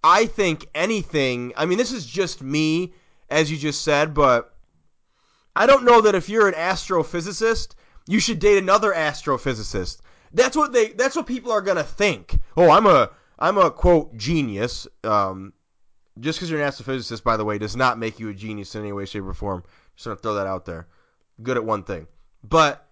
I 0.04 0.26
think 0.26 0.66
anything. 0.74 1.54
I 1.56 1.64
mean, 1.64 1.78
this 1.78 1.92
is 1.92 2.04
just 2.04 2.42
me, 2.42 2.92
as 3.30 3.50
you 3.50 3.56
just 3.56 3.80
said, 3.80 4.12
but 4.12 4.54
I 5.56 5.64
don't 5.64 5.84
know 5.84 6.02
that 6.02 6.14
if 6.14 6.28
you're 6.28 6.48
an 6.48 6.54
astrophysicist 6.54 7.74
you 8.10 8.18
should 8.18 8.40
date 8.40 8.58
another 8.58 8.92
astrophysicist. 8.92 10.00
That's 10.32 10.56
what 10.56 10.72
they. 10.72 10.88
That's 10.88 11.14
what 11.14 11.26
people 11.26 11.52
are 11.52 11.60
gonna 11.60 11.84
think. 11.84 12.40
Oh, 12.56 12.68
I'm 12.68 12.86
a. 12.86 13.10
I'm 13.38 13.56
a 13.56 13.70
quote 13.70 14.16
genius. 14.16 14.88
Um, 15.04 15.52
just 16.18 16.38
because 16.38 16.50
you're 16.50 16.60
an 16.60 16.68
astrophysicist, 16.68 17.22
by 17.22 17.36
the 17.36 17.44
way, 17.44 17.56
does 17.56 17.76
not 17.76 17.98
make 17.98 18.18
you 18.18 18.28
a 18.28 18.34
genius 18.34 18.74
in 18.74 18.82
any 18.82 18.92
way, 18.92 19.04
shape, 19.04 19.22
or 19.22 19.32
form. 19.32 19.62
Just 19.94 20.06
gonna 20.06 20.16
throw 20.16 20.34
that 20.34 20.48
out 20.48 20.66
there. 20.66 20.88
Good 21.40 21.56
at 21.56 21.64
one 21.64 21.84
thing, 21.84 22.08
But 22.42 22.84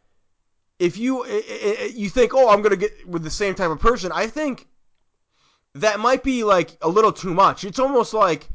if 0.78 0.96
you 0.96 1.26
you 1.26 2.08
think, 2.08 2.32
oh, 2.32 2.48
I'm 2.48 2.62
gonna 2.62 2.76
get 2.76 3.06
with 3.06 3.24
the 3.24 3.30
same 3.30 3.56
type 3.56 3.70
of 3.70 3.80
person, 3.80 4.12
I 4.14 4.28
think 4.28 4.68
that 5.74 5.98
might 5.98 6.22
be 6.22 6.44
like 6.44 6.78
a 6.80 6.88
little 6.88 7.12
too 7.12 7.34
much. 7.34 7.64
It's 7.64 7.80
almost 7.80 8.14
like 8.14 8.48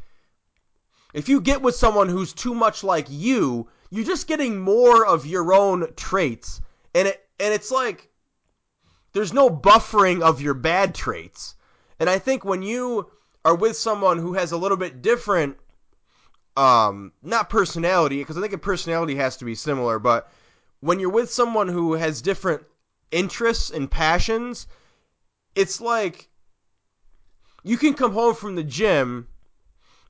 if 1.13 1.27
you 1.27 1.41
get 1.41 1.61
with 1.61 1.75
someone 1.75 2.07
who's 2.07 2.31
too 2.31 2.55
much 2.55 2.85
like 2.85 3.07
you, 3.09 3.67
you're 3.93 4.03
just 4.03 4.25
getting 4.27 4.59
more 4.59 5.05
of 5.05 5.27
your 5.27 5.53
own 5.53 5.93
traits, 5.95 6.61
and 6.95 7.07
it 7.07 7.23
and 7.39 7.53
it's 7.53 7.69
like 7.69 8.09
there's 9.11 9.31
no 9.31 9.51
buffering 9.51 10.23
of 10.23 10.41
your 10.41 10.55
bad 10.55 10.95
traits. 10.95 11.53
And 11.99 12.09
I 12.09 12.17
think 12.17 12.43
when 12.43 12.63
you 12.63 13.11
are 13.45 13.53
with 13.53 13.77
someone 13.77 14.17
who 14.17 14.33
has 14.33 14.51
a 14.51 14.57
little 14.57 14.77
bit 14.77 15.03
different 15.03 15.57
um 16.57 17.11
not 17.21 17.51
personality 17.51 18.17
because 18.17 18.35
I 18.35 18.41
think 18.41 18.53
a 18.53 18.57
personality 18.57 19.13
has 19.13 19.37
to 19.37 19.45
be 19.45 19.53
similar, 19.53 19.99
but 19.99 20.27
when 20.79 20.99
you're 20.99 21.11
with 21.11 21.31
someone 21.31 21.67
who 21.67 21.93
has 21.93 22.23
different 22.23 22.63
interests 23.11 23.69
and 23.69 23.91
passions, 23.91 24.65
it's 25.53 25.79
like 25.79 26.29
you 27.63 27.77
can 27.77 27.93
come 27.93 28.13
home 28.13 28.33
from 28.33 28.55
the 28.55 28.63
gym 28.63 29.27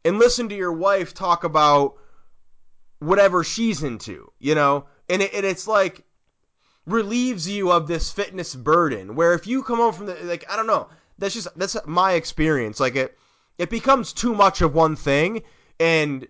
and 0.06 0.20
listen 0.20 0.48
to 0.48 0.56
your 0.56 0.72
wife 0.72 1.14
talk 1.14 1.44
about 1.44 1.96
whatever 3.06 3.44
she's 3.44 3.84
into, 3.84 4.32
you 4.40 4.56
know? 4.56 4.86
And, 5.10 5.22
it, 5.22 5.34
and 5.34 5.46
it's 5.46 5.68
like 5.68 6.04
relieves 6.86 7.48
you 7.48 7.72
of 7.72 7.88
this 7.88 8.12
fitness 8.12 8.56
burden 8.56 9.16
where 9.16 9.34
if 9.34 9.48
you 9.48 9.64
come 9.64 9.78
home 9.78 9.94
from 9.94 10.06
the 10.08 10.16
like 10.24 10.46
I 10.50 10.56
don't 10.56 10.68
know, 10.68 10.90
that's 11.18 11.34
just 11.34 11.48
that's 11.58 11.78
my 11.86 12.14
experience. 12.14 12.80
Like 12.80 12.96
it 12.96 13.18
it 13.58 13.70
becomes 13.70 14.14
too 14.14 14.34
much 14.34 14.62
of 14.62 14.74
one 14.74 14.96
thing 14.96 15.44
and 15.80 16.28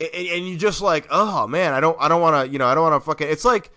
and 0.00 0.48
you 0.48 0.56
just 0.56 0.80
like, 0.80 1.06
oh 1.10 1.46
man, 1.46 1.74
I 1.74 1.80
don't, 1.80 1.96
I 2.00 2.08
don't 2.08 2.22
want 2.22 2.46
to, 2.46 2.52
you 2.52 2.58
know, 2.58 2.66
I 2.66 2.74
don't 2.74 2.90
want 2.90 3.02
to 3.02 3.06
fucking. 3.06 3.28
It's 3.28 3.44
like, 3.44 3.70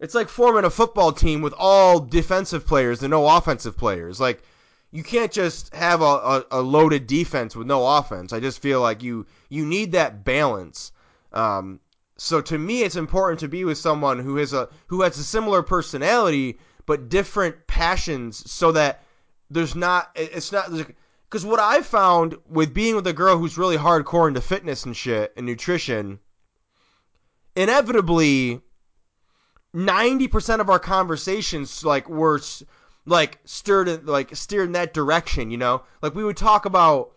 it's 0.00 0.14
like 0.14 0.28
forming 0.28 0.64
a 0.64 0.70
football 0.70 1.12
team 1.12 1.42
with 1.42 1.54
all 1.56 2.00
defensive 2.00 2.66
players 2.66 3.02
and 3.02 3.10
no 3.10 3.26
offensive 3.36 3.76
players. 3.76 4.18
Like, 4.18 4.42
you 4.92 5.02
can't 5.02 5.32
just 5.32 5.74
have 5.74 6.02
a, 6.02 6.04
a, 6.04 6.44
a 6.52 6.60
loaded 6.60 7.06
defense 7.06 7.56
with 7.56 7.66
no 7.66 7.84
offense. 7.96 8.32
I 8.32 8.40
just 8.40 8.60
feel 8.60 8.80
like 8.80 9.02
you 9.02 9.26
you 9.48 9.66
need 9.66 9.92
that 9.92 10.22
balance. 10.24 10.92
Um, 11.32 11.80
so 12.18 12.40
to 12.42 12.58
me, 12.58 12.82
it's 12.82 12.96
important 12.96 13.40
to 13.40 13.48
be 13.48 13.64
with 13.64 13.78
someone 13.78 14.18
who 14.18 14.36
has 14.36 14.52
a 14.52 14.68
who 14.86 15.00
has 15.02 15.18
a 15.18 15.24
similar 15.24 15.62
personality 15.62 16.58
but 16.84 17.08
different 17.08 17.66
passions, 17.66 18.50
so 18.50 18.72
that 18.72 19.02
there's 19.50 19.74
not 19.74 20.10
it's 20.14 20.52
not 20.52 20.70
because 21.28 21.46
what 21.46 21.58
I 21.58 21.80
found 21.80 22.36
with 22.48 22.74
being 22.74 22.94
with 22.94 23.06
a 23.06 23.12
girl 23.14 23.38
who's 23.38 23.56
really 23.56 23.78
hardcore 23.78 24.28
into 24.28 24.42
fitness 24.42 24.84
and 24.84 24.94
shit 24.94 25.32
and 25.36 25.46
nutrition, 25.46 26.18
inevitably, 27.56 28.60
ninety 29.72 30.28
percent 30.28 30.60
of 30.60 30.68
our 30.68 30.78
conversations 30.78 31.82
like 31.82 32.10
were 32.10 32.40
like 33.04 33.38
stirred 33.44 34.06
like 34.06 34.34
steered 34.36 34.66
in 34.66 34.72
that 34.72 34.94
direction. 34.94 35.50
You 35.50 35.58
know, 35.58 35.82
like 36.00 36.14
we 36.14 36.24
would 36.24 36.36
talk 36.36 36.64
about 36.64 37.12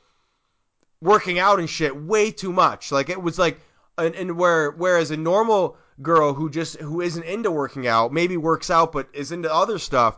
working 1.02 1.40
out 1.40 1.60
and 1.60 1.70
shit 1.70 1.96
way 1.96 2.32
too 2.32 2.54
much. 2.54 2.92
Like 2.92 3.10
it 3.10 3.22
was 3.22 3.38
like, 3.38 3.60
and, 3.98 4.16
and 4.16 4.38
where 4.38 4.72
whereas 4.72 5.12
a 5.12 5.18
normal 5.18 5.78
girl 6.02 6.34
who 6.34 6.50
just 6.50 6.78
who 6.78 7.02
isn't 7.02 7.24
into 7.24 7.50
working 7.50 7.88
out 7.88 8.12
maybe 8.12 8.36
works 8.36 8.70
out 8.70 8.92
but 8.92 9.08
is 9.14 9.32
into 9.32 9.54
other 9.54 9.80
stuff 9.80 10.18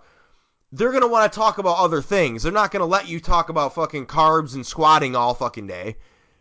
they're 0.71 0.91
going 0.91 1.01
to 1.01 1.07
want 1.07 1.31
to 1.31 1.35
talk 1.35 1.57
about 1.57 1.77
other 1.77 2.01
things. 2.01 2.43
They're 2.43 2.51
not 2.51 2.71
going 2.71 2.81
to 2.81 2.85
let 2.85 3.07
you 3.07 3.19
talk 3.19 3.49
about 3.49 3.75
fucking 3.75 4.05
carbs 4.05 4.55
and 4.55 4.65
squatting 4.65 5.15
all 5.15 5.33
fucking 5.33 5.67
day. 5.67 5.95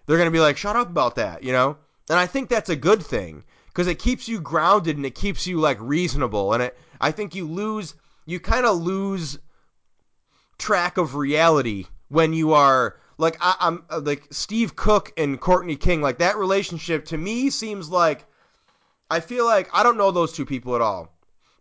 They're 0.06 0.16
going 0.16 0.26
to 0.26 0.36
be 0.36 0.40
like, 0.40 0.56
shut 0.56 0.76
up 0.76 0.88
about 0.88 1.16
that, 1.16 1.42
you 1.42 1.52
know? 1.52 1.76
And 2.08 2.18
I 2.18 2.26
think 2.26 2.48
that's 2.48 2.70
a 2.70 2.76
good 2.76 3.02
thing 3.02 3.44
because 3.68 3.86
it 3.86 3.98
keeps 3.98 4.28
you 4.28 4.40
grounded 4.40 4.96
and 4.96 5.06
it 5.06 5.14
keeps 5.14 5.46
you 5.46 5.60
like 5.60 5.78
reasonable. 5.80 6.52
And 6.52 6.64
it, 6.64 6.78
I 7.00 7.12
think 7.12 7.34
you 7.34 7.46
lose, 7.46 7.94
you 8.26 8.38
kind 8.40 8.66
of 8.66 8.76
lose 8.76 9.38
track 10.58 10.98
of 10.98 11.14
reality 11.14 11.86
when 12.08 12.32
you 12.32 12.52
are 12.52 12.96
like, 13.18 13.38
I, 13.40 13.56
I'm 13.60 13.84
uh, 13.88 14.00
like 14.00 14.26
Steve 14.30 14.76
Cook 14.76 15.12
and 15.16 15.40
Courtney 15.40 15.76
King. 15.76 16.02
Like 16.02 16.18
that 16.18 16.36
relationship 16.36 17.06
to 17.06 17.16
me 17.16 17.48
seems 17.48 17.88
like, 17.88 18.26
I 19.08 19.20
feel 19.20 19.46
like 19.46 19.70
I 19.72 19.82
don't 19.82 19.96
know 19.96 20.10
those 20.10 20.32
two 20.32 20.44
people 20.44 20.74
at 20.74 20.82
all 20.82 21.16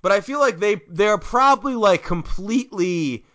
but 0.05 0.11
I 0.11 0.21
feel 0.21 0.39
like 0.39 0.59
they 0.59 0.83
they're 0.87 1.17
probably 1.17 1.73
like 1.73 2.03
completely. 2.03 3.25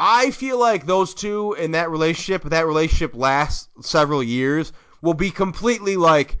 I 0.00 0.30
feel 0.30 0.56
like 0.56 0.86
those 0.86 1.12
two 1.12 1.54
in 1.54 1.72
that 1.72 1.90
relationship, 1.90 2.44
that 2.44 2.68
relationship 2.68 3.16
lasts 3.16 3.68
several 3.80 4.22
years, 4.22 4.72
will 5.02 5.14
be 5.14 5.32
completely 5.32 5.96
like 5.96 6.38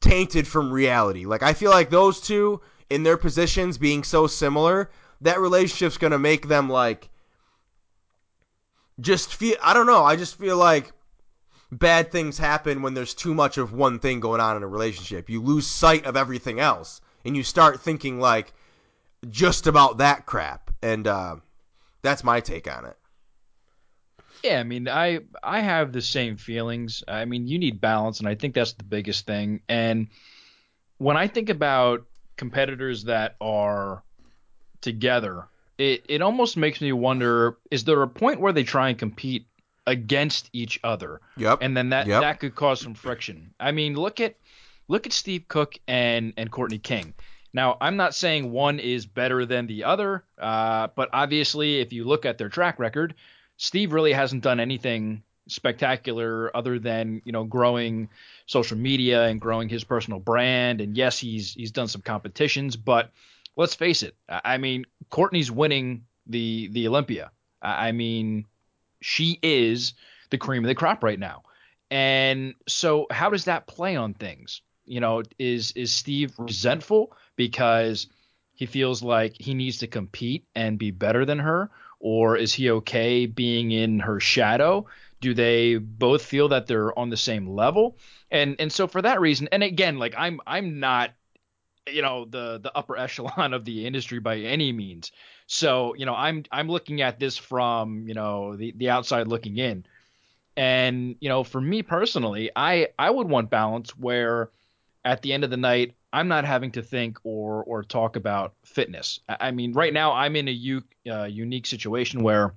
tainted 0.00 0.46
from 0.46 0.70
reality. 0.70 1.26
Like 1.26 1.42
I 1.42 1.54
feel 1.54 1.72
like 1.72 1.90
those 1.90 2.20
two 2.20 2.60
in 2.88 3.02
their 3.02 3.16
positions 3.16 3.78
being 3.78 4.04
so 4.04 4.28
similar, 4.28 4.92
that 5.20 5.40
relationship's 5.40 5.98
gonna 5.98 6.18
make 6.18 6.48
them 6.48 6.68
like 6.68 7.08
just 9.00 9.34
feel. 9.34 9.56
I 9.62 9.74
don't 9.74 9.86
know. 9.86 10.04
I 10.04 10.16
just 10.16 10.38
feel 10.38 10.56
like 10.56 10.92
bad 11.70 12.10
things 12.10 12.38
happen 12.38 12.82
when 12.82 12.94
there's 12.94 13.14
too 13.14 13.34
much 13.34 13.58
of 13.58 13.72
one 13.72 13.98
thing 13.98 14.20
going 14.20 14.40
on 14.40 14.56
in 14.56 14.62
a 14.62 14.68
relationship. 14.68 15.28
You 15.28 15.42
lose 15.42 15.66
sight 15.66 16.06
of 16.06 16.16
everything 16.16 16.60
else, 16.60 17.00
and 17.24 17.36
you 17.36 17.42
start 17.42 17.80
thinking 17.80 18.20
like 18.20 18.52
just 19.28 19.66
about 19.66 19.98
that 19.98 20.26
crap. 20.26 20.70
And 20.82 21.06
uh, 21.06 21.36
that's 22.02 22.24
my 22.24 22.40
take 22.40 22.70
on 22.70 22.84
it. 22.86 22.96
Yeah, 24.42 24.60
I 24.60 24.62
mean, 24.62 24.88
I 24.88 25.20
I 25.42 25.60
have 25.60 25.92
the 25.92 26.02
same 26.02 26.36
feelings. 26.36 27.02
I 27.08 27.24
mean, 27.24 27.46
you 27.46 27.58
need 27.58 27.80
balance, 27.80 28.20
and 28.20 28.28
I 28.28 28.34
think 28.34 28.54
that's 28.54 28.72
the 28.72 28.84
biggest 28.84 29.26
thing. 29.26 29.60
And 29.68 30.08
when 30.98 31.16
I 31.16 31.26
think 31.26 31.48
about 31.48 32.06
competitors 32.36 33.04
that 33.04 33.34
are 33.40 34.02
together, 34.80 35.46
it 35.78 36.04
it 36.08 36.22
almost 36.22 36.56
makes 36.56 36.80
me 36.80 36.92
wonder: 36.92 37.56
is 37.70 37.84
there 37.84 38.02
a 38.02 38.08
point 38.08 38.40
where 38.40 38.52
they 38.52 38.64
try 38.64 38.88
and 38.88 38.98
compete 38.98 39.46
against 39.86 40.50
each 40.52 40.78
other? 40.84 41.20
Yep. 41.36 41.58
And 41.62 41.76
then 41.76 41.90
that 41.90 42.06
yep. 42.06 42.22
that 42.22 42.40
could 42.40 42.54
cause 42.54 42.80
some 42.80 42.94
friction. 42.94 43.54
I 43.58 43.72
mean, 43.72 43.94
look 43.94 44.20
at 44.20 44.36
look 44.88 45.06
at 45.06 45.12
Steve 45.12 45.46
Cook 45.48 45.78
and 45.86 46.32
and 46.36 46.50
Courtney 46.50 46.78
King. 46.78 47.14
Now, 47.52 47.78
I'm 47.80 47.96
not 47.96 48.14
saying 48.14 48.52
one 48.52 48.78
is 48.78 49.06
better 49.06 49.46
than 49.46 49.66
the 49.66 49.84
other, 49.84 50.22
uh, 50.38 50.88
but 50.94 51.08
obviously, 51.12 51.80
if 51.80 51.92
you 51.92 52.04
look 52.04 52.26
at 52.26 52.36
their 52.36 52.50
track 52.50 52.78
record, 52.78 53.14
Steve 53.56 53.92
really 53.92 54.12
hasn't 54.12 54.42
done 54.42 54.60
anything 54.60 55.22
spectacular 55.48 56.54
other 56.54 56.78
than 56.78 57.22
you 57.24 57.32
know 57.32 57.44
growing 57.44 58.10
social 58.46 58.76
media 58.76 59.24
and 59.24 59.40
growing 59.40 59.68
his 59.68 59.82
personal 59.82 60.20
brand. 60.20 60.80
And 60.80 60.96
yes, 60.96 61.18
he's 61.18 61.54
he's 61.54 61.70
done 61.70 61.88
some 61.88 62.02
competitions, 62.02 62.76
but 62.76 63.10
let's 63.58 63.74
face 63.74 64.02
it. 64.02 64.14
I 64.30 64.56
mean, 64.56 64.86
Courtney's 65.10 65.50
winning 65.50 66.04
the 66.26 66.68
the 66.68 66.88
Olympia. 66.88 67.30
I 67.60 67.92
mean, 67.92 68.46
she 69.02 69.38
is 69.42 69.92
the 70.30 70.38
cream 70.38 70.64
of 70.64 70.68
the 70.68 70.74
crop 70.74 71.02
right 71.02 71.18
now. 71.18 71.42
And 71.90 72.54
so, 72.66 73.06
how 73.10 73.28
does 73.28 73.44
that 73.44 73.66
play 73.66 73.96
on 73.96 74.14
things? 74.14 74.62
You 74.86 75.00
know, 75.00 75.22
is 75.38 75.72
is 75.72 75.92
Steve 75.92 76.32
resentful 76.38 77.12
because 77.36 78.06
he 78.54 78.64
feels 78.64 79.02
like 79.02 79.34
he 79.38 79.54
needs 79.54 79.78
to 79.78 79.86
compete 79.86 80.44
and 80.54 80.78
be 80.78 80.90
better 80.90 81.24
than 81.24 81.40
her, 81.40 81.70
or 81.98 82.36
is 82.36 82.54
he 82.54 82.70
okay 82.70 83.26
being 83.26 83.72
in 83.72 84.00
her 84.00 84.20
shadow? 84.20 84.86
Do 85.20 85.34
they 85.34 85.76
both 85.76 86.22
feel 86.22 86.48
that 86.48 86.68
they're 86.68 86.96
on 86.96 87.10
the 87.10 87.16
same 87.16 87.48
level? 87.48 87.98
And 88.30 88.56
and 88.60 88.72
so 88.72 88.86
for 88.86 89.02
that 89.02 89.20
reason, 89.20 89.48
and 89.50 89.62
again, 89.64 89.98
like 89.98 90.14
I'm 90.16 90.40
I'm 90.46 90.78
not 90.78 91.10
you 91.92 92.02
know 92.02 92.24
the 92.24 92.58
the 92.62 92.76
upper 92.76 92.96
echelon 93.04 93.54
of 93.54 93.64
the 93.64 93.86
industry 93.86 94.18
by 94.20 94.38
any 94.38 94.72
means. 94.72 95.12
So, 95.46 95.94
you 95.94 96.06
know, 96.06 96.14
I'm 96.14 96.44
I'm 96.52 96.68
looking 96.68 97.02
at 97.02 97.18
this 97.18 97.36
from, 97.36 98.06
you 98.06 98.14
know, 98.14 98.56
the 98.56 98.72
the 98.76 98.90
outside 98.90 99.28
looking 99.28 99.56
in. 99.58 99.84
And, 100.56 101.16
you 101.20 101.28
know, 101.28 101.44
for 101.44 101.60
me 101.60 101.82
personally, 101.82 102.50
I 102.56 102.88
I 102.98 103.10
would 103.10 103.28
want 103.28 103.50
balance 103.50 103.96
where 103.96 104.50
at 105.04 105.22
the 105.22 105.32
end 105.32 105.44
of 105.44 105.50
the 105.50 105.56
night, 105.56 105.94
I'm 106.12 106.28
not 106.28 106.44
having 106.44 106.72
to 106.72 106.82
think 106.82 107.18
or 107.24 107.64
or 107.64 107.82
talk 107.82 108.16
about 108.16 108.54
fitness. 108.64 109.20
I 109.28 109.50
mean, 109.52 109.72
right 109.72 109.92
now 109.92 110.12
I'm 110.12 110.36
in 110.36 110.48
a 110.48 110.52
u- 110.52 110.84
uh, 111.10 111.24
unique 111.24 111.66
situation 111.66 112.22
where 112.22 112.54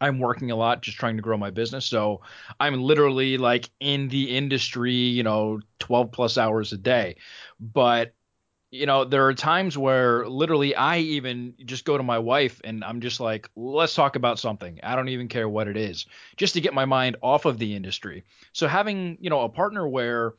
I'm 0.00 0.18
working 0.18 0.50
a 0.50 0.56
lot, 0.56 0.82
just 0.82 0.98
trying 0.98 1.16
to 1.16 1.22
grow 1.22 1.36
my 1.36 1.50
business. 1.50 1.86
So 1.86 2.20
I'm 2.60 2.82
literally 2.82 3.38
like 3.38 3.70
in 3.80 4.08
the 4.08 4.36
industry, 4.36 4.92
you 4.92 5.22
know, 5.22 5.60
12 5.78 6.12
plus 6.12 6.36
hours 6.36 6.72
a 6.72 6.76
day. 6.76 7.16
But 7.60 8.14
you 8.74 8.86
know, 8.86 9.04
there 9.04 9.24
are 9.26 9.34
times 9.34 9.78
where 9.78 10.26
literally 10.28 10.74
I 10.74 10.98
even 10.98 11.54
just 11.64 11.84
go 11.84 11.96
to 11.96 12.02
my 12.02 12.18
wife 12.18 12.60
and 12.64 12.82
I'm 12.82 13.00
just 13.00 13.20
like, 13.20 13.48
let's 13.54 13.94
talk 13.94 14.16
about 14.16 14.40
something. 14.40 14.80
I 14.82 14.96
don't 14.96 15.08
even 15.10 15.28
care 15.28 15.48
what 15.48 15.68
it 15.68 15.76
is, 15.76 16.06
just 16.36 16.54
to 16.54 16.60
get 16.60 16.74
my 16.74 16.84
mind 16.84 17.16
off 17.22 17.44
of 17.44 17.58
the 17.58 17.76
industry. 17.76 18.24
So 18.52 18.66
having, 18.66 19.16
you 19.20 19.30
know, 19.30 19.42
a 19.42 19.48
partner 19.48 19.86
where 19.86 20.34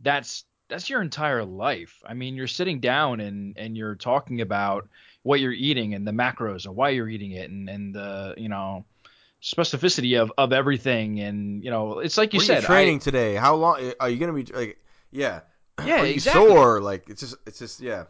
that's 0.00 0.44
that's 0.68 0.88
your 0.88 1.02
entire 1.02 1.44
life. 1.44 2.02
I 2.04 2.14
mean, 2.14 2.34
you're 2.34 2.46
sitting 2.46 2.80
down 2.80 3.20
and 3.20 3.58
and 3.58 3.76
you're 3.76 3.94
talking 3.94 4.40
about 4.40 4.88
what 5.22 5.40
you're 5.40 5.52
eating 5.52 5.92
and 5.92 6.06
the 6.06 6.12
macros 6.12 6.64
and 6.64 6.74
why 6.74 6.90
you're 6.90 7.10
eating 7.10 7.32
it 7.32 7.50
and 7.50 7.68
and 7.68 7.94
the 7.94 8.34
you 8.38 8.48
know 8.48 8.86
specificity 9.42 10.18
of 10.18 10.32
of 10.38 10.54
everything 10.54 11.20
and 11.20 11.62
you 11.62 11.70
know 11.70 11.98
it's 11.98 12.16
like 12.16 12.32
you 12.32 12.38
what 12.38 12.46
said 12.46 12.62
training 12.62 12.96
I, 12.96 12.98
today 13.00 13.34
how 13.34 13.54
long 13.54 13.92
are 14.00 14.08
you 14.08 14.16
gonna 14.16 14.32
be 14.32 14.44
like 14.44 14.78
yeah 15.12 15.40
Yeah, 15.84 16.00
are 16.00 16.06
you 16.06 16.14
exactly. 16.14 16.48
sore? 16.48 16.80
Like 16.80 17.08
it's 17.08 17.20
just 17.20 17.36
it's 17.46 17.58
just 17.58 17.80
yeah. 17.80 18.04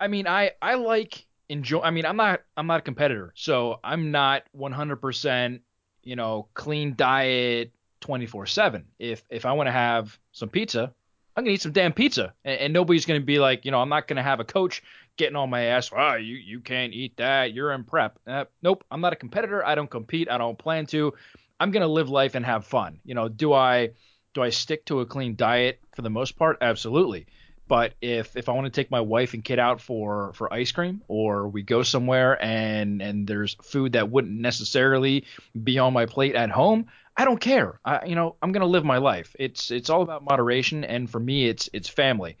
I 0.00 0.08
mean, 0.08 0.26
I 0.26 0.52
I 0.60 0.74
like 0.74 1.26
enjoy. 1.48 1.80
I 1.80 1.90
mean, 1.90 2.06
I'm 2.06 2.16
not 2.16 2.42
I'm 2.56 2.66
not 2.66 2.80
a 2.80 2.82
competitor, 2.82 3.32
so 3.36 3.78
I'm 3.84 4.10
not 4.10 4.42
100% 4.56 5.60
you 6.02 6.16
know 6.16 6.48
clean 6.54 6.94
diet 6.96 7.72
24 8.00 8.46
seven. 8.46 8.86
If 8.98 9.22
if 9.30 9.46
I 9.46 9.52
want 9.52 9.68
to 9.68 9.72
have 9.72 10.18
some 10.32 10.48
pizza, 10.48 10.92
I'm 11.36 11.44
gonna 11.44 11.54
eat 11.54 11.62
some 11.62 11.72
damn 11.72 11.92
pizza, 11.92 12.34
and, 12.44 12.60
and 12.60 12.72
nobody's 12.72 13.06
gonna 13.06 13.20
be 13.20 13.38
like, 13.38 13.64
you 13.64 13.70
know, 13.70 13.80
I'm 13.80 13.88
not 13.88 14.08
gonna 14.08 14.22
have 14.22 14.40
a 14.40 14.44
coach 14.44 14.82
getting 15.16 15.36
on 15.36 15.50
my 15.50 15.62
ass. 15.64 15.90
Ah, 15.94 16.16
you 16.16 16.36
you 16.36 16.60
can't 16.60 16.92
eat 16.92 17.16
that. 17.16 17.52
You're 17.52 17.72
in 17.72 17.84
prep. 17.84 18.18
Uh, 18.26 18.44
nope, 18.62 18.84
I'm 18.90 19.00
not 19.00 19.12
a 19.12 19.16
competitor. 19.16 19.64
I 19.64 19.74
don't 19.74 19.90
compete. 19.90 20.28
I 20.30 20.38
don't 20.38 20.58
plan 20.58 20.86
to. 20.86 21.14
I'm 21.58 21.70
gonna 21.70 21.88
live 21.88 22.08
life 22.08 22.34
and 22.34 22.44
have 22.44 22.66
fun. 22.66 23.00
You 23.04 23.14
know, 23.14 23.28
do 23.28 23.52
I 23.52 23.90
do 24.34 24.42
I 24.42 24.50
stick 24.50 24.84
to 24.86 25.00
a 25.00 25.06
clean 25.06 25.36
diet 25.36 25.80
for 25.94 26.02
the 26.02 26.10
most 26.10 26.36
part? 26.36 26.58
Absolutely. 26.60 27.26
But 27.66 27.94
if 28.02 28.36
if 28.36 28.48
I 28.48 28.52
want 28.52 28.66
to 28.66 28.70
take 28.70 28.90
my 28.90 29.00
wife 29.00 29.32
and 29.32 29.42
kid 29.42 29.58
out 29.58 29.80
for 29.80 30.32
for 30.34 30.52
ice 30.52 30.70
cream, 30.70 31.02
or 31.08 31.48
we 31.48 31.62
go 31.62 31.82
somewhere 31.82 32.42
and 32.44 33.00
and 33.00 33.26
there's 33.26 33.54
food 33.62 33.92
that 33.92 34.10
wouldn't 34.10 34.38
necessarily 34.38 35.24
be 35.62 35.78
on 35.78 35.94
my 35.94 36.04
plate 36.04 36.34
at 36.34 36.50
home, 36.50 36.86
I 37.16 37.24
don't 37.24 37.40
care. 37.40 37.80
I 37.84 38.04
you 38.04 38.16
know 38.16 38.36
I'm 38.42 38.52
gonna 38.52 38.66
live 38.66 38.84
my 38.84 38.98
life. 38.98 39.34
It's 39.38 39.70
it's 39.70 39.88
all 39.88 40.02
about 40.02 40.24
moderation, 40.24 40.84
and 40.84 41.08
for 41.08 41.18
me, 41.18 41.48
it's 41.48 41.70
it's 41.72 41.88
family. 41.88 42.36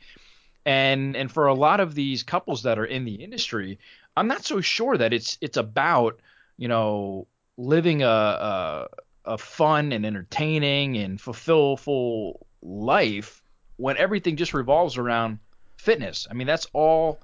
And 0.66 1.16
and 1.16 1.32
for 1.32 1.46
a 1.46 1.54
lot 1.54 1.80
of 1.80 1.94
these 1.94 2.22
couples 2.22 2.64
that 2.64 2.78
are 2.78 2.84
in 2.84 3.04
the 3.04 3.14
industry, 3.14 3.78
I'm 4.16 4.28
not 4.28 4.44
so 4.44 4.60
sure 4.60 4.96
that 4.98 5.14
it's 5.14 5.38
it's 5.40 5.56
about 5.56 6.20
you 6.58 6.68
know 6.68 7.28
living 7.56 8.02
a 8.02 8.06
a, 8.06 8.88
a 9.24 9.38
fun 9.38 9.92
and 9.92 10.04
entertaining 10.04 10.96
and 10.96 11.20
fulfillful 11.20 12.46
life 12.62 13.42
when 13.76 13.96
everything 13.96 14.36
just 14.36 14.54
revolves 14.54 14.96
around 14.96 15.38
fitness. 15.76 16.26
I 16.30 16.34
mean, 16.34 16.46
that's 16.46 16.66
all 16.72 17.20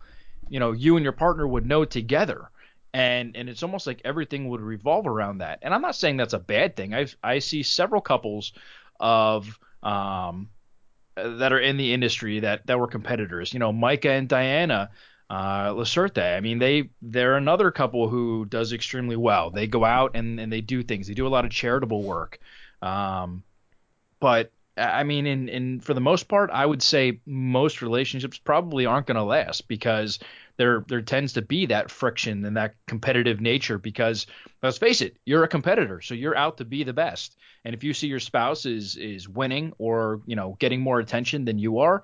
you 0.48 0.60
know 0.60 0.72
you 0.72 0.96
and 0.96 1.04
your 1.04 1.12
partner 1.12 1.46
would 1.46 1.66
know 1.66 1.84
together. 1.84 2.50
And 2.92 3.36
and 3.36 3.48
it's 3.48 3.62
almost 3.62 3.86
like 3.86 4.00
everything 4.04 4.48
would 4.48 4.60
revolve 4.60 5.06
around 5.06 5.38
that. 5.38 5.60
And 5.62 5.72
I'm 5.72 5.82
not 5.82 5.94
saying 5.94 6.16
that's 6.16 6.32
a 6.32 6.38
bad 6.38 6.76
thing. 6.76 6.94
I 6.94 7.06
I 7.22 7.38
see 7.38 7.62
several 7.62 8.00
couples 8.00 8.52
of 8.98 9.58
um 9.82 10.50
that 11.14 11.52
are 11.52 11.60
in 11.60 11.76
the 11.76 11.92
industry 11.92 12.40
that 12.40 12.66
that 12.66 12.78
were 12.78 12.88
competitors. 12.88 13.52
You 13.52 13.60
know, 13.60 13.72
Micah 13.72 14.10
and 14.10 14.28
Diana 14.28 14.90
uh, 15.30 15.72
Lacerte. 15.74 16.36
I 16.36 16.40
mean, 16.40 16.58
they 16.58 16.90
they're 17.00 17.36
another 17.36 17.70
couple 17.70 18.08
who 18.08 18.44
does 18.46 18.72
extremely 18.72 19.16
well. 19.16 19.50
They 19.50 19.68
go 19.68 19.84
out 19.84 20.16
and, 20.16 20.40
and 20.40 20.52
they 20.52 20.60
do 20.60 20.82
things. 20.82 21.06
They 21.06 21.14
do 21.14 21.26
a 21.26 21.28
lot 21.28 21.44
of 21.44 21.52
charitable 21.52 22.02
work. 22.02 22.40
Um, 22.82 23.44
but 24.18 24.50
I 24.76 25.04
mean, 25.04 25.26
in, 25.26 25.48
in 25.48 25.80
for 25.80 25.94
the 25.94 26.00
most 26.00 26.26
part, 26.26 26.50
I 26.50 26.66
would 26.66 26.82
say 26.82 27.20
most 27.26 27.80
relationships 27.80 28.38
probably 28.38 28.86
aren't 28.86 29.06
going 29.06 29.16
to 29.16 29.22
last 29.22 29.68
because 29.68 30.18
there 30.56 30.84
there 30.88 31.00
tends 31.00 31.34
to 31.34 31.42
be 31.42 31.66
that 31.66 31.92
friction 31.92 32.44
and 32.44 32.56
that 32.56 32.74
competitive 32.88 33.40
nature. 33.40 33.78
Because 33.78 34.26
let's 34.64 34.78
face 34.78 35.00
it, 35.00 35.16
you're 35.26 35.44
a 35.44 35.48
competitor, 35.48 36.00
so 36.00 36.14
you're 36.14 36.36
out 36.36 36.56
to 36.58 36.64
be 36.64 36.82
the 36.82 36.92
best. 36.92 37.36
And 37.64 37.72
if 37.72 37.84
you 37.84 37.94
see 37.94 38.08
your 38.08 38.20
spouse 38.20 38.66
is 38.66 38.96
is 38.96 39.28
winning 39.28 39.74
or 39.78 40.22
you 40.26 40.34
know 40.34 40.56
getting 40.58 40.80
more 40.80 40.98
attention 40.98 41.44
than 41.44 41.60
you 41.60 41.78
are, 41.78 42.02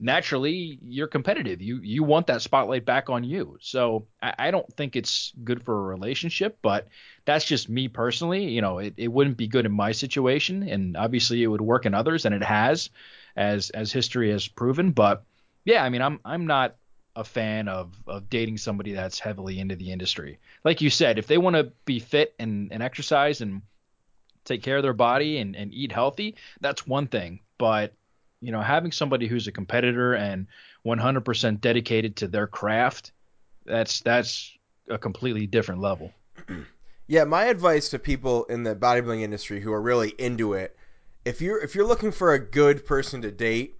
naturally 0.00 0.78
you're 0.82 1.08
competitive. 1.08 1.60
You 1.60 1.80
you 1.82 2.02
want 2.02 2.26
that 2.28 2.42
spotlight 2.42 2.84
back 2.84 3.10
on 3.10 3.24
you. 3.24 3.58
So 3.60 4.06
I, 4.22 4.34
I, 4.38 4.50
don't 4.50 4.72
think 4.74 4.94
it's 4.94 5.32
good 5.44 5.62
for 5.62 5.76
a 5.76 5.88
relationship, 5.88 6.58
but 6.62 6.88
that's 7.24 7.44
just 7.44 7.68
me 7.68 7.88
personally. 7.88 8.44
You 8.44 8.60
know, 8.60 8.78
it, 8.78 8.94
it 8.96 9.08
wouldn't 9.08 9.36
be 9.36 9.48
good 9.48 9.66
in 9.66 9.72
my 9.72 9.92
situation, 9.92 10.62
and 10.68 10.96
obviously 10.96 11.42
it 11.42 11.48
would 11.48 11.60
work 11.60 11.86
in 11.86 11.94
others, 11.94 12.24
and 12.24 12.34
it 12.34 12.42
has, 12.42 12.90
as 13.36 13.70
as 13.70 13.92
history 13.92 14.30
has 14.30 14.46
proven. 14.46 14.92
But 14.92 15.24
yeah, 15.64 15.82
I 15.82 15.88
mean, 15.88 16.02
I'm 16.02 16.20
I'm 16.24 16.46
not 16.46 16.76
a 17.16 17.24
fan 17.24 17.66
of 17.68 17.94
of 18.06 18.30
dating 18.30 18.58
somebody 18.58 18.92
that's 18.92 19.18
heavily 19.18 19.58
into 19.58 19.76
the 19.76 19.90
industry. 19.90 20.38
Like 20.64 20.80
you 20.80 20.90
said, 20.90 21.18
if 21.18 21.26
they 21.26 21.38
want 21.38 21.56
to 21.56 21.72
be 21.84 21.98
fit 21.98 22.34
and, 22.38 22.72
and 22.72 22.82
exercise 22.82 23.40
and 23.40 23.62
take 24.44 24.62
care 24.62 24.76
of 24.76 24.82
their 24.82 24.94
body 24.94 25.38
and, 25.38 25.54
and 25.56 25.74
eat 25.74 25.92
healthy, 25.92 26.36
that's 26.60 26.86
one 26.86 27.06
thing. 27.06 27.40
But 27.58 27.92
you 28.40 28.52
know, 28.52 28.60
having 28.60 28.92
somebody 28.92 29.26
who's 29.26 29.46
a 29.46 29.52
competitor 29.52 30.14
and 30.14 30.46
100% 30.86 31.60
dedicated 31.60 32.16
to 32.16 32.28
their 32.28 32.46
craft, 32.46 33.12
that's 33.64 34.00
that's 34.00 34.56
a 34.88 34.98
completely 34.98 35.46
different 35.46 35.80
level. 35.80 36.12
Yeah, 37.10 37.24
my 37.24 37.46
advice 37.46 37.88
to 37.88 37.98
people 37.98 38.44
in 38.44 38.64
the 38.64 38.76
bodybuilding 38.76 39.22
industry 39.22 39.62
who 39.62 39.72
are 39.72 39.80
really 39.80 40.10
into 40.18 40.52
it, 40.52 40.76
if 41.24 41.40
you're 41.40 41.58
if 41.58 41.74
you're 41.74 41.86
looking 41.86 42.12
for 42.12 42.34
a 42.34 42.38
good 42.38 42.84
person 42.84 43.22
to 43.22 43.30
date, 43.30 43.78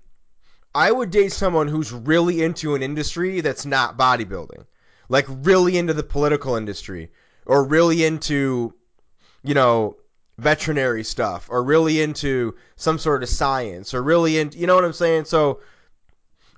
I 0.74 0.90
would 0.90 1.10
date 1.10 1.32
someone 1.32 1.68
who's 1.68 1.92
really 1.92 2.42
into 2.42 2.74
an 2.74 2.82
industry 2.82 3.42
that's 3.42 3.66
not 3.66 3.98
bodybuilding. 3.98 4.64
Like 5.10 5.26
really 5.28 5.76
into 5.76 5.92
the 5.92 6.02
political 6.02 6.56
industry 6.56 7.10
or 7.44 7.64
really 7.64 8.02
into 8.02 8.72
you 9.42 9.54
know, 9.54 9.96
veterinary 10.38 11.02
stuff 11.04 11.48
or 11.50 11.62
really 11.62 12.00
into 12.00 12.54
some 12.76 12.98
sort 12.98 13.22
of 13.22 13.28
science 13.28 13.92
or 13.92 14.02
really 14.02 14.38
into, 14.38 14.58
you 14.58 14.66
know 14.66 14.74
what 14.74 14.84
I'm 14.84 14.92
saying? 14.92 15.24
So 15.26 15.60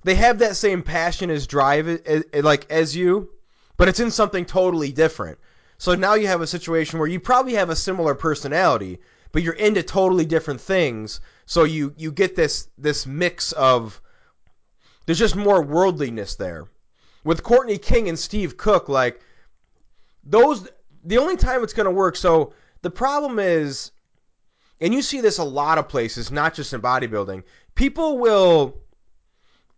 they 0.03 0.15
have 0.15 0.39
that 0.39 0.55
same 0.55 0.83
passion 0.83 1.29
as 1.29 1.47
drive 1.47 1.87
as, 1.87 2.23
like 2.33 2.69
as 2.71 2.95
you, 2.95 3.29
but 3.77 3.89
it's 3.89 3.99
in 3.99 4.11
something 4.11 4.45
totally 4.45 4.91
different. 4.91 5.37
So 5.77 5.95
now 5.95 6.13
you 6.13 6.27
have 6.27 6.41
a 6.41 6.47
situation 6.47 6.99
where 6.99 7.07
you 7.07 7.19
probably 7.19 7.53
have 7.53 7.71
a 7.71 7.75
similar 7.75 8.13
personality, 8.13 8.99
but 9.31 9.41
you're 9.41 9.53
into 9.53 9.81
totally 9.81 10.25
different 10.25 10.61
things. 10.61 11.19
So 11.47 11.63
you 11.63 11.93
you 11.97 12.11
get 12.11 12.35
this 12.35 12.67
this 12.77 13.07
mix 13.07 13.51
of 13.53 13.99
there's 15.05 15.17
just 15.17 15.35
more 15.35 15.63
worldliness 15.63 16.35
there. 16.35 16.67
With 17.23 17.41
Courtney 17.41 17.79
King 17.79 18.09
and 18.09 18.17
Steve 18.17 18.57
Cook, 18.57 18.89
like 18.89 19.21
those 20.23 20.67
the 21.03 21.17
only 21.17 21.35
time 21.37 21.63
it's 21.63 21.73
going 21.73 21.85
to 21.85 21.91
work. 21.91 22.15
So 22.15 22.53
the 22.81 22.91
problem 22.91 23.39
is, 23.39 23.91
and 24.79 24.93
you 24.93 25.01
see 25.01 25.21
this 25.21 25.37
a 25.37 25.43
lot 25.43 25.77
of 25.77 25.89
places, 25.89 26.31
not 26.31 26.53
just 26.53 26.73
in 26.73 26.81
bodybuilding, 26.81 27.43
people 27.75 28.17
will 28.17 28.77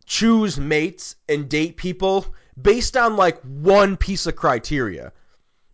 choose 0.05 0.57
mates 0.57 1.15
and 1.29 1.49
date 1.49 1.77
people 1.77 2.25
based 2.61 2.97
on 2.97 3.15
like 3.15 3.39
one 3.41 3.97
piece 3.97 4.25
of 4.25 4.35
criteria. 4.35 5.11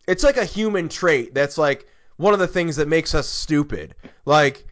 It's 0.07 0.23
like 0.23 0.37
a 0.37 0.45
human 0.45 0.89
trait 0.89 1.33
that's 1.33 1.57
like 1.57 1.87
one 2.17 2.33
of 2.33 2.39
the 2.39 2.47
things 2.47 2.75
that 2.77 2.87
makes 2.87 3.13
us 3.13 3.27
stupid. 3.27 3.95
Like 4.25 4.65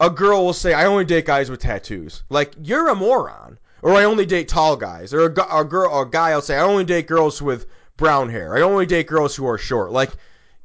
a 0.00 0.10
girl 0.10 0.44
will 0.44 0.52
say, 0.52 0.72
"I 0.72 0.86
only 0.86 1.04
date 1.04 1.26
guys 1.26 1.50
with 1.50 1.60
tattoos." 1.60 2.22
Like 2.30 2.54
you're 2.62 2.88
a 2.88 2.94
moron. 2.94 3.58
Or 3.82 3.94
I 3.94 4.04
only 4.04 4.26
date 4.26 4.48
tall 4.48 4.76
guys. 4.76 5.14
Or 5.14 5.26
a, 5.26 5.60
a 5.60 5.64
girl, 5.64 6.02
a 6.02 6.06
guy 6.06 6.34
will 6.34 6.42
say, 6.42 6.56
"I 6.56 6.62
only 6.62 6.84
date 6.84 7.06
girls 7.06 7.40
with 7.40 7.66
brown 7.96 8.28
hair. 8.28 8.56
I 8.56 8.60
only 8.60 8.86
date 8.86 9.06
girls 9.06 9.36
who 9.36 9.46
are 9.46 9.58
short." 9.58 9.90
Like 9.92 10.10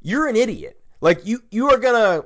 you're 0.06 0.28
an 0.28 0.36
idiot. 0.36 0.80
Like 1.00 1.26
you 1.26 1.42
you 1.50 1.70
are 1.70 1.78
gonna 1.78 2.24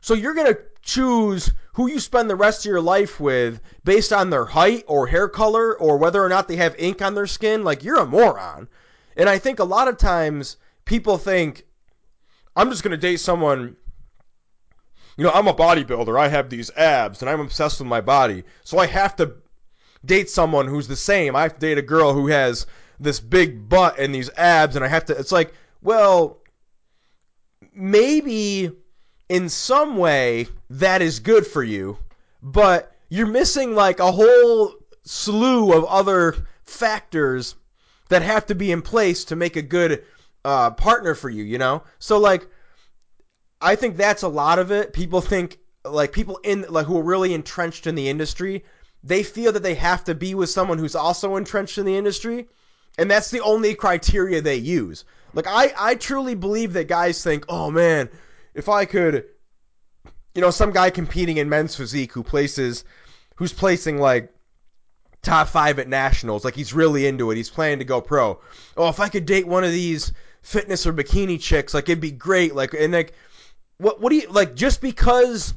so 0.00 0.14
you're 0.14 0.34
gonna 0.34 0.56
choose 0.82 1.52
who 1.74 1.88
you 1.88 2.00
spend 2.00 2.28
the 2.28 2.36
rest 2.36 2.66
of 2.66 2.70
your 2.70 2.80
life 2.80 3.20
with 3.20 3.60
based 3.84 4.12
on 4.12 4.30
their 4.30 4.44
height 4.44 4.84
or 4.88 5.06
hair 5.06 5.28
color 5.28 5.78
or 5.78 5.96
whether 5.96 6.22
or 6.22 6.28
not 6.28 6.48
they 6.48 6.56
have 6.56 6.74
ink 6.76 7.00
on 7.00 7.14
their 7.14 7.28
skin. 7.28 7.62
Like 7.62 7.84
you're 7.84 8.00
a 8.00 8.06
moron. 8.06 8.68
And 9.16 9.28
I 9.28 9.38
think 9.38 9.60
a 9.60 9.64
lot 9.64 9.86
of 9.86 9.96
times 9.96 10.56
people 10.84 11.16
think 11.16 11.64
I'm 12.56 12.68
just 12.68 12.82
gonna 12.82 12.96
date 12.96 13.20
someone. 13.20 13.76
You 15.16 15.22
know, 15.22 15.30
I'm 15.30 15.46
a 15.46 15.54
bodybuilder. 15.54 16.18
I 16.18 16.26
have 16.26 16.50
these 16.50 16.72
abs 16.76 17.22
and 17.22 17.30
I'm 17.30 17.40
obsessed 17.40 17.78
with 17.78 17.86
my 17.86 18.00
body. 18.00 18.42
So 18.64 18.78
I 18.78 18.86
have 18.86 19.14
to 19.16 19.34
date 20.04 20.28
someone 20.28 20.66
who's 20.66 20.88
the 20.88 20.96
same. 20.96 21.36
I 21.36 21.42
have 21.42 21.54
to 21.54 21.60
date 21.60 21.78
a 21.78 21.82
girl 21.82 22.12
who 22.12 22.26
has 22.26 22.66
this 22.98 23.20
big 23.20 23.68
butt 23.68 24.00
and 24.00 24.12
these 24.12 24.30
abs 24.36 24.74
and 24.74 24.84
I 24.84 24.88
have 24.88 25.04
to 25.04 25.16
it's 25.16 25.32
like, 25.32 25.54
well, 25.80 26.40
maybe 27.74 28.70
in 29.28 29.48
some 29.48 29.96
way 29.96 30.46
that 30.70 31.02
is 31.02 31.20
good 31.20 31.46
for 31.46 31.62
you, 31.62 31.98
but 32.42 32.94
you're 33.08 33.26
missing 33.26 33.74
like 33.74 34.00
a 34.00 34.12
whole 34.12 34.74
slew 35.04 35.72
of 35.72 35.84
other 35.84 36.46
factors 36.64 37.54
that 38.08 38.22
have 38.22 38.46
to 38.46 38.54
be 38.54 38.72
in 38.72 38.82
place 38.82 39.24
to 39.26 39.36
make 39.36 39.56
a 39.56 39.62
good 39.62 40.04
uh, 40.44 40.70
partner 40.70 41.14
for 41.14 41.30
you, 41.30 41.42
you 41.42 41.58
know? 41.58 41.82
So 41.98 42.18
like 42.18 42.46
I 43.60 43.76
think 43.76 43.96
that's 43.96 44.22
a 44.22 44.28
lot 44.28 44.58
of 44.58 44.70
it. 44.70 44.92
People 44.92 45.20
think 45.22 45.58
like 45.84 46.12
people 46.12 46.38
in 46.44 46.66
like 46.68 46.86
who 46.86 46.98
are 46.98 47.02
really 47.02 47.32
entrenched 47.32 47.86
in 47.86 47.94
the 47.94 48.08
industry, 48.08 48.64
they 49.02 49.22
feel 49.22 49.52
that 49.52 49.62
they 49.62 49.74
have 49.74 50.04
to 50.04 50.14
be 50.14 50.34
with 50.34 50.50
someone 50.50 50.78
who's 50.78 50.94
also 50.94 51.36
entrenched 51.36 51.78
in 51.78 51.86
the 51.86 51.96
industry, 51.96 52.48
and 52.98 53.10
that's 53.10 53.30
the 53.30 53.40
only 53.40 53.74
criteria 53.74 54.40
they 54.40 54.56
use. 54.56 55.04
Like 55.34 55.46
I, 55.48 55.72
I 55.76 55.94
truly 55.96 56.34
believe 56.34 56.72
that 56.74 56.88
guys 56.88 57.22
think, 57.22 57.44
oh 57.48 57.70
man, 57.70 58.08
if 58.54 58.68
I 58.68 58.84
could, 58.84 59.24
you 60.34 60.40
know, 60.40 60.50
some 60.50 60.72
guy 60.72 60.90
competing 60.90 61.38
in 61.38 61.48
men's 61.48 61.76
physique 61.76 62.12
who 62.12 62.22
places, 62.22 62.84
who's 63.36 63.52
placing 63.52 63.98
like 63.98 64.32
top 65.22 65.48
five 65.48 65.78
at 65.78 65.88
nationals, 65.88 66.44
like 66.44 66.54
he's 66.54 66.72
really 66.72 67.06
into 67.06 67.30
it. 67.30 67.36
He's 67.36 67.50
planning 67.50 67.80
to 67.80 67.84
go 67.84 68.00
pro. 68.00 68.40
Oh, 68.76 68.88
if 68.88 69.00
I 69.00 69.08
could 69.08 69.26
date 69.26 69.46
one 69.46 69.64
of 69.64 69.72
these 69.72 70.12
fitness 70.42 70.86
or 70.86 70.92
bikini 70.92 71.40
chicks, 71.40 71.74
like 71.74 71.88
it'd 71.88 72.00
be 72.00 72.12
great. 72.12 72.54
Like 72.54 72.74
and 72.74 72.92
like, 72.92 73.14
what 73.78 74.00
what 74.00 74.10
do 74.10 74.16
you 74.16 74.28
like? 74.28 74.54
Just 74.54 74.80
because 74.80 75.54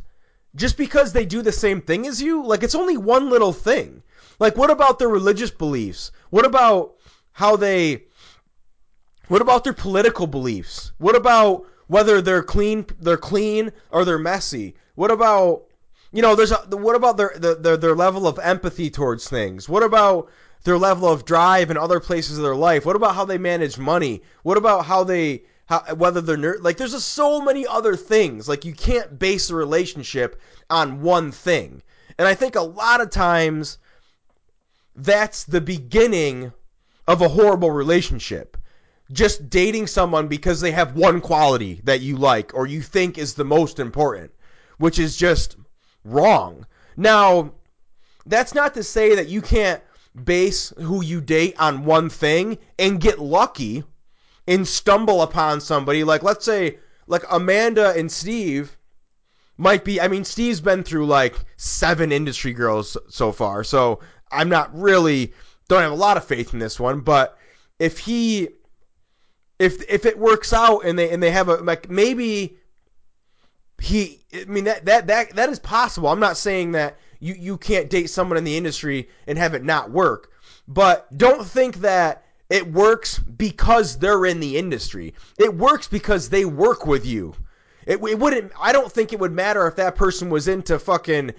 just 0.55 0.77
because 0.77 1.13
they 1.13 1.25
do 1.25 1.43
the 1.43 1.51
same 1.51 1.81
thing 1.81 2.07
as 2.07 2.21
you, 2.21 2.43
like 2.43 2.63
it's 2.63 2.75
only 2.75 2.97
one 2.97 3.29
little 3.29 3.53
thing. 3.53 4.01
Like 4.39 4.57
what 4.57 4.71
about 4.71 4.97
their 4.97 5.09
religious 5.09 5.51
beliefs? 5.51 6.11
What 6.31 6.45
about 6.45 6.95
how 7.31 7.55
they 7.55 8.05
what 9.27 9.41
about 9.41 9.63
their 9.63 9.73
political 9.73 10.27
beliefs? 10.27 10.91
What 10.97 11.15
about 11.15 11.65
whether 11.87 12.21
they're 12.21 12.43
clean 12.43 12.85
they're 12.99 13.17
clean 13.17 13.71
or 13.91 14.05
they're 14.05 14.17
messy? 14.17 14.75
What 14.95 15.11
about 15.11 15.63
you 16.11 16.21
know, 16.21 16.35
there's 16.35 16.51
a, 16.51 16.57
what 16.71 16.95
about 16.95 17.17
their, 17.17 17.33
their 17.37 17.77
their 17.77 17.95
level 17.95 18.27
of 18.27 18.39
empathy 18.39 18.89
towards 18.89 19.29
things? 19.29 19.67
What 19.67 19.83
about 19.83 20.29
their 20.63 20.77
level 20.77 21.09
of 21.09 21.25
drive 21.25 21.69
in 21.69 21.77
other 21.77 21.99
places 21.99 22.37
of 22.37 22.43
their 22.43 22.55
life? 22.55 22.85
What 22.85 22.95
about 22.95 23.15
how 23.15 23.25
they 23.25 23.37
manage 23.37 23.77
money? 23.77 24.21
What 24.43 24.57
about 24.57 24.85
how 24.85 25.03
they 25.03 25.43
how 25.65 25.83
whether 25.95 26.21
they're 26.21 26.37
ner- 26.37 26.59
like 26.61 26.77
there's 26.77 26.93
just 26.93 27.09
so 27.09 27.41
many 27.41 27.67
other 27.67 27.95
things. 27.95 28.47
Like 28.47 28.65
you 28.65 28.73
can't 28.73 29.19
base 29.19 29.49
a 29.49 29.55
relationship 29.55 30.41
on 30.69 31.01
one 31.01 31.31
thing. 31.31 31.83
And 32.17 32.27
I 32.27 32.33
think 32.33 32.55
a 32.55 32.61
lot 32.61 33.01
of 33.01 33.09
times 33.09 33.77
that's 34.95 35.43
the 35.43 35.61
beginning 35.61 36.51
of 37.07 37.21
a 37.21 37.29
horrible 37.29 37.71
relationship. 37.71 38.57
Just 39.11 39.49
dating 39.49 39.87
someone 39.87 40.27
because 40.27 40.59
they 40.59 40.71
have 40.71 40.95
one 40.95 41.21
quality 41.21 41.81
that 41.85 42.01
you 42.01 42.17
like 42.17 42.53
or 42.53 42.67
you 42.67 42.81
think 42.81 43.17
is 43.17 43.33
the 43.33 43.45
most 43.45 43.79
important, 43.79 44.31
which 44.77 44.99
is 44.99 45.15
just 45.15 45.55
wrong. 46.03 46.65
Now, 46.95 47.53
that's 48.25 48.53
not 48.53 48.73
to 48.73 48.83
say 48.83 49.15
that 49.15 49.29
you 49.29 49.41
can't 49.41 49.81
base 50.23 50.73
who 50.77 51.03
you 51.03 51.21
date 51.21 51.55
on 51.59 51.85
one 51.85 52.09
thing 52.09 52.57
and 52.79 53.01
get 53.01 53.19
lucky 53.19 53.83
and 54.47 54.67
stumble 54.67 55.21
upon 55.21 55.61
somebody 55.61 56.03
like 56.03 56.23
let's 56.23 56.45
say 56.45 56.79
like 57.07 57.23
Amanda 57.29 57.93
and 57.95 58.11
Steve 58.11 58.77
might 59.57 59.83
be 59.83 60.01
I 60.01 60.07
mean 60.07 60.23
Steve's 60.23 60.61
been 60.61 60.83
through 60.83 61.05
like 61.05 61.35
seven 61.57 62.11
industry 62.11 62.53
girls 62.53 62.97
so 63.09 63.31
far 63.31 63.63
so 63.63 63.99
I'm 64.31 64.49
not 64.49 64.75
really 64.75 65.33
don't 65.67 65.81
have 65.81 65.91
a 65.91 65.95
lot 65.95 66.17
of 66.17 66.25
faith 66.25 66.53
in 66.53 66.59
this 66.59 66.79
one 66.79 67.01
but 67.01 67.37
if 67.79 67.99
he 67.99 68.49
if 69.59 69.83
if 69.89 70.05
it 70.05 70.17
works 70.17 70.53
out 70.53 70.81
and 70.85 70.97
they 70.97 71.09
and 71.11 71.21
they 71.21 71.31
have 71.31 71.49
a 71.49 71.55
like 71.55 71.89
maybe 71.89 72.57
he 73.81 74.19
I 74.33 74.45
mean 74.45 74.65
that 74.65 74.85
that 74.85 75.07
that 75.07 75.35
that 75.35 75.49
is 75.49 75.59
possible 75.59 76.09
I'm 76.09 76.19
not 76.19 76.37
saying 76.37 76.73
that 76.73 76.97
you 77.19 77.33
you 77.33 77.57
can't 77.57 77.89
date 77.89 78.09
someone 78.09 78.37
in 78.37 78.43
the 78.43 78.57
industry 78.57 79.09
and 79.25 79.37
have 79.37 79.53
it 79.53 79.63
not 79.63 79.91
work 79.91 80.31
but 80.67 81.15
don't 81.17 81.45
think 81.45 81.77
that 81.77 82.25
it 82.49 82.71
works 82.71 83.19
because 83.19 83.97
they're 83.97 84.25
in 84.25 84.39
the 84.39 84.57
industry. 84.57 85.13
It 85.37 85.53
works 85.55 85.87
because 85.87 86.29
they 86.29 86.45
work 86.45 86.85
with 86.85 87.05
you. 87.05 87.35
It, 87.85 88.03
it 88.03 88.19
wouldn't. 88.19 88.51
I 88.59 88.71
don't 88.71 88.91
think 88.91 89.13
it 89.13 89.19
would 89.19 89.31
matter 89.31 89.67
if 89.67 89.75
that 89.77 89.95
person 89.95 90.29
was 90.29 90.47
into 90.47 90.79
fucking, 90.79 91.33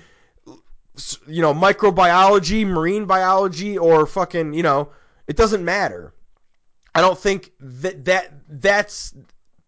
you 1.26 1.42
know, 1.42 1.54
microbiology, 1.54 2.66
marine 2.66 3.06
biology, 3.06 3.78
or 3.78 4.06
fucking, 4.06 4.54
you 4.54 4.62
know, 4.62 4.90
it 5.26 5.36
doesn't 5.36 5.64
matter. 5.64 6.12
I 6.98 7.00
don't 7.00 7.18
think 7.18 7.52
that 7.60 8.04
that 8.06 8.32
that's 8.48 9.14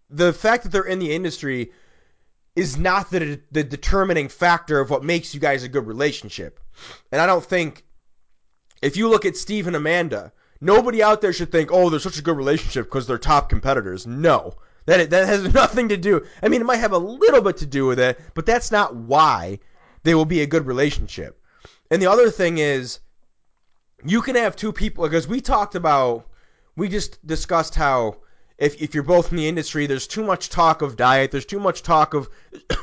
the 0.08 0.32
fact 0.32 0.64
that 0.64 0.72
they're 0.72 0.82
in 0.82 0.98
the 0.98 1.14
industry 1.14 1.72
is 2.56 2.76
not 2.76 3.10
the 3.10 3.40
the 3.52 3.64
determining 3.64 4.28
factor 4.28 4.80
of 4.80 4.90
what 4.90 5.04
makes 5.04 5.32
you 5.34 5.40
guys 5.40 5.62
a 5.62 5.68
good 5.68 5.86
relationship. 5.86 6.60
And 7.12 7.20
I 7.20 7.26
don't 7.26 7.44
think 7.44 7.84
if 8.82 8.96
you 8.96 9.08
look 9.08 9.24
at 9.24 9.36
Steve 9.36 9.66
and 9.66 9.76
Amanda, 9.76 10.32
Nobody 10.60 11.02
out 11.02 11.20
there 11.20 11.32
should 11.32 11.50
think, 11.50 11.70
oh, 11.72 11.88
they're 11.88 11.98
such 11.98 12.18
a 12.18 12.22
good 12.22 12.36
relationship 12.36 12.86
because 12.86 13.06
they're 13.06 13.18
top 13.18 13.48
competitors. 13.48 14.06
No. 14.06 14.54
That, 14.86 15.08
that 15.10 15.26
has 15.26 15.54
nothing 15.54 15.88
to 15.88 15.96
do. 15.96 16.24
I 16.42 16.48
mean, 16.48 16.60
it 16.60 16.64
might 16.64 16.76
have 16.76 16.92
a 16.92 16.98
little 16.98 17.40
bit 17.40 17.56
to 17.58 17.66
do 17.66 17.86
with 17.86 17.98
it, 17.98 18.20
but 18.34 18.46
that's 18.46 18.70
not 18.70 18.94
why 18.94 19.58
they 20.02 20.14
will 20.14 20.26
be 20.26 20.42
a 20.42 20.46
good 20.46 20.66
relationship. 20.66 21.42
And 21.90 22.00
the 22.00 22.10
other 22.10 22.30
thing 22.30 22.58
is, 22.58 23.00
you 24.04 24.22
can 24.22 24.36
have 24.36 24.54
two 24.54 24.72
people 24.72 25.04
because 25.04 25.28
we 25.28 25.40
talked 25.40 25.74
about, 25.74 26.26
we 26.76 26.88
just 26.88 27.24
discussed 27.26 27.74
how 27.74 28.16
if 28.58 28.80
if 28.80 28.94
you're 28.94 29.02
both 29.02 29.30
in 29.30 29.36
the 29.36 29.48
industry, 29.48 29.86
there's 29.86 30.06
too 30.06 30.24
much 30.24 30.48
talk 30.48 30.82
of 30.82 30.96
diet, 30.96 31.30
there's 31.30 31.46
too 31.46 31.60
much 31.60 31.82
talk 31.82 32.14
of, 32.14 32.28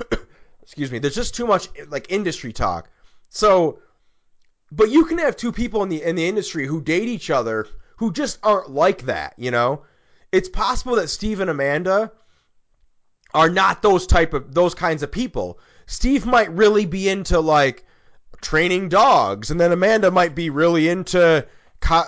excuse 0.61 0.91
me, 0.91 0.99
there's 0.99 1.15
just 1.15 1.35
too 1.35 1.47
much 1.47 1.69
like 1.87 2.11
industry 2.11 2.53
talk. 2.53 2.89
So 3.29 3.79
but 4.71 4.89
you 4.89 5.05
can 5.05 5.17
have 5.19 5.37
two 5.37 5.51
people 5.51 5.83
in 5.83 5.89
the 5.89 6.01
in 6.03 6.15
the 6.15 6.27
industry 6.27 6.67
who 6.67 6.81
date 6.81 7.07
each 7.07 7.29
other 7.29 7.67
who 7.97 8.11
just 8.11 8.37
aren't 8.43 8.69
like 8.69 9.03
that, 9.03 9.33
you 9.37 9.51
know? 9.51 9.83
It's 10.31 10.49
possible 10.49 10.95
that 10.97 11.09
Steve 11.09 11.39
and 11.39 11.49
Amanda 11.49 12.11
are 13.33 13.49
not 13.49 13.81
those 13.81 14.07
type 14.07 14.33
of 14.33 14.53
those 14.53 14.75
kinds 14.75 15.03
of 15.03 15.11
people. 15.11 15.59
Steve 15.85 16.25
might 16.25 16.51
really 16.51 16.85
be 16.85 17.07
into 17.09 17.39
like 17.39 17.85
training 18.41 18.89
dogs 18.89 19.51
and 19.51 19.59
then 19.59 19.71
Amanda 19.71 20.11
might 20.11 20.35
be 20.35 20.49
really 20.49 20.89
into 20.89 21.45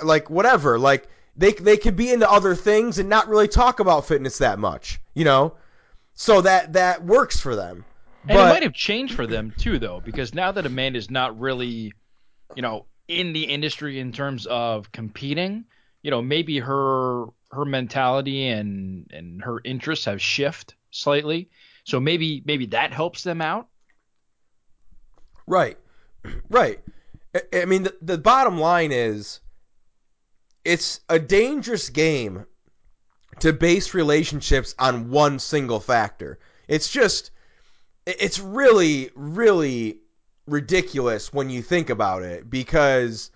like 0.04 0.30
whatever, 0.30 0.78
like 0.78 1.08
they 1.40 1.54
they 1.54 1.78
could 1.78 1.96
be 1.96 2.12
into 2.12 2.30
other 2.30 2.54
things 2.54 3.00
and 3.00 3.10
not 3.10 3.28
really 3.28 3.48
talk 3.48 3.80
about 3.80 4.06
fitness 4.06 4.38
that 4.40 4.60
much, 4.60 5.00
you 5.14 5.24
know? 5.24 5.56
So 6.14 6.42
that 6.42 6.74
that 6.74 7.04
works 7.06 7.40
for 7.40 7.56
them. 7.56 7.86
And 8.28 8.38
but, 8.38 8.50
it 8.50 8.54
might 8.54 8.64
have 8.64 8.74
changed 8.74 9.16
for 9.16 9.26
them 9.26 9.54
too 9.58 9.80
though 9.80 10.02
because 10.02 10.34
now 10.36 10.52
that 10.52 10.66
Amanda's 10.66 11.10
not 11.10 11.40
really 11.40 11.94
you 12.56 12.62
know, 12.62 12.86
in 13.08 13.34
the 13.34 13.44
industry 13.44 14.00
in 14.00 14.12
terms 14.12 14.46
of 14.48 14.92
competing, 14.92 15.66
you 16.02 16.12
know, 16.12 16.22
maybe 16.22 16.60
her 16.60 17.26
her 17.52 17.66
mentality 17.66 18.48
and 18.48 19.10
and 19.12 19.42
her 19.44 19.60
interests 19.64 20.06
have 20.06 20.22
shifted 20.22 20.76
slightly. 20.92 21.50
So 21.86 22.00
maybe 22.00 22.44
maybe 22.46 22.68
that 22.68 22.94
helps 22.94 23.24
them 23.24 23.42
out. 23.42 23.68
Right. 25.48 25.78
Right. 26.50 26.80
I 27.54 27.64
mean 27.66 27.84
the, 27.84 27.96
the 28.02 28.18
bottom 28.18 28.60
line 28.60 28.92
is 28.92 29.40
it's 30.70 31.00
a 31.10 31.18
dangerous 31.18 31.90
game 31.90 32.46
to 33.40 33.52
base 33.52 33.96
relationships 33.96 34.76
on 34.78 35.10
one 35.10 35.40
single 35.40 35.80
factor. 35.80 36.38
It's 36.68 36.92
just 36.92 37.32
it's 38.06 38.40
really 38.40 39.10
really 39.16 39.98
ridiculous 40.46 41.34
when 41.34 41.50
you 41.50 41.64
think 41.64 41.90
about 41.90 42.22
it 42.22 42.48
because 42.48 43.32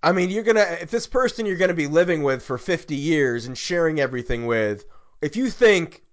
I 0.00 0.12
mean, 0.12 0.30
you're 0.30 0.44
going 0.44 0.56
to 0.56 0.82
if 0.82 0.92
this 0.92 1.08
person 1.08 1.44
you're 1.44 1.56
going 1.56 1.68
to 1.70 1.74
be 1.74 1.88
living 1.88 2.22
with 2.22 2.40
for 2.44 2.56
50 2.56 2.94
years 2.94 3.46
and 3.46 3.58
sharing 3.58 3.98
everything 3.98 4.46
with, 4.46 4.84
if 5.20 5.34
you 5.34 5.50
think 5.50 6.04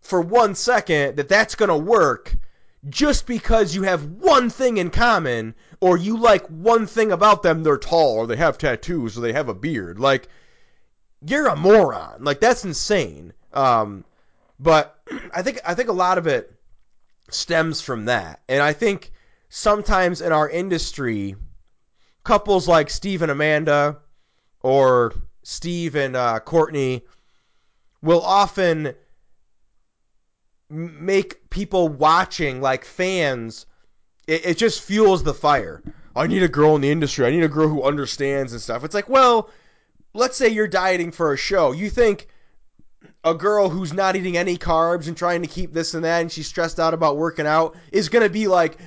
for 0.00 0.20
one 0.20 0.56
second 0.56 1.16
that 1.16 1.28
that's 1.28 1.54
going 1.54 1.68
to 1.68 1.76
work 1.76 2.34
just 2.88 3.26
because 3.26 3.76
you 3.76 3.84
have 3.84 4.04
one 4.06 4.50
thing 4.50 4.78
in 4.78 4.90
common 4.90 5.54
or 5.82 5.96
you 5.96 6.16
like 6.16 6.46
one 6.46 6.86
thing 6.86 7.10
about 7.10 7.42
them, 7.42 7.64
they're 7.64 7.76
tall 7.76 8.18
or 8.18 8.26
they 8.28 8.36
have 8.36 8.56
tattoos 8.56 9.18
or 9.18 9.20
they 9.20 9.32
have 9.32 9.48
a 9.48 9.54
beard, 9.54 9.98
like 9.98 10.28
you're 11.26 11.48
a 11.48 11.56
moron. 11.56 12.22
Like 12.22 12.38
that's 12.38 12.64
insane. 12.64 13.32
Um, 13.52 14.04
but 14.60 14.96
I 15.34 15.42
think 15.42 15.58
I 15.66 15.74
think 15.74 15.88
a 15.88 15.92
lot 15.92 16.18
of 16.18 16.28
it 16.28 16.54
stems 17.32 17.80
from 17.80 18.04
that. 18.04 18.42
And 18.48 18.62
I 18.62 18.74
think 18.74 19.10
sometimes 19.48 20.20
in 20.20 20.30
our 20.30 20.48
industry, 20.48 21.34
couples 22.22 22.68
like 22.68 22.88
Steve 22.88 23.22
and 23.22 23.32
Amanda 23.32 23.98
or 24.60 25.12
Steve 25.42 25.96
and 25.96 26.14
uh, 26.14 26.38
Courtney 26.38 27.02
will 28.02 28.22
often 28.22 28.94
make 30.70 31.50
people 31.50 31.88
watching, 31.88 32.60
like 32.60 32.84
fans, 32.84 33.66
it, 34.26 34.46
it 34.46 34.58
just 34.58 34.82
fuels 34.82 35.22
the 35.22 35.34
fire. 35.34 35.82
I 36.14 36.26
need 36.26 36.42
a 36.42 36.48
girl 36.48 36.74
in 36.76 36.82
the 36.82 36.90
industry. 36.90 37.26
I 37.26 37.30
need 37.30 37.44
a 37.44 37.48
girl 37.48 37.68
who 37.68 37.82
understands 37.82 38.52
and 38.52 38.60
stuff. 38.60 38.84
It's 38.84 38.94
like, 38.94 39.08
well, 39.08 39.48
let's 40.14 40.36
say 40.36 40.48
you're 40.48 40.68
dieting 40.68 41.10
for 41.10 41.32
a 41.32 41.36
show. 41.36 41.72
You 41.72 41.88
think 41.88 42.28
a 43.24 43.34
girl 43.34 43.68
who's 43.68 43.92
not 43.92 44.16
eating 44.16 44.36
any 44.36 44.58
carbs 44.58 45.08
and 45.08 45.16
trying 45.16 45.42
to 45.42 45.48
keep 45.48 45.72
this 45.72 45.94
and 45.94 46.04
that 46.04 46.20
and 46.20 46.30
she's 46.30 46.48
stressed 46.48 46.78
out 46.78 46.92
about 46.92 47.16
working 47.16 47.46
out 47.46 47.76
is 47.92 48.08
going 48.08 48.24
to 48.24 48.30
be 48.30 48.46
like, 48.46 48.78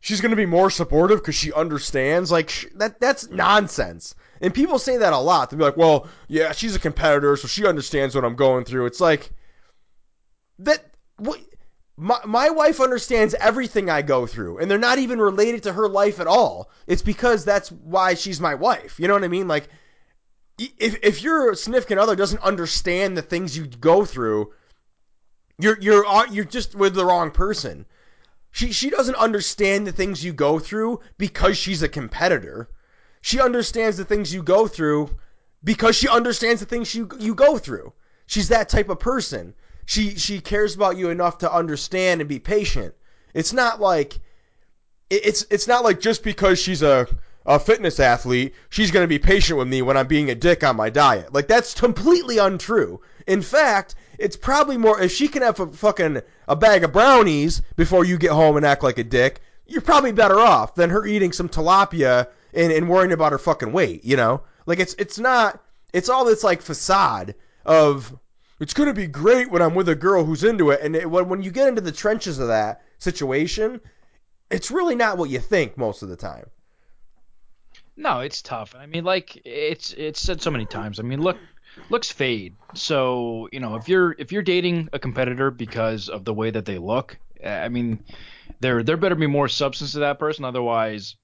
she's 0.00 0.20
going 0.20 0.30
to 0.30 0.36
be 0.36 0.46
more 0.46 0.70
supportive 0.70 1.18
because 1.18 1.34
she 1.34 1.52
understands. 1.52 2.30
Like 2.30 2.50
sh- 2.50 2.66
that 2.76 2.98
that's 3.00 3.28
nonsense. 3.30 4.14
And 4.40 4.54
people 4.54 4.78
say 4.78 4.96
that 4.96 5.12
a 5.12 5.18
lot. 5.18 5.50
They'll 5.50 5.58
be 5.58 5.64
like, 5.64 5.76
"Well, 5.76 6.06
yeah, 6.28 6.52
she's 6.52 6.74
a 6.74 6.78
competitor, 6.78 7.36
so 7.36 7.46
she 7.46 7.66
understands 7.66 8.14
what 8.14 8.24
I'm 8.24 8.36
going 8.36 8.64
through." 8.64 8.86
It's 8.86 9.00
like 9.00 9.30
that. 10.60 10.82
What, 11.18 11.38
my 12.00 12.18
my 12.24 12.48
wife 12.48 12.80
understands 12.80 13.34
everything 13.34 13.90
I 13.90 14.00
go 14.00 14.26
through, 14.26 14.56
and 14.58 14.70
they're 14.70 14.78
not 14.78 14.98
even 14.98 15.20
related 15.20 15.62
to 15.64 15.74
her 15.74 15.86
life 15.86 16.18
at 16.18 16.26
all. 16.26 16.70
It's 16.86 17.02
because 17.02 17.44
that's 17.44 17.70
why 17.70 18.14
she's 18.14 18.40
my 18.40 18.54
wife. 18.54 18.98
You 18.98 19.06
know 19.06 19.12
what 19.12 19.22
I 19.22 19.28
mean? 19.28 19.46
Like, 19.46 19.68
if 20.58 20.96
if 21.02 21.22
your 21.22 21.54
significant 21.54 22.00
other 22.00 22.16
doesn't 22.16 22.42
understand 22.42 23.18
the 23.18 23.22
things 23.22 23.54
you 23.54 23.66
go 23.66 24.06
through, 24.06 24.50
you're 25.58 25.78
you're 25.78 26.06
uh, 26.06 26.24
you're 26.30 26.46
just 26.46 26.74
with 26.74 26.94
the 26.94 27.04
wrong 27.04 27.30
person. 27.32 27.84
She 28.50 28.72
she 28.72 28.88
doesn't 28.88 29.16
understand 29.16 29.86
the 29.86 29.92
things 29.92 30.24
you 30.24 30.32
go 30.32 30.58
through 30.58 31.00
because 31.18 31.58
she's 31.58 31.82
a 31.82 31.88
competitor. 31.88 32.70
She 33.20 33.42
understands 33.42 33.98
the 33.98 34.06
things 34.06 34.32
you 34.32 34.42
go 34.42 34.66
through 34.66 35.14
because 35.62 35.96
she 35.96 36.08
understands 36.08 36.60
the 36.60 36.66
things 36.66 36.94
you 36.94 37.10
you 37.18 37.34
go 37.34 37.58
through. 37.58 37.92
She's 38.24 38.48
that 38.48 38.70
type 38.70 38.88
of 38.88 39.00
person. 39.00 39.54
She 39.90 40.14
she 40.14 40.40
cares 40.40 40.76
about 40.76 40.96
you 40.96 41.10
enough 41.10 41.38
to 41.38 41.52
understand 41.52 42.20
and 42.20 42.28
be 42.28 42.38
patient. 42.38 42.94
It's 43.34 43.52
not 43.52 43.80
like 43.80 44.20
it's 45.10 45.44
it's 45.50 45.66
not 45.66 45.82
like 45.82 45.98
just 45.98 46.22
because 46.22 46.60
she's 46.60 46.80
a 46.80 47.08
a 47.44 47.58
fitness 47.58 47.98
athlete, 47.98 48.54
she's 48.68 48.92
going 48.92 49.02
to 49.02 49.08
be 49.08 49.18
patient 49.18 49.58
with 49.58 49.66
me 49.66 49.82
when 49.82 49.96
I'm 49.96 50.06
being 50.06 50.30
a 50.30 50.36
dick 50.36 50.62
on 50.62 50.76
my 50.76 50.90
diet. 50.90 51.34
Like 51.34 51.48
that's 51.48 51.74
completely 51.74 52.38
untrue. 52.38 53.00
In 53.26 53.42
fact, 53.42 53.96
it's 54.16 54.36
probably 54.36 54.76
more 54.76 55.00
if 55.00 55.10
she 55.10 55.26
can 55.26 55.42
have 55.42 55.58
a 55.58 55.66
fucking 55.66 56.22
a 56.46 56.54
bag 56.54 56.84
of 56.84 56.92
brownies 56.92 57.60
before 57.74 58.04
you 58.04 58.16
get 58.16 58.30
home 58.30 58.56
and 58.56 58.64
act 58.64 58.84
like 58.84 58.98
a 58.98 59.02
dick, 59.02 59.40
you're 59.66 59.82
probably 59.82 60.12
better 60.12 60.38
off 60.38 60.76
than 60.76 60.90
her 60.90 61.04
eating 61.04 61.32
some 61.32 61.48
tilapia 61.48 62.28
and, 62.54 62.70
and 62.72 62.88
worrying 62.88 63.10
about 63.10 63.32
her 63.32 63.38
fucking 63.38 63.72
weight, 63.72 64.04
you 64.04 64.16
know? 64.16 64.42
Like 64.66 64.78
it's 64.78 64.94
it's 65.00 65.18
not 65.18 65.60
it's 65.92 66.08
all 66.08 66.24
this 66.24 66.44
like 66.44 66.62
facade 66.62 67.34
of 67.66 68.16
it's 68.60 68.74
going 68.74 68.88
to 68.88 68.94
be 68.94 69.06
great 69.06 69.50
when 69.50 69.62
I'm 69.62 69.74
with 69.74 69.88
a 69.88 69.94
girl 69.94 70.24
who's 70.24 70.44
into 70.44 70.70
it 70.70 70.80
and 70.82 70.94
it, 70.94 71.10
when 71.10 71.42
you 71.42 71.50
get 71.50 71.68
into 71.68 71.80
the 71.80 71.92
trenches 71.92 72.38
of 72.38 72.48
that 72.48 72.82
situation, 72.98 73.80
it's 74.50 74.70
really 74.70 74.94
not 74.94 75.18
what 75.18 75.30
you 75.30 75.38
think 75.38 75.76
most 75.78 76.02
of 76.02 76.08
the 76.10 76.16
time. 76.16 76.46
No, 77.96 78.20
it's 78.20 78.42
tough. 78.42 78.74
I 78.78 78.86
mean, 78.86 79.04
like 79.04 79.40
it's 79.44 79.92
it's 79.92 80.20
said 80.20 80.40
so 80.40 80.50
many 80.50 80.64
times. 80.64 80.98
I 80.98 81.02
mean, 81.02 81.20
look, 81.20 81.36
looks 81.90 82.10
fade. 82.10 82.56
So 82.74 83.48
you 83.52 83.60
know, 83.60 83.76
if 83.76 83.88
you're 83.88 84.14
if 84.18 84.32
you're 84.32 84.42
dating 84.42 84.88
a 84.92 84.98
competitor 84.98 85.50
because 85.50 86.08
of 86.08 86.24
the 86.24 86.34
way 86.34 86.50
that 86.50 86.64
they 86.64 86.78
look, 86.78 87.18
I 87.44 87.68
mean, 87.68 88.02
there 88.60 88.82
there 88.82 88.96
better 88.96 89.14
be 89.14 89.26
more 89.26 89.48
substance 89.48 89.92
to 89.92 90.00
that 90.00 90.18
person. 90.18 90.44
Otherwise, 90.44 91.16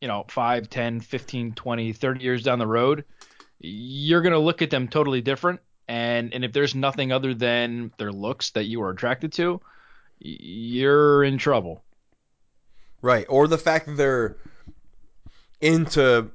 you 0.00 0.08
know, 0.08 0.24
5, 0.28 0.70
10, 0.70 1.00
15, 1.00 1.52
20, 1.52 1.92
30 1.92 2.24
years 2.24 2.42
down 2.42 2.58
the 2.58 2.66
road, 2.66 3.04
you're 3.58 4.22
gonna 4.22 4.38
look 4.38 4.62
at 4.62 4.70
them 4.70 4.88
totally 4.88 5.20
different. 5.20 5.60
And 5.88 6.32
and 6.32 6.44
if 6.44 6.52
there's 6.52 6.74
nothing 6.74 7.12
other 7.12 7.34
than 7.34 7.92
their 7.98 8.12
looks 8.12 8.50
that 8.50 8.64
you 8.64 8.82
are 8.82 8.90
attracted 8.90 9.32
to, 9.34 9.60
you're 10.18 11.24
in 11.24 11.38
trouble. 11.38 11.82
Right. 13.00 13.26
Or 13.28 13.48
the 13.48 13.58
fact 13.58 13.86
that 13.86 13.96
they're 13.96 14.36
into 15.60 16.30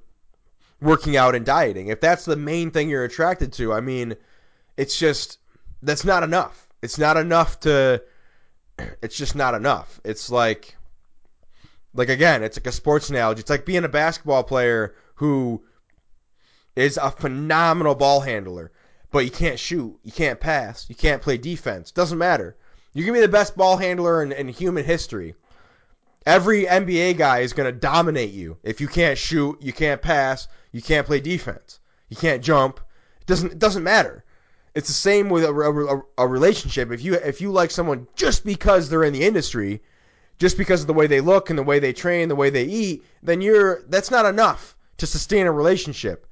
working 0.81 1.17
out 1.17 1.35
and 1.35 1.45
dieting. 1.45 1.87
If 1.87 2.01
that's 2.01 2.25
the 2.25 2.35
main 2.35 2.71
thing 2.71 2.89
you're 2.89 3.03
attracted 3.03 3.53
to, 3.53 3.73
I 3.73 3.81
mean, 3.81 4.15
it's 4.75 4.97
just 4.97 5.39
that's 5.81 6.05
not 6.05 6.23
enough. 6.23 6.67
It's 6.81 6.97
not 6.97 7.17
enough 7.17 7.59
to 7.61 8.03
it's 9.01 9.17
just 9.17 9.35
not 9.35 9.53
enough. 9.53 9.99
It's 10.03 10.29
like 10.29 10.75
like 11.93 12.09
again, 12.09 12.43
it's 12.43 12.57
like 12.57 12.67
a 12.67 12.71
sports 12.71 13.09
analogy. 13.09 13.41
It's 13.41 13.49
like 13.49 13.65
being 13.65 13.83
a 13.83 13.89
basketball 13.89 14.43
player 14.43 14.95
who 15.15 15.63
is 16.75 16.97
a 16.97 17.09
phenomenal 17.09 17.95
ball 17.95 18.21
handler, 18.21 18.71
but 19.11 19.25
you 19.25 19.31
can't 19.31 19.59
shoot, 19.59 19.97
you 20.03 20.11
can't 20.11 20.39
pass, 20.39 20.85
you 20.89 20.95
can't 20.95 21.21
play 21.21 21.37
defense. 21.37 21.91
Doesn't 21.91 22.17
matter. 22.17 22.55
You 22.93 23.03
can 23.03 23.13
be 23.13 23.21
the 23.21 23.27
best 23.27 23.55
ball 23.55 23.77
handler 23.77 24.21
in, 24.23 24.31
in 24.31 24.47
human 24.47 24.83
history. 24.83 25.35
Every 26.25 26.65
NBA 26.65 27.17
guy 27.17 27.39
is 27.39 27.53
going 27.53 27.71
to 27.71 27.79
dominate 27.79 28.31
you 28.31 28.57
if 28.63 28.81
you 28.81 28.87
can't 28.87 29.17
shoot, 29.17 29.61
you 29.61 29.71
can't 29.71 30.01
pass, 30.01 30.47
you 30.71 30.81
can't 30.81 31.07
play 31.07 31.21
defense, 31.21 31.79
you 32.09 32.17
can't 32.17 32.43
jump. 32.43 32.81
It 33.21 33.27
doesn't 33.27 33.53
it 33.53 33.59
doesn't 33.59 33.83
matter. 33.83 34.25
It's 34.75 34.89
the 34.89 34.93
same 34.93 35.29
with 35.29 35.43
a, 35.43 35.53
a, 35.53 36.23
a 36.23 36.27
relationship. 36.27 36.91
If 36.91 37.01
you 37.01 37.13
if 37.15 37.39
you 37.39 37.51
like 37.51 37.71
someone 37.71 38.07
just 38.15 38.43
because 38.43 38.89
they're 38.89 39.05
in 39.05 39.13
the 39.13 39.23
industry, 39.23 39.81
just 40.37 40.57
because 40.57 40.81
of 40.81 40.87
the 40.87 40.93
way 40.93 41.07
they 41.07 41.21
look 41.21 41.49
and 41.49 41.57
the 41.57 41.63
way 41.63 41.79
they 41.79 41.93
train, 41.93 42.27
the 42.27 42.35
way 42.35 42.49
they 42.49 42.65
eat, 42.65 43.05
then 43.23 43.41
you're 43.41 43.83
that's 43.87 44.11
not 44.11 44.25
enough 44.25 44.75
to 44.97 45.07
sustain 45.07 45.47
a 45.47 45.51
relationship. 45.51 46.26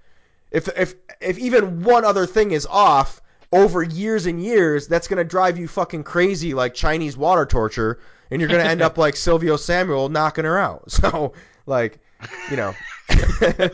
If 0.56 0.70
if 0.78 0.96
if 1.20 1.38
even 1.38 1.84
one 1.84 2.06
other 2.06 2.26
thing 2.26 2.52
is 2.52 2.66
off 2.66 3.22
over 3.52 3.84
years 3.84 4.26
and 4.26 4.42
years, 4.42 4.88
that's 4.88 5.10
gonna 5.10 5.26
drive 5.26 5.58
you 5.58 5.68
fucking 5.68 6.06
crazy 6.06 6.54
like 6.54 6.74
Chinese 6.74 7.18
water 7.18 7.46
torture, 7.46 8.00
and 8.32 8.40
you're 8.40 8.50
gonna 8.50 8.64
end 8.64 8.82
up 8.82 8.98
like 9.06 9.18
Silvio 9.18 9.58
Samuel 9.58 10.08
knocking 10.08 10.46
her 10.46 10.58
out. 10.58 10.84
So 10.92 11.34
like, 11.66 12.00
you 12.50 12.56
know. 12.56 12.74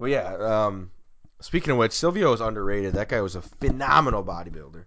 well, 0.00 0.10
yeah. 0.10 0.34
Um, 0.34 0.90
speaking 1.38 1.70
of 1.70 1.78
which, 1.78 1.92
Silvio 1.92 2.32
is 2.32 2.40
underrated. 2.40 2.94
That 2.94 3.08
guy 3.08 3.20
was 3.20 3.36
a 3.36 3.42
phenomenal 3.42 4.24
bodybuilder. 4.24 4.86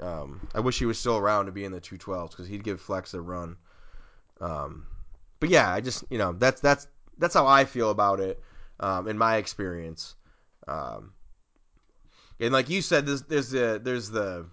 Um, 0.00 0.46
I 0.54 0.60
wish 0.60 0.78
he 0.78 0.84
was 0.84 0.98
still 0.98 1.16
around 1.16 1.46
to 1.46 1.52
be 1.52 1.64
in 1.64 1.72
the 1.72 1.80
212s 1.80 2.32
because 2.32 2.46
he'd 2.46 2.62
give 2.62 2.78
Flex 2.78 3.14
a 3.14 3.22
run. 3.22 3.56
Um, 4.38 4.86
but 5.40 5.48
yeah, 5.48 5.72
I 5.72 5.80
just 5.80 6.04
you 6.10 6.18
know 6.18 6.32
that's 6.32 6.60
that's 6.60 6.88
that's 7.18 7.34
how 7.34 7.46
I 7.46 7.64
feel 7.64 7.90
about 7.90 8.20
it 8.20 8.42
um, 8.80 9.08
in 9.08 9.18
my 9.18 9.36
experience. 9.36 10.14
Um, 10.66 11.12
and 12.40 12.52
like 12.52 12.68
you 12.68 12.82
said, 12.82 13.06
there's 13.06 13.22
there's 13.22 13.50
the 13.50 13.80
there's 13.82 14.10
the 14.10 14.46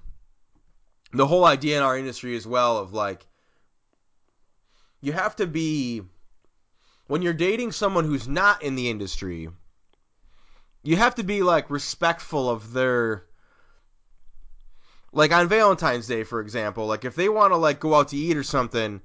the 1.14 1.28
whole 1.28 1.46
idea 1.46 1.78
in 1.78 1.84
our 1.84 1.98
industry 1.98 2.36
as 2.36 2.48
well 2.48 2.78
of 2.78 2.94
like 2.94 3.26
you 5.02 5.12
have 5.12 5.36
to 5.38 5.48
be 5.48 6.02
when 7.08 7.22
you're 7.22 7.34
dating 7.34 7.72
someone 7.72 8.06
who's 8.06 8.28
not 8.28 8.64
in 8.64 8.76
the 8.76 8.90
industry 8.90 9.50
you 10.84 10.96
have 10.96 11.16
to 11.16 11.24
be 11.24 11.44
like 11.44 11.70
respectful 11.70 12.50
of 12.50 12.72
their 12.74 13.26
like 15.12 15.34
on 15.34 15.50
Valentine's 15.50 16.08
Day 16.08 16.24
for 16.24 16.40
example 16.40 16.88
like 16.88 17.04
if 17.04 17.16
they 17.16 17.28
want 17.28 17.52
to 17.52 17.58
like 17.58 17.80
go 17.80 17.96
out 17.96 18.10
to 18.10 18.18
eat 18.18 18.38
or 18.38 18.44
something 18.44 19.02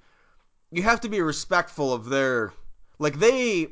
you 0.71 0.83
have 0.83 1.01
to 1.01 1.09
be 1.09 1.21
respectful 1.21 1.93
of 1.93 2.09
their 2.09 2.53
like 2.99 3.19
they 3.19 3.69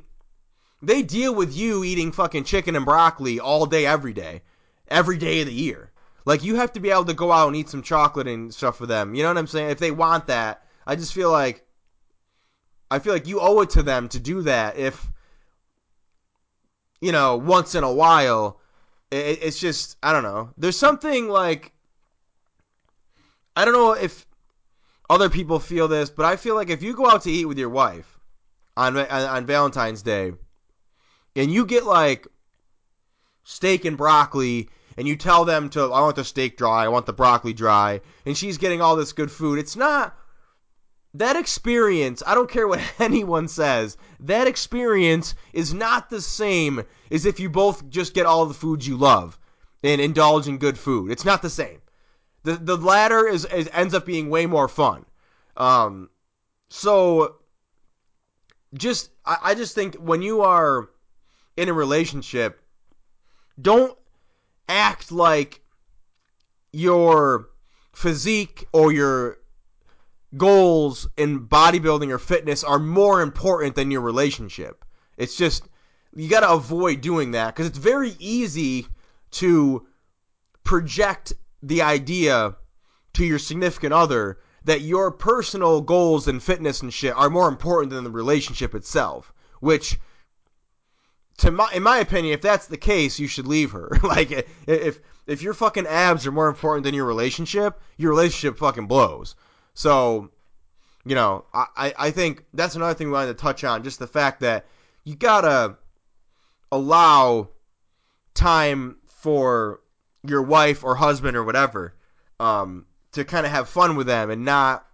they 0.82 1.02
deal 1.02 1.34
with 1.34 1.54
you 1.54 1.84
eating 1.84 2.12
fucking 2.12 2.44
chicken 2.44 2.76
and 2.76 2.84
broccoli 2.84 3.40
all 3.40 3.66
day 3.66 3.86
every 3.86 4.12
day. 4.12 4.42
Every 4.88 5.16
day 5.16 5.40
of 5.40 5.46
the 5.46 5.52
year. 5.52 5.90
Like 6.26 6.42
you 6.42 6.56
have 6.56 6.72
to 6.72 6.80
be 6.80 6.90
able 6.90 7.06
to 7.06 7.14
go 7.14 7.32
out 7.32 7.48
and 7.48 7.56
eat 7.56 7.68
some 7.68 7.82
chocolate 7.82 8.28
and 8.28 8.52
stuff 8.52 8.76
for 8.76 8.86
them. 8.86 9.14
You 9.14 9.22
know 9.22 9.30
what 9.30 9.38
i'm 9.38 9.46
saying? 9.46 9.70
If 9.70 9.78
they 9.78 9.90
want 9.90 10.26
that 10.26 10.64
i 10.86 10.96
just 10.96 11.14
feel 11.14 11.30
like 11.30 11.64
i 12.90 12.98
feel 12.98 13.12
like 13.12 13.26
you 13.26 13.40
owe 13.40 13.60
it 13.60 13.70
to 13.70 13.82
them 13.82 14.08
to 14.08 14.20
do 14.20 14.42
that 14.42 14.76
if 14.76 15.10
you 17.00 17.12
know 17.12 17.36
once 17.36 17.74
in 17.74 17.84
a 17.84 17.92
while 17.92 18.60
it, 19.10 19.38
it's 19.42 19.58
just 19.58 19.96
i 20.02 20.12
don't 20.12 20.22
know. 20.22 20.50
There's 20.56 20.78
something 20.78 21.28
like 21.28 21.72
i 23.56 23.64
don't 23.64 23.74
know 23.74 23.92
if 23.92 24.26
other 25.08 25.28
people 25.28 25.58
feel 25.58 25.88
this 25.88 26.10
but 26.10 26.26
i 26.26 26.36
feel 26.36 26.54
like 26.54 26.70
if 26.70 26.82
you 26.82 26.94
go 26.94 27.08
out 27.08 27.22
to 27.22 27.30
eat 27.30 27.44
with 27.44 27.58
your 27.58 27.68
wife 27.68 28.13
on 28.76 28.96
on, 28.96 29.06
on 29.06 29.46
valentine's 29.46 30.02
day 30.02 30.32
and 31.36 31.50
you 31.50 31.66
get 31.66 31.84
like 31.84 32.26
steak 33.44 33.84
and 33.84 33.96
broccoli 33.96 34.68
and 34.96 35.08
you 35.08 35.16
tell 35.16 35.44
them 35.44 35.68
to 35.70 35.92
I 35.92 36.00
want 36.00 36.16
the 36.16 36.24
steak 36.24 36.56
dry, 36.56 36.84
I 36.84 36.88
want 36.88 37.06
the 37.06 37.12
broccoli 37.12 37.52
dry, 37.52 38.00
and 38.24 38.36
she's 38.36 38.58
getting 38.58 38.80
all 38.80 38.96
this 38.96 39.12
good 39.12 39.30
food. 39.30 39.58
It's 39.58 39.76
not 39.76 40.16
that 41.14 41.36
experience, 41.36 42.22
I 42.26 42.34
don't 42.34 42.50
care 42.50 42.66
what 42.66 42.80
anyone 42.98 43.48
says, 43.48 43.96
that 44.20 44.46
experience 44.46 45.34
is 45.52 45.74
not 45.74 46.10
the 46.10 46.20
same 46.20 46.82
as 47.10 47.26
if 47.26 47.40
you 47.40 47.50
both 47.50 47.88
just 47.88 48.14
get 48.14 48.26
all 48.26 48.46
the 48.46 48.54
foods 48.54 48.86
you 48.86 48.96
love 48.96 49.38
and 49.82 50.00
indulge 50.00 50.48
in 50.48 50.58
good 50.58 50.78
food. 50.78 51.10
It's 51.10 51.24
not 51.24 51.42
the 51.42 51.50
same. 51.50 51.80
The 52.44 52.56
the 52.56 52.76
latter 52.76 53.26
is, 53.26 53.44
is 53.46 53.68
ends 53.72 53.94
up 53.94 54.06
being 54.06 54.30
way 54.30 54.46
more 54.46 54.68
fun. 54.68 55.04
Um 55.56 56.10
so 56.68 57.36
just 58.74 59.10
I, 59.24 59.38
I 59.42 59.54
just 59.54 59.74
think 59.74 59.96
when 59.96 60.22
you 60.22 60.42
are 60.42 60.88
in 61.56 61.68
a 61.68 61.72
relationship, 61.72 62.60
don't 63.60 63.96
act 64.68 65.12
like 65.12 65.60
your 66.72 67.48
physique 67.92 68.66
or 68.72 68.92
your 68.92 69.38
goals 70.36 71.08
in 71.16 71.46
bodybuilding 71.46 72.10
or 72.10 72.18
fitness 72.18 72.64
are 72.64 72.78
more 72.78 73.22
important 73.22 73.76
than 73.76 73.90
your 73.90 74.00
relationship. 74.00 74.84
It's 75.16 75.36
just 75.36 75.68
you 76.16 76.28
got 76.28 76.40
to 76.40 76.50
avoid 76.50 77.00
doing 77.00 77.32
that 77.32 77.54
because 77.54 77.66
it's 77.66 77.78
very 77.78 78.14
easy 78.18 78.86
to 79.32 79.86
project 80.64 81.32
the 81.62 81.82
idea 81.82 82.56
to 83.14 83.24
your 83.24 83.38
significant 83.38 83.92
other 83.92 84.38
that 84.64 84.80
your 84.80 85.10
personal 85.10 85.80
goals 85.80 86.26
and 86.26 86.42
fitness 86.42 86.82
and 86.82 86.92
shit 86.92 87.14
are 87.14 87.30
more 87.30 87.48
important 87.48 87.92
than 87.92 88.04
the 88.04 88.10
relationship 88.10 88.74
itself, 88.74 89.32
which 89.60 89.98
to 91.38 91.50
my 91.50 91.70
in 91.74 91.82
my 91.82 91.98
opinion, 91.98 92.34
if 92.34 92.40
that's 92.40 92.66
the 92.66 92.76
case, 92.76 93.18
you 93.18 93.26
should 93.28 93.46
leave 93.46 93.72
her. 93.72 93.90
like 94.02 94.30
if 94.66 95.00
if 95.26 95.42
your 95.42 95.54
fucking 95.54 95.86
abs 95.86 96.26
are 96.26 96.32
more 96.32 96.48
important 96.48 96.84
than 96.84 96.94
your 96.94 97.06
relationship, 97.06 97.80
your 97.96 98.10
relationship 98.10 98.58
fucking 98.58 98.86
blows. 98.86 99.34
So, 99.74 100.30
you 101.04 101.14
know, 101.14 101.44
I, 101.52 101.92
I 101.98 102.10
think 102.10 102.44
that's 102.54 102.76
another 102.76 102.94
thing 102.94 103.08
we 103.08 103.14
wanted 103.14 103.36
to 103.36 103.42
touch 103.42 103.64
on, 103.64 103.82
just 103.82 103.98
the 103.98 104.06
fact 104.06 104.40
that 104.40 104.66
you 105.02 105.16
gotta 105.16 105.76
allow 106.70 107.48
time 108.34 108.96
for 109.06 109.80
your 110.26 110.42
wife 110.42 110.84
or 110.84 110.94
husband 110.94 111.36
or 111.36 111.44
whatever 111.44 111.94
um, 112.40 112.86
to 113.14 113.24
kind 113.24 113.46
of 113.46 113.52
have 113.52 113.68
fun 113.68 113.96
with 113.96 114.06
them 114.06 114.30
and 114.30 114.44
not 114.44 114.86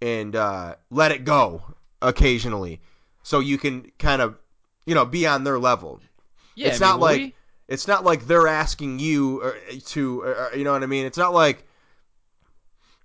and 0.00 0.36
uh, 0.36 0.76
let 0.90 1.12
it 1.12 1.24
go 1.24 1.62
occasionally, 2.02 2.80
so 3.22 3.40
you 3.40 3.58
can 3.58 3.90
kind 3.98 4.22
of 4.22 4.36
you 4.84 4.94
know 4.94 5.04
be 5.04 5.26
on 5.26 5.44
their 5.44 5.58
level. 5.58 6.00
Yeah, 6.54 6.68
it's 6.68 6.80
I 6.80 6.84
mean, 6.84 6.90
not 6.90 7.00
like 7.00 7.20
we- 7.20 7.34
it's 7.68 7.88
not 7.88 8.04
like 8.04 8.26
they're 8.26 8.46
asking 8.48 8.98
you 9.00 9.52
to 9.86 10.22
or, 10.22 10.50
you 10.54 10.64
know 10.64 10.72
what 10.72 10.82
I 10.82 10.86
mean. 10.86 11.06
It's 11.06 11.18
not 11.18 11.32
like 11.32 11.66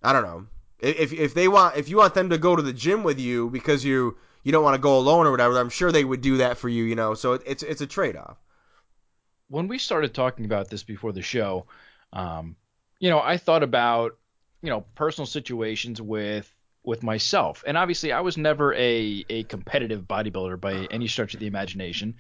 I 0.03 0.13
don't 0.13 0.23
know. 0.23 0.47
If 0.79 1.13
if 1.13 1.33
they 1.33 1.47
want 1.47 1.77
if 1.77 1.87
you 1.89 1.97
want 1.97 2.13
them 2.13 2.29
to 2.29 2.37
go 2.37 2.55
to 2.55 2.61
the 2.61 2.73
gym 2.73 3.03
with 3.03 3.19
you 3.19 3.49
because 3.49 3.85
you 3.85 4.17
you 4.43 4.51
don't 4.51 4.63
want 4.63 4.75
to 4.75 4.81
go 4.81 4.97
alone 4.97 5.27
or 5.27 5.31
whatever, 5.31 5.57
I'm 5.59 5.69
sure 5.69 5.91
they 5.91 6.03
would 6.03 6.21
do 6.21 6.37
that 6.37 6.57
for 6.57 6.69
you. 6.69 6.83
You 6.83 6.95
know, 6.95 7.13
so 7.13 7.33
it, 7.33 7.43
it's 7.45 7.63
it's 7.63 7.81
a 7.81 7.87
trade 7.87 8.15
off. 8.17 8.37
When 9.47 9.67
we 9.67 9.77
started 9.77 10.13
talking 10.13 10.45
about 10.45 10.69
this 10.69 10.83
before 10.83 11.11
the 11.11 11.21
show, 11.21 11.67
um, 12.13 12.55
you 13.01 13.09
know, 13.09 13.19
I 13.19 13.35
thought 13.35 13.63
about 13.63 14.17
you 14.61 14.69
know 14.69 14.85
personal 14.95 15.25
situations 15.25 15.99
with 16.01 16.53
with 16.83 17.03
myself. 17.03 17.63
And 17.67 17.77
obviously, 17.77 18.13
I 18.13 18.21
was 18.21 18.37
never 18.37 18.73
a 18.75 19.25
a 19.29 19.43
competitive 19.43 20.03
bodybuilder 20.03 20.61
by 20.61 20.87
any 20.91 21.07
stretch 21.07 21.33
of 21.33 21.41
the 21.41 21.47
imagination. 21.47 22.15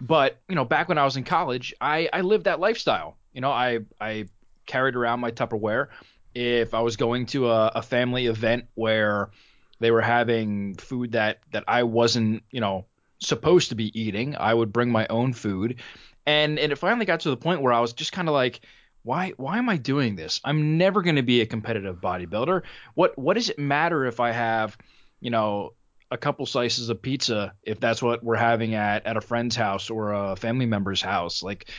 But 0.00 0.38
you 0.48 0.56
know, 0.56 0.64
back 0.64 0.88
when 0.88 0.98
I 0.98 1.04
was 1.04 1.16
in 1.16 1.24
college, 1.24 1.72
I 1.80 2.10
I 2.12 2.20
lived 2.20 2.44
that 2.44 2.60
lifestyle. 2.60 3.16
You 3.32 3.40
know, 3.40 3.50
I 3.50 3.80
I 4.00 4.28
carried 4.66 4.96
around 4.96 5.20
my 5.20 5.30
Tupperware. 5.30 5.88
If 6.34 6.74
I 6.74 6.80
was 6.80 6.96
going 6.96 7.26
to 7.26 7.48
a, 7.48 7.72
a 7.76 7.82
family 7.82 8.26
event 8.26 8.66
where 8.74 9.30
they 9.78 9.92
were 9.92 10.02
having 10.02 10.74
food 10.74 11.12
that 11.12 11.38
that 11.52 11.62
I 11.68 11.84
wasn't, 11.84 12.42
you 12.50 12.60
know, 12.60 12.86
supposed 13.20 13.68
to 13.68 13.76
be 13.76 13.96
eating, 13.98 14.34
I 14.36 14.52
would 14.52 14.72
bring 14.72 14.90
my 14.90 15.06
own 15.08 15.32
food. 15.32 15.80
And 16.26 16.58
and 16.58 16.72
it 16.72 16.76
finally 16.76 17.06
got 17.06 17.20
to 17.20 17.30
the 17.30 17.36
point 17.36 17.62
where 17.62 17.72
I 17.72 17.78
was 17.78 17.92
just 17.92 18.12
kind 18.12 18.28
of 18.28 18.34
like, 18.34 18.62
why 19.04 19.32
why 19.36 19.58
am 19.58 19.68
I 19.68 19.76
doing 19.76 20.16
this? 20.16 20.40
I'm 20.44 20.76
never 20.78 21.02
going 21.02 21.16
to 21.16 21.22
be 21.22 21.40
a 21.40 21.46
competitive 21.46 22.00
bodybuilder. 22.00 22.62
What 22.94 23.16
what 23.16 23.34
does 23.34 23.50
it 23.50 23.58
matter 23.58 24.06
if 24.06 24.18
I 24.18 24.32
have, 24.32 24.76
you 25.20 25.30
know, 25.30 25.74
a 26.10 26.16
couple 26.16 26.46
slices 26.46 26.88
of 26.88 27.00
pizza 27.00 27.54
if 27.62 27.78
that's 27.80 28.02
what 28.02 28.24
we're 28.24 28.36
having 28.36 28.74
at 28.74 29.06
at 29.06 29.16
a 29.16 29.20
friend's 29.20 29.54
house 29.54 29.90
or 29.90 30.12
a 30.12 30.36
family 30.36 30.66
member's 30.66 31.02
house? 31.02 31.42
Like 31.42 31.70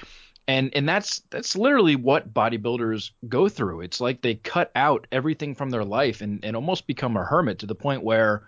and 0.47 0.69
and 0.76 0.88
that's 0.88 1.23
that's 1.32 1.55
literally 1.55 1.95
what 1.95 2.32
bodybuilders 2.32 3.11
go 3.28 3.49
through. 3.49 3.82
It's 3.82 3.99
like 3.99 4.21
they 4.21 4.36
cut 4.36 4.71
out 4.76 5.07
everything 5.11 5.55
from 5.55 5.71
their 5.71 5.84
life 5.84 6.21
and, 6.21 6.45
and 6.45 6.55
almost 6.55 6.86
become 6.86 7.17
a 7.17 7.23
hermit 7.23 7.59
to 7.59 7.65
the 7.65 7.76
point 7.76 8.03
where 8.03 8.47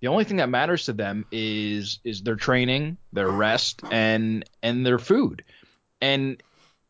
the 0.00 0.06
only 0.06 0.22
thing 0.22 0.36
that 0.36 0.48
matters 0.48 0.84
to 0.84 0.92
them 0.92 1.26
is 1.32 1.98
is 2.04 2.22
their 2.22 2.36
training, 2.36 2.98
their 3.12 3.28
rest, 3.28 3.82
and 3.90 4.48
and 4.62 4.86
their 4.86 5.00
food. 5.00 5.44
And 6.00 6.40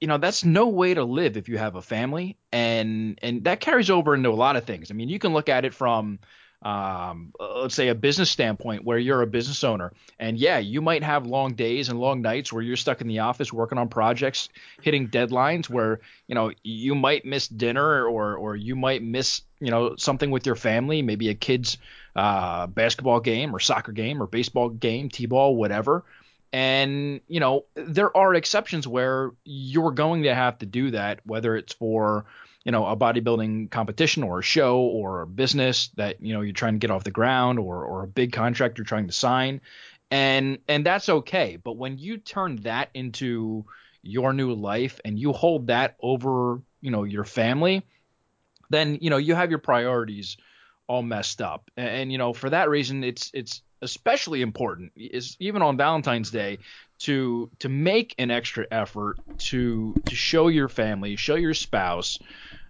you 0.00 0.06
know 0.06 0.18
that's 0.18 0.44
no 0.44 0.68
way 0.68 0.94
to 0.94 1.04
live 1.04 1.36
if 1.36 1.48
you 1.48 1.58
have 1.58 1.74
a 1.74 1.82
family 1.82 2.36
and 2.52 3.18
and 3.22 3.44
that 3.44 3.60
carries 3.60 3.90
over 3.90 4.14
into 4.14 4.30
a 4.30 4.32
lot 4.32 4.56
of 4.56 4.64
things. 4.64 4.90
I 4.90 4.94
mean 4.94 5.08
you 5.08 5.18
can 5.18 5.32
look 5.32 5.48
at 5.48 5.64
it 5.64 5.74
from 5.74 6.18
um, 6.62 7.32
let's 7.38 7.76
say 7.76 7.88
a 7.88 7.94
business 7.94 8.30
standpoint 8.30 8.84
where 8.84 8.98
you're 8.98 9.22
a 9.22 9.28
business 9.28 9.62
owner 9.62 9.92
and 10.18 10.36
yeah 10.36 10.58
you 10.58 10.80
might 10.80 11.04
have 11.04 11.24
long 11.24 11.54
days 11.54 11.88
and 11.88 12.00
long 12.00 12.20
nights 12.20 12.52
where 12.52 12.62
you're 12.62 12.76
stuck 12.76 13.00
in 13.00 13.06
the 13.06 13.20
office 13.20 13.52
working 13.52 13.78
on 13.78 13.88
projects 13.88 14.48
hitting 14.82 15.08
deadlines 15.08 15.70
where 15.70 16.00
you 16.26 16.34
know 16.34 16.50
you 16.64 16.96
might 16.96 17.24
miss 17.24 17.46
dinner 17.46 18.04
or 18.08 18.34
or 18.36 18.56
you 18.56 18.74
might 18.74 19.04
miss 19.04 19.42
you 19.60 19.70
know 19.70 19.94
something 19.96 20.32
with 20.32 20.46
your 20.46 20.56
family 20.56 21.00
maybe 21.00 21.28
a 21.28 21.34
kid's 21.34 21.78
uh, 22.16 22.66
basketball 22.66 23.20
game 23.20 23.54
or 23.54 23.60
soccer 23.60 23.92
game 23.92 24.20
or 24.20 24.26
baseball 24.26 24.68
game 24.68 25.08
t-ball 25.08 25.54
whatever 25.54 26.04
and, 26.52 27.20
you 27.28 27.40
know, 27.40 27.64
there 27.74 28.16
are 28.16 28.34
exceptions 28.34 28.88
where 28.88 29.32
you're 29.44 29.90
going 29.90 30.22
to 30.22 30.34
have 30.34 30.58
to 30.58 30.66
do 30.66 30.90
that, 30.92 31.20
whether 31.24 31.56
it's 31.56 31.74
for, 31.74 32.24
you 32.64 32.72
know, 32.72 32.86
a 32.86 32.96
bodybuilding 32.96 33.70
competition 33.70 34.22
or 34.22 34.38
a 34.38 34.42
show 34.42 34.78
or 34.78 35.22
a 35.22 35.26
business 35.26 35.88
that, 35.96 36.22
you 36.22 36.32
know, 36.32 36.40
you're 36.40 36.52
trying 36.52 36.74
to 36.74 36.78
get 36.78 36.90
off 36.90 37.04
the 37.04 37.10
ground 37.10 37.58
or, 37.58 37.84
or 37.84 38.02
a 38.02 38.08
big 38.08 38.32
contract 38.32 38.78
you're 38.78 38.84
trying 38.84 39.06
to 39.06 39.12
sign. 39.12 39.60
And 40.10 40.58
and 40.68 40.86
that's 40.86 41.08
okay. 41.08 41.56
But 41.56 41.76
when 41.76 41.98
you 41.98 42.16
turn 42.16 42.56
that 42.62 42.88
into 42.94 43.66
your 44.02 44.32
new 44.32 44.54
life 44.54 45.00
and 45.04 45.18
you 45.18 45.32
hold 45.32 45.66
that 45.66 45.96
over, 46.00 46.62
you 46.80 46.90
know, 46.90 47.04
your 47.04 47.24
family, 47.24 47.84
then, 48.70 48.98
you 49.02 49.10
know, 49.10 49.18
you 49.18 49.34
have 49.34 49.50
your 49.50 49.58
priorities 49.58 50.38
all 50.86 51.02
messed 51.02 51.42
up. 51.42 51.70
And, 51.76 51.88
and 51.88 52.12
you 52.12 52.16
know, 52.16 52.32
for 52.32 52.48
that 52.48 52.70
reason 52.70 53.04
it's 53.04 53.30
it's 53.34 53.60
especially 53.82 54.42
important 54.42 54.92
is 54.96 55.36
even 55.40 55.62
on 55.62 55.76
Valentine's 55.76 56.30
Day 56.30 56.58
to 57.00 57.50
to 57.60 57.68
make 57.68 58.14
an 58.18 58.30
extra 58.30 58.66
effort 58.70 59.18
to 59.38 59.94
to 60.06 60.14
show 60.14 60.48
your 60.48 60.68
family, 60.68 61.16
show 61.16 61.36
your 61.36 61.54
spouse, 61.54 62.18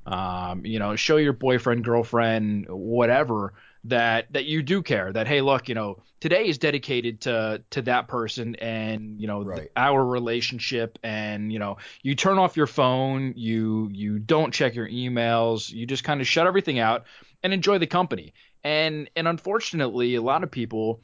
um, 0.07 0.65
you 0.65 0.79
know, 0.79 0.97
show 0.97 1.17
your 1.17 1.33
boyfriend, 1.33 1.85
girlfriend, 1.85 2.67
whatever 2.69 3.55
that 3.85 4.33
that 4.33 4.45
you 4.45 4.63
do 4.63 4.83
care. 4.83 5.13
That 5.13 5.27
hey, 5.27 5.41
look, 5.41 5.69
you 5.69 5.75
know, 5.75 6.03
today 6.21 6.47
is 6.47 6.59
dedicated 6.59 7.23
to 7.23 7.63
to 7.71 7.83
that 7.83 8.09
person 8.09 8.55
and 8.57 9.21
you 9.21 9.27
know 9.27 9.43
right. 9.43 9.63
the, 9.63 9.81
our 9.81 10.05
relationship, 10.05 10.99
and 11.03 11.53
you 11.53 11.59
know, 11.59 11.79
you 12.03 12.15
turn 12.15 12.39
off 12.39 12.57
your 12.57 12.67
phone, 12.67 13.35
you 13.37 13.89
you 13.93 14.19
don't 14.19 14.53
check 14.53 14.75
your 14.75 14.89
emails, 14.89 15.71
you 15.71 15.87
just 15.87 16.05
kind 16.05 16.21
of 16.21 16.27
shut 16.27 16.47
everything 16.47 16.79
out 16.79 17.05
and 17.43 17.53
enjoy 17.53 17.79
the 17.79 17.87
company. 17.87 18.33
And 18.65 19.11
and 19.17 19.29
unfortunately, 19.29 20.15
a 20.15 20.23
lot 20.23 20.43
of 20.43 20.51
people 20.51 21.01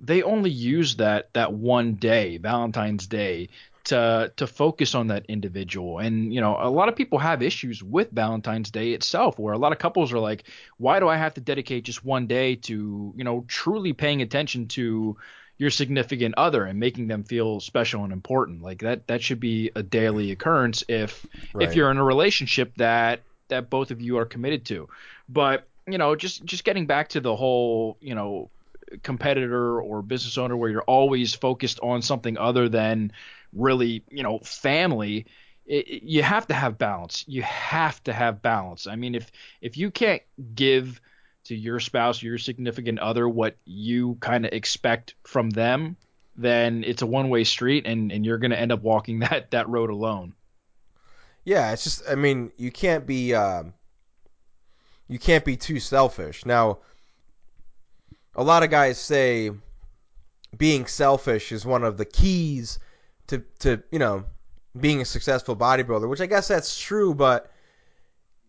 they 0.00 0.22
only 0.22 0.50
use 0.50 0.96
that 0.96 1.32
that 1.34 1.52
one 1.52 1.94
day, 1.94 2.38
Valentine's 2.38 3.06
Day, 3.06 3.48
to 3.84 4.32
to 4.36 4.46
focus 4.46 4.94
on 4.94 5.08
that 5.08 5.26
individual. 5.26 5.98
And 5.98 6.32
you 6.32 6.40
know, 6.40 6.56
a 6.58 6.70
lot 6.70 6.88
of 6.88 6.96
people 6.96 7.18
have 7.18 7.42
issues 7.42 7.82
with 7.82 8.10
Valentine's 8.10 8.70
Day 8.70 8.92
itself, 8.92 9.38
where 9.38 9.54
a 9.54 9.58
lot 9.58 9.72
of 9.72 9.78
couples 9.78 10.12
are 10.12 10.18
like, 10.18 10.44
"Why 10.76 11.00
do 11.00 11.08
I 11.08 11.16
have 11.16 11.34
to 11.34 11.40
dedicate 11.40 11.84
just 11.84 12.04
one 12.04 12.26
day 12.26 12.56
to 12.56 13.12
you 13.16 13.24
know 13.24 13.44
truly 13.48 13.92
paying 13.92 14.22
attention 14.22 14.68
to 14.68 15.16
your 15.56 15.70
significant 15.70 16.34
other 16.36 16.64
and 16.64 16.78
making 16.78 17.08
them 17.08 17.24
feel 17.24 17.60
special 17.60 18.04
and 18.04 18.12
important?" 18.12 18.62
Like 18.62 18.80
that 18.80 19.06
that 19.08 19.22
should 19.22 19.40
be 19.40 19.70
a 19.74 19.82
daily 19.82 20.30
occurrence 20.30 20.84
if 20.88 21.26
right. 21.52 21.68
if 21.68 21.74
you're 21.74 21.90
in 21.90 21.98
a 21.98 22.04
relationship 22.04 22.74
that 22.76 23.22
that 23.48 23.70
both 23.70 23.90
of 23.90 24.00
you 24.00 24.18
are 24.18 24.26
committed 24.26 24.66
to. 24.66 24.88
But 25.28 25.67
you 25.88 25.98
know, 25.98 26.14
just 26.16 26.44
just 26.44 26.64
getting 26.64 26.86
back 26.86 27.10
to 27.10 27.20
the 27.20 27.34
whole, 27.34 27.96
you 28.00 28.14
know, 28.14 28.50
competitor 29.02 29.80
or 29.80 30.02
business 30.02 30.38
owner 30.38 30.56
where 30.56 30.70
you're 30.70 30.82
always 30.82 31.34
focused 31.34 31.80
on 31.82 32.02
something 32.02 32.38
other 32.38 32.68
than 32.68 33.12
really, 33.52 34.02
you 34.10 34.22
know, 34.22 34.38
family. 34.40 35.26
It, 35.66 36.02
you 36.02 36.22
have 36.22 36.46
to 36.46 36.54
have 36.54 36.78
balance. 36.78 37.24
You 37.28 37.42
have 37.42 38.02
to 38.04 38.12
have 38.12 38.40
balance. 38.42 38.86
I 38.86 38.96
mean, 38.96 39.14
if 39.14 39.30
if 39.60 39.76
you 39.76 39.90
can't 39.90 40.22
give 40.54 41.00
to 41.44 41.54
your 41.54 41.80
spouse, 41.80 42.22
your 42.22 42.38
significant 42.38 42.98
other, 42.98 43.28
what 43.28 43.56
you 43.64 44.16
kind 44.20 44.46
of 44.46 44.52
expect 44.52 45.14
from 45.24 45.50
them, 45.50 45.96
then 46.36 46.84
it's 46.84 47.02
a 47.02 47.06
one-way 47.06 47.44
street, 47.44 47.86
and 47.86 48.10
and 48.12 48.24
you're 48.24 48.38
going 48.38 48.50
to 48.50 48.60
end 48.60 48.72
up 48.72 48.82
walking 48.82 49.18
that 49.20 49.50
that 49.50 49.68
road 49.68 49.90
alone. 49.90 50.34
Yeah, 51.44 51.72
it's 51.72 51.84
just. 51.84 52.02
I 52.08 52.14
mean, 52.14 52.52
you 52.56 52.70
can't 52.70 53.06
be. 53.06 53.34
Um 53.34 53.74
you 55.08 55.18
can't 55.18 55.44
be 55.44 55.56
too 55.56 55.80
selfish. 55.80 56.44
Now, 56.44 56.78
a 58.34 58.44
lot 58.44 58.62
of 58.62 58.70
guys 58.70 58.98
say 58.98 59.50
being 60.56 60.86
selfish 60.86 61.52
is 61.52 61.66
one 61.66 61.84
of 61.84 61.96
the 61.96 62.04
keys 62.04 62.78
to 63.26 63.42
to 63.60 63.82
you 63.90 63.98
know 63.98 64.24
being 64.78 65.00
a 65.00 65.04
successful 65.04 65.56
bodybuilder, 65.56 66.08
which 66.08 66.20
I 66.20 66.26
guess 66.26 66.48
that's 66.48 66.78
true, 66.78 67.14
but 67.14 67.50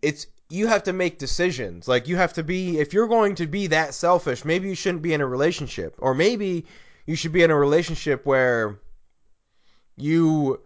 it's 0.02 0.28
you 0.50 0.68
have 0.68 0.84
to 0.84 0.94
make 0.94 1.18
decisions. 1.18 1.88
Like 1.88 2.08
you 2.08 2.18
have 2.18 2.34
to 2.34 2.44
be 2.44 2.80
if 2.80 2.94
you're 2.94 3.08
going 3.08 3.36
to 3.36 3.48
be 3.48 3.68
that 3.68 3.94
selfish, 3.94 4.46
maybe 4.46 4.70
you 4.70 4.76
shouldn't 4.76 5.02
be 5.02 5.14
in 5.14 5.22
a 5.22 5.26
relationship 5.26 5.96
or 6.00 6.14
maybe 6.14 6.66
you 7.06 7.16
should 7.16 7.32
be 7.32 7.44
in 7.44 7.52
a 7.52 7.56
relationship 7.56 8.26
where 8.26 8.80
you 9.98 10.60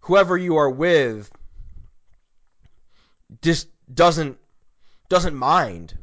whoever 0.00 0.36
you 0.36 0.56
are 0.56 0.70
with 0.70 1.30
just 3.40 3.68
doesn't 3.92 4.38
doesn't 5.12 5.36
mind 5.36 5.98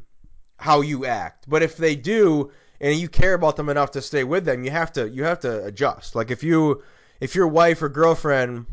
how 0.56 0.82
you 0.82 1.04
act. 1.04 1.46
But 1.48 1.64
if 1.64 1.76
they 1.76 1.96
do 1.96 2.52
and 2.80 2.94
you 2.94 3.08
care 3.08 3.34
about 3.34 3.56
them 3.56 3.68
enough 3.68 3.90
to 3.92 4.02
stay 4.02 4.22
with 4.22 4.44
them, 4.44 4.62
you 4.62 4.70
have 4.70 4.92
to 4.92 5.10
you 5.10 5.24
have 5.24 5.40
to 5.40 5.64
adjust. 5.64 6.14
Like 6.14 6.30
if 6.30 6.44
you 6.44 6.84
if 7.18 7.34
your 7.34 7.48
wife 7.48 7.82
or 7.82 7.88
girlfriend 7.88 8.66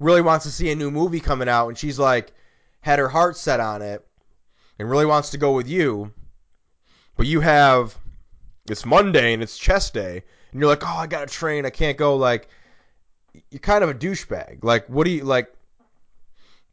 really 0.00 0.22
wants 0.22 0.46
to 0.46 0.50
see 0.50 0.72
a 0.72 0.74
new 0.74 0.90
movie 0.90 1.20
coming 1.20 1.50
out 1.50 1.68
and 1.68 1.76
she's 1.76 1.98
like 1.98 2.32
had 2.80 2.98
her 2.98 3.10
heart 3.10 3.36
set 3.36 3.60
on 3.60 3.82
it 3.82 4.02
and 4.78 4.88
really 4.88 5.04
wants 5.04 5.28
to 5.30 5.38
go 5.38 5.52
with 5.52 5.68
you, 5.68 6.14
but 7.18 7.26
you 7.26 7.40
have 7.40 7.94
it's 8.70 8.86
Monday 8.86 9.34
and 9.34 9.42
it's 9.42 9.58
chest 9.58 9.92
day 9.92 10.22
and 10.50 10.60
you're 10.60 10.70
like, 10.70 10.82
"Oh, 10.82 10.96
I 10.96 11.06
got 11.06 11.28
to 11.28 11.34
train. 11.34 11.66
I 11.66 11.70
can't 11.70 11.98
go." 11.98 12.16
Like 12.16 12.48
you're 13.50 13.60
kind 13.60 13.84
of 13.84 13.90
a 13.90 13.94
douchebag. 13.94 14.64
Like 14.64 14.88
what 14.88 15.04
do 15.04 15.10
you 15.10 15.24
like 15.24 15.52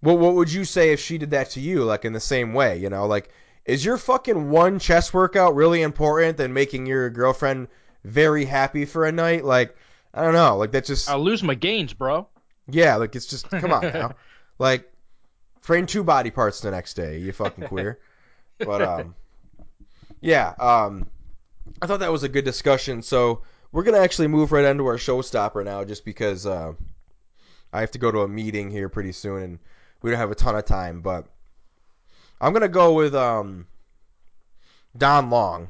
what 0.01 0.17
what 0.17 0.35
would 0.35 0.51
you 0.51 0.65
say 0.65 0.91
if 0.91 0.99
she 0.99 1.17
did 1.17 1.31
that 1.31 1.51
to 1.51 1.59
you, 1.59 1.83
like 1.83 2.05
in 2.05 2.13
the 2.13 2.19
same 2.19 2.53
way? 2.53 2.77
You 2.77 2.89
know, 2.89 3.05
like 3.07 3.29
is 3.65 3.83
your 3.83 3.97
fucking 3.97 4.49
one 4.49 4.79
chest 4.79 5.13
workout 5.13 5.55
really 5.55 5.81
important 5.81 6.37
than 6.37 6.53
making 6.53 6.85
your 6.85 7.09
girlfriend 7.09 7.67
very 8.03 8.45
happy 8.45 8.85
for 8.85 9.05
a 9.05 9.11
night? 9.11 9.45
Like, 9.45 9.75
I 10.13 10.23
don't 10.23 10.33
know. 10.33 10.57
Like 10.57 10.71
that 10.71 10.85
just 10.85 11.09
I'll 11.09 11.19
lose 11.19 11.43
my 11.43 11.55
gains, 11.55 11.93
bro. 11.93 12.27
Yeah, 12.67 12.95
like 12.95 13.15
it's 13.15 13.25
just 13.25 13.49
come 13.49 13.71
on 13.71 13.81
now. 13.93 14.15
Like 14.57 14.91
train 15.61 15.85
two 15.85 16.03
body 16.03 16.31
parts 16.31 16.61
the 16.61 16.71
next 16.71 16.95
day, 16.95 17.19
you 17.19 17.31
fucking 17.31 17.67
queer. 17.67 17.99
but 18.57 18.81
um 18.81 19.15
yeah, 20.21 20.53
um 20.59 21.07
I 21.81 21.87
thought 21.87 21.99
that 21.99 22.11
was 22.11 22.23
a 22.23 22.29
good 22.29 22.45
discussion. 22.45 23.01
So 23.01 23.43
we're 23.71 23.83
gonna 23.83 23.99
actually 23.99 24.27
move 24.27 24.51
right 24.51 24.65
into 24.65 24.85
our 24.87 24.97
showstopper 24.97 25.63
now 25.63 25.83
just 25.83 26.05
because 26.05 26.45
uh 26.45 26.73
I 27.71 27.81
have 27.81 27.91
to 27.91 27.99
go 27.99 28.11
to 28.11 28.21
a 28.21 28.27
meeting 28.27 28.71
here 28.71 28.89
pretty 28.89 29.11
soon 29.11 29.43
and 29.43 29.59
we 30.01 30.09
don't 30.09 30.19
have 30.19 30.31
a 30.31 30.35
ton 30.35 30.55
of 30.55 30.65
time, 30.65 31.01
but 31.01 31.25
I'm 32.41 32.53
gonna 32.53 32.67
go 32.67 32.93
with 32.93 33.15
um, 33.15 33.67
Don 34.97 35.29
Long 35.29 35.67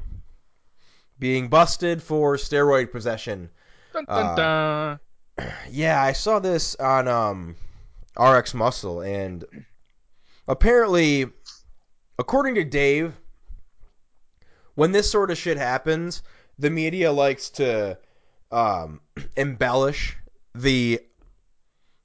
being 1.18 1.48
busted 1.48 2.02
for 2.02 2.36
steroid 2.36 2.90
possession. 2.92 3.50
Dun, 3.92 4.04
dun, 4.06 4.26
Uh, 4.26 4.34
dun. 4.36 5.00
Yeah, 5.70 6.02
I 6.02 6.12
saw 6.12 6.38
this 6.38 6.74
on 6.76 7.08
um, 7.08 7.56
RX 8.18 8.52
Muscle, 8.54 9.00
and 9.00 9.44
apparently, 10.46 11.26
according 12.18 12.56
to 12.56 12.64
Dave, 12.64 13.14
when 14.74 14.92
this 14.92 15.10
sort 15.10 15.30
of 15.30 15.38
shit 15.38 15.56
happens, 15.56 16.22
the 16.58 16.68
media 16.70 17.10
likes 17.10 17.48
to 17.50 17.96
um, 18.52 19.00
embellish 19.36 20.16
the 20.54 21.00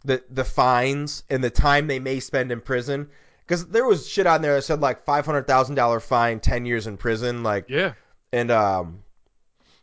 the 0.05 0.23
the 0.29 0.45
fines 0.45 1.23
and 1.29 1.43
the 1.43 1.49
time 1.49 1.87
they 1.87 1.99
may 1.99 2.19
spend 2.19 2.51
in 2.51 2.61
prison. 2.61 3.09
Because 3.45 3.67
there 3.67 3.85
was 3.85 4.07
shit 4.07 4.25
on 4.25 4.41
there 4.41 4.55
that 4.55 4.63
said 4.63 4.81
like 4.81 5.05
five 5.05 5.25
hundred 5.25 5.45
thousand 5.47 5.75
dollar 5.75 5.99
fine, 5.99 6.39
ten 6.39 6.65
years 6.65 6.87
in 6.87 6.97
prison, 6.97 7.43
like 7.43 7.65
Yeah. 7.69 7.93
and 8.33 8.49
um, 8.51 9.03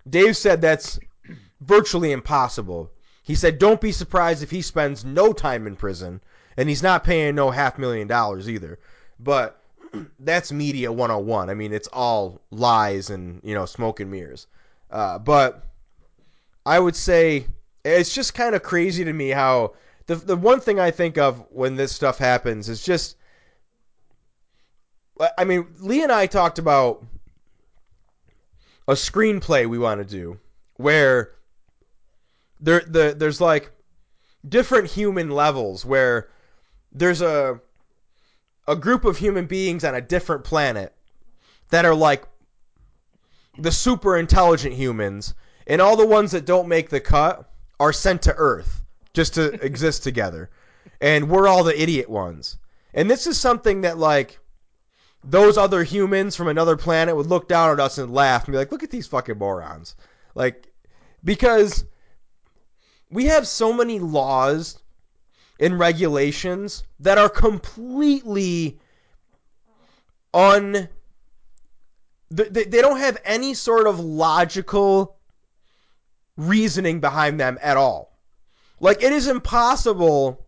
Dave 0.09 0.37
said 0.37 0.61
that's 0.61 0.99
virtually 1.61 2.13
impossible. 2.13 2.91
He 3.23 3.35
said, 3.37 3.59
"Don't 3.59 3.81
be 3.81 3.93
surprised 3.93 4.43
if 4.43 4.51
he 4.51 4.63
spends 4.63 5.05
no 5.05 5.33
time 5.33 5.67
in 5.69 5.77
prison, 5.77 6.21
and 6.57 6.69
he's 6.69 6.83
not 6.83 7.05
paying 7.05 7.35
no 7.37 7.51
half 7.51 7.79
million 7.79 8.09
dollars 8.09 8.49
either." 8.51 8.81
But 9.21 9.63
that's 10.19 10.51
media 10.51 10.91
101. 10.91 11.49
I 11.49 11.55
mean, 11.55 11.73
it's 11.73 11.89
all 11.93 12.41
lies 12.51 13.11
and 13.11 13.41
you 13.45 13.55
know 13.55 13.67
smoke 13.67 14.01
and 14.01 14.11
mirrors. 14.11 14.49
Uh, 14.91 15.21
but 15.21 15.65
I 16.67 16.81
would 16.81 16.97
say 16.97 17.47
it's 17.85 18.13
just 18.13 18.35
kind 18.35 18.57
of 18.57 18.65
crazy 18.65 19.05
to 19.05 19.13
me 19.13 19.29
how 19.29 19.75
the 20.07 20.17
the 20.17 20.37
one 20.37 20.61
thing 20.61 20.81
I 20.81 20.91
think 20.91 21.19
of 21.19 21.45
when 21.51 21.77
this 21.77 21.93
stuff 21.93 22.19
happens 22.19 22.69
is 22.69 22.83
just. 22.83 23.17
I 25.39 25.45
mean, 25.45 25.67
Lee 25.79 26.03
and 26.03 26.11
I 26.11 26.27
talked 26.27 26.59
about 26.59 27.05
a 28.89 28.93
screenplay 28.93 29.69
we 29.69 29.79
want 29.79 30.01
to 30.01 30.05
do 30.05 30.41
where 30.77 31.33
there 32.61 32.81
the 32.81 33.15
there's 33.17 33.41
like 33.41 33.71
different 34.49 34.91
human 34.91 35.31
levels 35.31 35.85
where 35.85 36.29
there's 36.91 37.23
a 37.23 37.61
a 38.67 38.77
group 38.77 39.05
of 39.05 39.17
human 39.17 39.47
beings 39.47 39.85
on 39.85 39.95
a 39.95 40.01
different 40.01 40.45
planet 40.45 40.93
that 41.71 41.85
are 41.85 41.95
like 41.95 42.25
the 43.59 43.73
super 43.73 44.17
intelligent 44.17 44.75
humans 44.75 45.35
and 45.67 45.81
all 45.81 45.97
the 45.97 46.07
ones 46.07 46.33
that 46.33 46.45
don't 46.45 46.69
make 46.69 46.89
the 46.89 47.01
cut 47.01 47.51
are 47.79 47.93
sent 47.93 48.23
to 48.23 48.35
earth 48.35 48.82
just 49.15 49.35
to 49.35 49.53
exist 49.65 50.03
together 50.03 50.51
and 51.01 51.29
we're 51.29 51.49
all 51.49 51.65
the 51.65 51.81
idiot 51.81 52.09
ones 52.09 52.59
and 52.95 53.11
this 53.11 53.27
is 53.27 53.39
something 53.39 53.83
that 53.83 53.99
like 53.99 54.39
those 55.25 55.57
other 55.57 55.85
humans 55.85 56.35
from 56.35 56.49
another 56.49 56.77
planet 56.77 57.17
would 57.17 57.27
look 57.27 57.49
down 57.49 57.71
at 57.71 57.81
us 57.81 57.99
and 57.99 58.13
laugh 58.13 58.45
and 58.45 58.53
be 58.53 58.59
like, 58.59 58.73
look 58.73 58.83
at 58.83 58.91
these 58.91 59.07
fucking 59.07 59.39
morons. 59.39 59.95
Like, 60.35 60.67
because 61.23 61.85
we 63.11 63.27
have 63.27 63.47
so 63.47 63.73
many 63.73 63.99
laws 63.99 64.79
and 65.61 65.79
regulations 65.79 66.83
that 67.01 67.19
are 67.19 67.29
completely 67.29 68.81
un. 70.35 70.89
They, 72.31 72.65
they 72.65 72.81
don't 72.81 72.99
have 72.99 73.19
any 73.25 73.55
sort 73.55 73.87
of 73.87 74.01
logical 74.01 75.19
reasoning 76.37 76.99
behind 77.01 77.39
them 77.39 77.59
at 77.63 77.77
all. 77.77 78.12
Like, 78.83 79.05
it 79.05 79.13
is 79.13 79.29
impossible, 79.29 80.45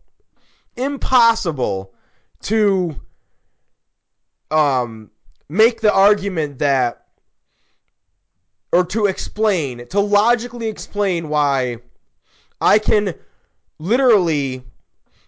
impossible 0.75 1.93
to 2.41 2.99
um, 4.51 5.09
make 5.47 5.79
the 5.79 5.93
argument 5.93 6.59
that, 6.59 7.07
or 8.73 8.83
to 8.87 9.05
explain, 9.05 9.87
to 9.87 10.01
logically 10.01 10.67
explain 10.67 11.29
why 11.29 11.77
I 12.59 12.77
can 12.77 13.15
literally 13.79 14.65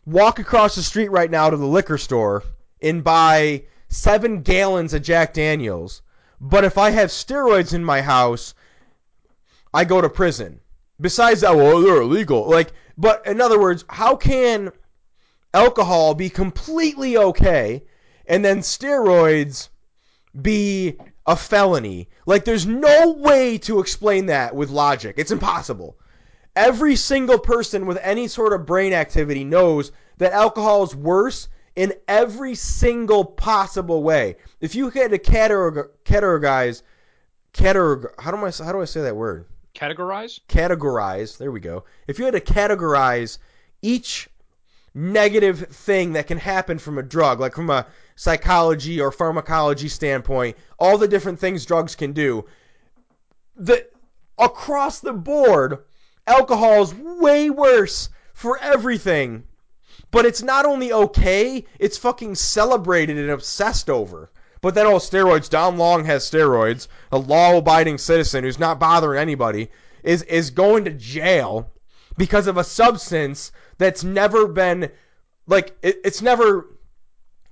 walk 0.05 0.39
across 0.39 0.75
the 0.75 0.83
street 0.83 1.09
right 1.09 1.31
now 1.31 1.49
to 1.49 1.55
the 1.55 1.65
liquor 1.65 1.97
store 1.97 2.43
and 2.81 3.05
buy 3.05 3.63
seven 3.87 4.41
gallons 4.41 4.93
of 4.93 5.01
Jack 5.01 5.33
Daniels, 5.33 6.01
but 6.41 6.65
if 6.65 6.77
I 6.77 6.89
have 6.89 7.09
steroids 7.09 7.73
in 7.73 7.85
my 7.85 8.01
house, 8.01 8.53
I 9.73 9.85
go 9.85 10.01
to 10.01 10.09
prison. 10.09 10.59
Besides 10.99 11.41
that, 11.41 11.55
well, 11.55 11.81
they're 11.81 12.01
illegal. 12.01 12.49
Like, 12.49 12.71
but 12.97 13.25
in 13.27 13.41
other 13.41 13.59
words, 13.59 13.85
how 13.89 14.15
can 14.15 14.71
alcohol 15.53 16.13
be 16.13 16.29
completely 16.29 17.17
okay 17.17 17.83
and 18.27 18.43
then 18.43 18.59
steroids 18.59 19.69
be 20.41 20.97
a 21.25 21.35
felony. 21.35 22.07
Like, 22.25 22.45
there's 22.45 22.65
no 22.65 23.11
way 23.11 23.57
to 23.59 23.79
explain 23.79 24.27
that 24.27 24.55
with 24.55 24.69
logic. 24.69 25.15
It's 25.17 25.31
impossible. 25.31 25.97
Every 26.55 26.95
single 26.95 27.37
person 27.37 27.85
with 27.85 27.97
any 28.01 28.27
sort 28.27 28.53
of 28.53 28.65
brain 28.65 28.93
activity 28.93 29.43
knows 29.43 29.91
that 30.17 30.33
alcohol 30.33 30.83
is 30.83 30.95
worse 30.95 31.49
in 31.75 31.93
every 32.07 32.55
single 32.55 33.23
possible 33.23 34.01
way. 34.01 34.37
If 34.61 34.73
you 34.73 34.89
had 34.89 35.11
to 35.11 35.19
categorize, 35.19 36.81
categorize, 37.53 38.11
how 38.19 38.31
do 38.31 38.37
I 38.37 38.51
how 38.63 38.71
do 38.71 38.81
I 38.81 38.85
say 38.85 39.01
that 39.01 39.15
word? 39.15 39.45
Categorize? 39.77 40.39
Categorize. 40.47 41.37
There 41.37 41.51
we 41.51 41.59
go. 41.59 41.83
If 42.07 42.17
you 42.17 42.25
had 42.25 42.33
to 42.33 42.41
categorize 42.41 43.37
each 43.83 44.27
negative 44.95 45.67
thing 45.67 46.13
that 46.13 46.25
can 46.25 46.39
happen 46.39 46.79
from 46.79 46.97
a 46.97 47.03
drug, 47.03 47.39
like 47.39 47.53
from 47.53 47.69
a 47.69 47.85
psychology 48.15 48.99
or 48.99 49.11
pharmacology 49.11 49.87
standpoint, 49.87 50.57
all 50.79 50.97
the 50.97 51.07
different 51.07 51.39
things 51.39 51.65
drugs 51.65 51.95
can 51.95 52.13
do. 52.13 52.45
The 53.55 53.87
across 54.39 54.99
the 54.99 55.13
board, 55.13 55.85
alcohol 56.25 56.81
is 56.81 56.95
way 56.95 57.51
worse 57.51 58.09
for 58.33 58.57
everything. 58.57 59.43
But 60.09 60.25
it's 60.25 60.41
not 60.41 60.65
only 60.65 60.91
okay, 60.91 61.65
it's 61.77 61.97
fucking 61.97 62.33
celebrated 62.33 63.17
and 63.17 63.29
obsessed 63.29 63.91
over. 63.91 64.31
But 64.67 64.75
then, 64.75 64.85
oh, 64.85 64.97
steroids. 64.97 65.49
Don 65.49 65.77
Long 65.77 66.03
has 66.03 66.29
steroids. 66.29 66.89
A 67.13 67.17
law-abiding 67.17 67.99
citizen 67.99 68.43
who's 68.43 68.59
not 68.59 68.81
bothering 68.81 69.17
anybody 69.17 69.71
is 70.03 70.23
is 70.23 70.49
going 70.49 70.83
to 70.83 70.91
jail 70.91 71.71
because 72.17 72.47
of 72.47 72.57
a 72.57 72.65
substance 72.65 73.53
that's 73.77 74.03
never 74.03 74.45
been 74.45 74.91
like 75.45 75.77
it, 75.81 76.01
it's 76.03 76.21
never 76.21 76.75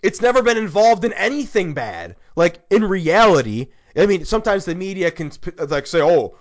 it's 0.03 0.21
never 0.21 0.43
been 0.43 0.57
involved 0.57 1.05
in 1.05 1.13
anything 1.13 1.73
bad. 1.73 2.17
Like 2.35 2.59
in 2.69 2.83
reality, 2.83 3.67
I 3.95 4.07
mean, 4.07 4.25
sometimes 4.25 4.65
the 4.65 4.75
media 4.75 5.09
can 5.09 5.31
like 5.69 5.87
say, 5.87 6.01
"Oh, 6.01 6.35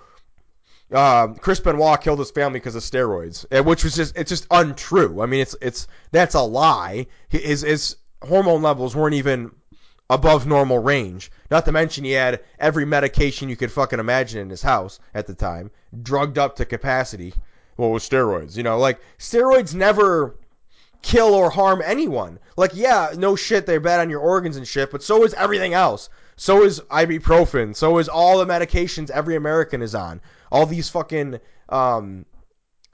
um, 0.91 1.37
Chris 1.37 1.61
Benoit 1.61 2.01
killed 2.01 2.19
his 2.19 2.33
family 2.33 2.59
because 2.59 2.75
of 2.75 2.83
steroids," 2.83 3.47
which 3.65 3.85
was 3.85 3.95
just 3.95 4.17
it's 4.17 4.29
just 4.29 4.49
untrue. 4.51 5.23
I 5.23 5.27
mean, 5.27 5.41
it's 5.41 5.55
it's 5.63 5.87
that's 6.11 6.35
a 6.35 6.43
lie. 6.43 7.07
His 7.29 7.61
his 7.61 7.95
hormone 8.25 8.63
levels 8.63 8.97
weren't 8.97 9.15
even 9.15 9.53
above 10.11 10.47
normal 10.47 10.79
range. 10.79 11.31
Not 11.51 11.65
to 11.65 11.73
mention 11.73 12.05
he 12.05 12.13
had 12.13 12.41
every 12.59 12.85
medication 12.85 13.49
you 13.49 13.57
could 13.57 13.73
fucking 13.73 13.99
imagine 13.99 14.41
in 14.41 14.51
his 14.51 14.63
house 14.63 14.99
at 15.15 15.27
the 15.27 15.35
time, 15.35 15.71
drugged 16.03 16.39
up 16.39 16.57
to 16.57 16.65
capacity. 16.65 17.35
Well, 17.77 17.91
with 17.91 18.09
steroids, 18.09 18.57
you 18.57 18.63
know, 18.63 18.79
like 18.79 19.01
steroids 19.19 19.75
never 19.75 20.37
kill 21.03 21.35
or 21.35 21.51
harm 21.51 21.83
anyone. 21.85 22.39
Like, 22.57 22.73
yeah, 22.75 23.13
no 23.17 23.37
shit, 23.37 23.67
they're 23.67 23.81
bad 23.81 24.01
on 24.01 24.11
your 24.11 24.21
organs 24.21 24.57
and 24.57 24.67
shit, 24.67 24.91
but 24.91 25.03
so 25.03 25.25
is 25.25 25.35
everything 25.35 25.75
else. 25.75 26.09
So 26.37 26.65
is 26.65 26.81
ibuprofen. 26.81 27.77
So 27.77 27.99
is 27.99 28.09
all 28.09 28.39
the 28.39 28.47
medications 28.47 29.11
every 29.11 29.37
American 29.37 29.83
is 29.83 29.95
on. 29.95 30.21
All 30.51 30.67
these 30.67 30.89
fucking 30.89 31.41
um, 31.69 32.27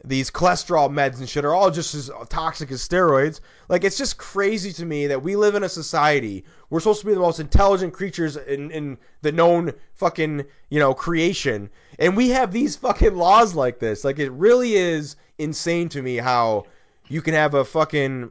these 0.05 0.31
cholesterol 0.31 0.91
meds 0.91 1.19
and 1.19 1.29
shit 1.29 1.45
are 1.45 1.55
all 1.55 1.71
just 1.71 1.95
as 1.95 2.11
toxic 2.31 2.71
as 2.71 2.87
steroids. 2.87 3.41
Like, 3.69 3.85
it's 3.85 3.99
just 3.99 4.17
crazy 4.17 4.73
to 4.75 4.87
me 4.87 5.07
that 5.09 5.23
we 5.23 5.37
live 5.37 5.55
in 5.55 5.63
a 5.63 5.69
society. 5.69 6.45
We're 6.71 6.81
supposed 6.81 7.01
to 7.01 7.07
be 7.07 7.15
the 7.15 7.21
most 7.21 7.41
intelligent 7.41 7.93
creatures 7.93 8.37
in, 8.37 8.71
in 8.71 8.99
the 9.21 9.33
known 9.33 9.75
fucking, 9.95 10.45
you 10.71 10.79
know, 10.79 10.95
creation. 10.95 11.69
And 11.99 12.17
we 12.17 12.31
have 12.31 12.51
these 12.53 12.77
fucking 12.77 13.15
laws 13.15 13.55
like 13.55 13.79
this. 13.79 14.03
Like, 14.05 14.19
it 14.19 14.31
really 14.31 14.75
is 14.75 15.17
insane 15.39 15.91
to 15.91 16.03
me 16.03 16.17
how 16.17 16.65
you 17.09 17.21
can 17.21 17.35
have 17.35 17.55
a 17.55 17.65
fucking 17.65 18.31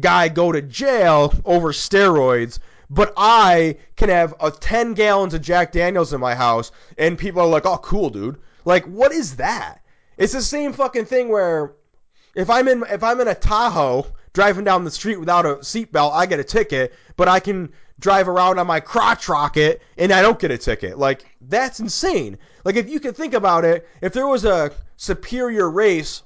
guy 0.00 0.28
go 0.28 0.52
to 0.52 0.60
jail 0.60 1.32
over 1.44 1.72
steroids, 1.72 2.58
but 2.90 3.12
I 3.16 3.76
can 3.96 4.08
have 4.08 4.34
a 4.40 4.50
10 4.50 4.94
gallons 4.94 5.32
of 5.32 5.40
Jack 5.40 5.72
Daniels 5.72 6.12
in 6.12 6.20
my 6.20 6.34
house, 6.34 6.72
and 6.98 7.16
people 7.16 7.40
are 7.40 7.48
like, 7.48 7.66
oh, 7.66 7.78
cool, 7.78 8.10
dude. 8.10 8.38
Like, 8.64 8.84
what 8.84 9.12
is 9.12 9.36
that? 9.36 9.79
It's 10.20 10.34
the 10.34 10.42
same 10.42 10.74
fucking 10.74 11.06
thing 11.06 11.30
where 11.30 11.72
if 12.34 12.50
I'm 12.50 12.68
in 12.68 12.84
if 12.90 13.02
I'm 13.02 13.22
in 13.22 13.28
a 13.28 13.34
Tahoe 13.34 14.06
driving 14.34 14.64
down 14.64 14.84
the 14.84 14.90
street 14.90 15.18
without 15.18 15.46
a 15.46 15.54
seatbelt, 15.56 16.12
I 16.12 16.26
get 16.26 16.38
a 16.38 16.44
ticket, 16.44 16.92
but 17.16 17.26
I 17.26 17.40
can 17.40 17.72
drive 17.98 18.28
around 18.28 18.58
on 18.58 18.66
my 18.66 18.80
crotch 18.80 19.30
rocket 19.30 19.80
and 19.96 20.12
I 20.12 20.20
don't 20.20 20.38
get 20.38 20.50
a 20.50 20.58
ticket. 20.58 20.98
Like 20.98 21.24
that's 21.40 21.80
insane. 21.80 22.36
Like 22.66 22.76
if 22.76 22.86
you 22.86 23.00
can 23.00 23.14
think 23.14 23.32
about 23.32 23.64
it, 23.64 23.88
if 24.02 24.12
there 24.12 24.26
was 24.26 24.44
a 24.44 24.72
superior 24.98 25.70
race 25.70 26.22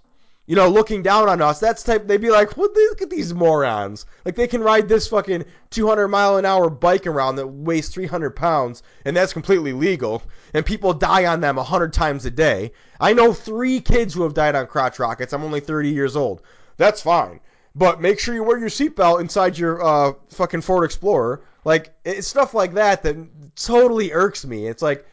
you 0.47 0.57
know, 0.57 0.69
looking 0.69 1.03
down 1.03 1.29
on 1.29 1.41
us. 1.41 1.59
That's 1.59 1.83
type 1.83 2.07
they'd 2.07 2.21
be 2.21 2.31
like, 2.31 2.57
"What? 2.57 2.75
Look 2.75 3.03
at 3.03 3.11
these 3.11 3.33
morons! 3.33 4.05
Like 4.25 4.37
they 4.37 4.47
can 4.47 4.63
ride 4.63 4.89
this 4.89 5.09
fucking 5.09 5.45
200 5.71 6.09
mile 6.09 6.37
an 6.37 6.45
hour 6.45 6.69
bike 6.69 7.07
around 7.07 7.37
that 7.37 7.47
weighs 7.47 7.89
300 7.89 8.31
pounds, 8.31 8.83
and 9.05 9.17
that's 9.17 9.33
completely 9.33 9.73
legal, 9.73 10.23
and 10.53 10.67
people 10.67 10.93
die 10.93 11.27
on 11.27 11.41
them 11.41 11.57
100 11.57 11.93
times 11.93 12.27
a 12.27 12.31
day. 12.31 12.73
I 13.01 13.15
know 13.15 13.33
three 13.33 13.81
kids 13.81 14.15
who 14.15 14.23
have 14.23 14.35
died 14.35 14.55
on 14.55 14.67
crotch 14.67 14.99
rockets. 14.99 15.33
I'm 15.33 15.45
only 15.45 15.61
30 15.61 15.91
years 15.91 16.17
old. 16.17 16.43
That's 16.77 17.01
fine, 17.01 17.41
but 17.75 18.01
make 18.01 18.19
sure 18.19 18.35
you 18.35 18.43
wear 18.43 18.59
your 18.59 18.69
seatbelt 18.69 19.21
inside 19.21 19.57
your 19.57 19.83
uh, 19.83 20.13
fucking 20.29 20.61
Ford 20.61 20.85
Explorer. 20.85 21.43
Like 21.65 21.95
it's 22.05 22.29
stuff 22.29 22.53
like 22.53 22.75
that 22.75 23.03
that 23.05 23.17
totally 23.57 24.13
irks 24.13 24.45
me. 24.45 24.67
It's 24.67 24.83
like 24.83 25.07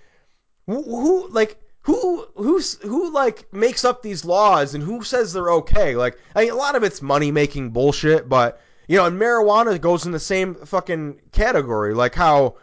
who, 0.65 0.81
who 0.83 1.27
like 1.29 1.60
who 1.83 2.27
who's 2.35 2.75
who 2.81 3.11
like 3.11 3.51
makes 3.53 3.83
up 3.83 4.03
these 4.03 4.23
laws 4.23 4.75
and 4.75 4.83
who 4.83 5.03
says 5.03 5.33
they're 5.33 5.51
okay? 5.51 5.95
Like 5.95 6.17
I 6.35 6.43
mean, 6.43 6.51
a 6.51 6.55
lot 6.55 6.75
of 6.75 6.83
it's 6.83 7.01
money 7.01 7.31
making 7.31 7.71
bullshit, 7.71 8.29
but 8.29 8.61
you 8.87 8.97
know, 8.97 9.05
and 9.05 9.19
marijuana 9.19 9.79
goes 9.79 10.05
in 10.05 10.11
the 10.11 10.19
same 10.19 10.55
fucking 10.55 11.19
category. 11.31 11.93
Like 11.93 12.13
how 12.13 12.55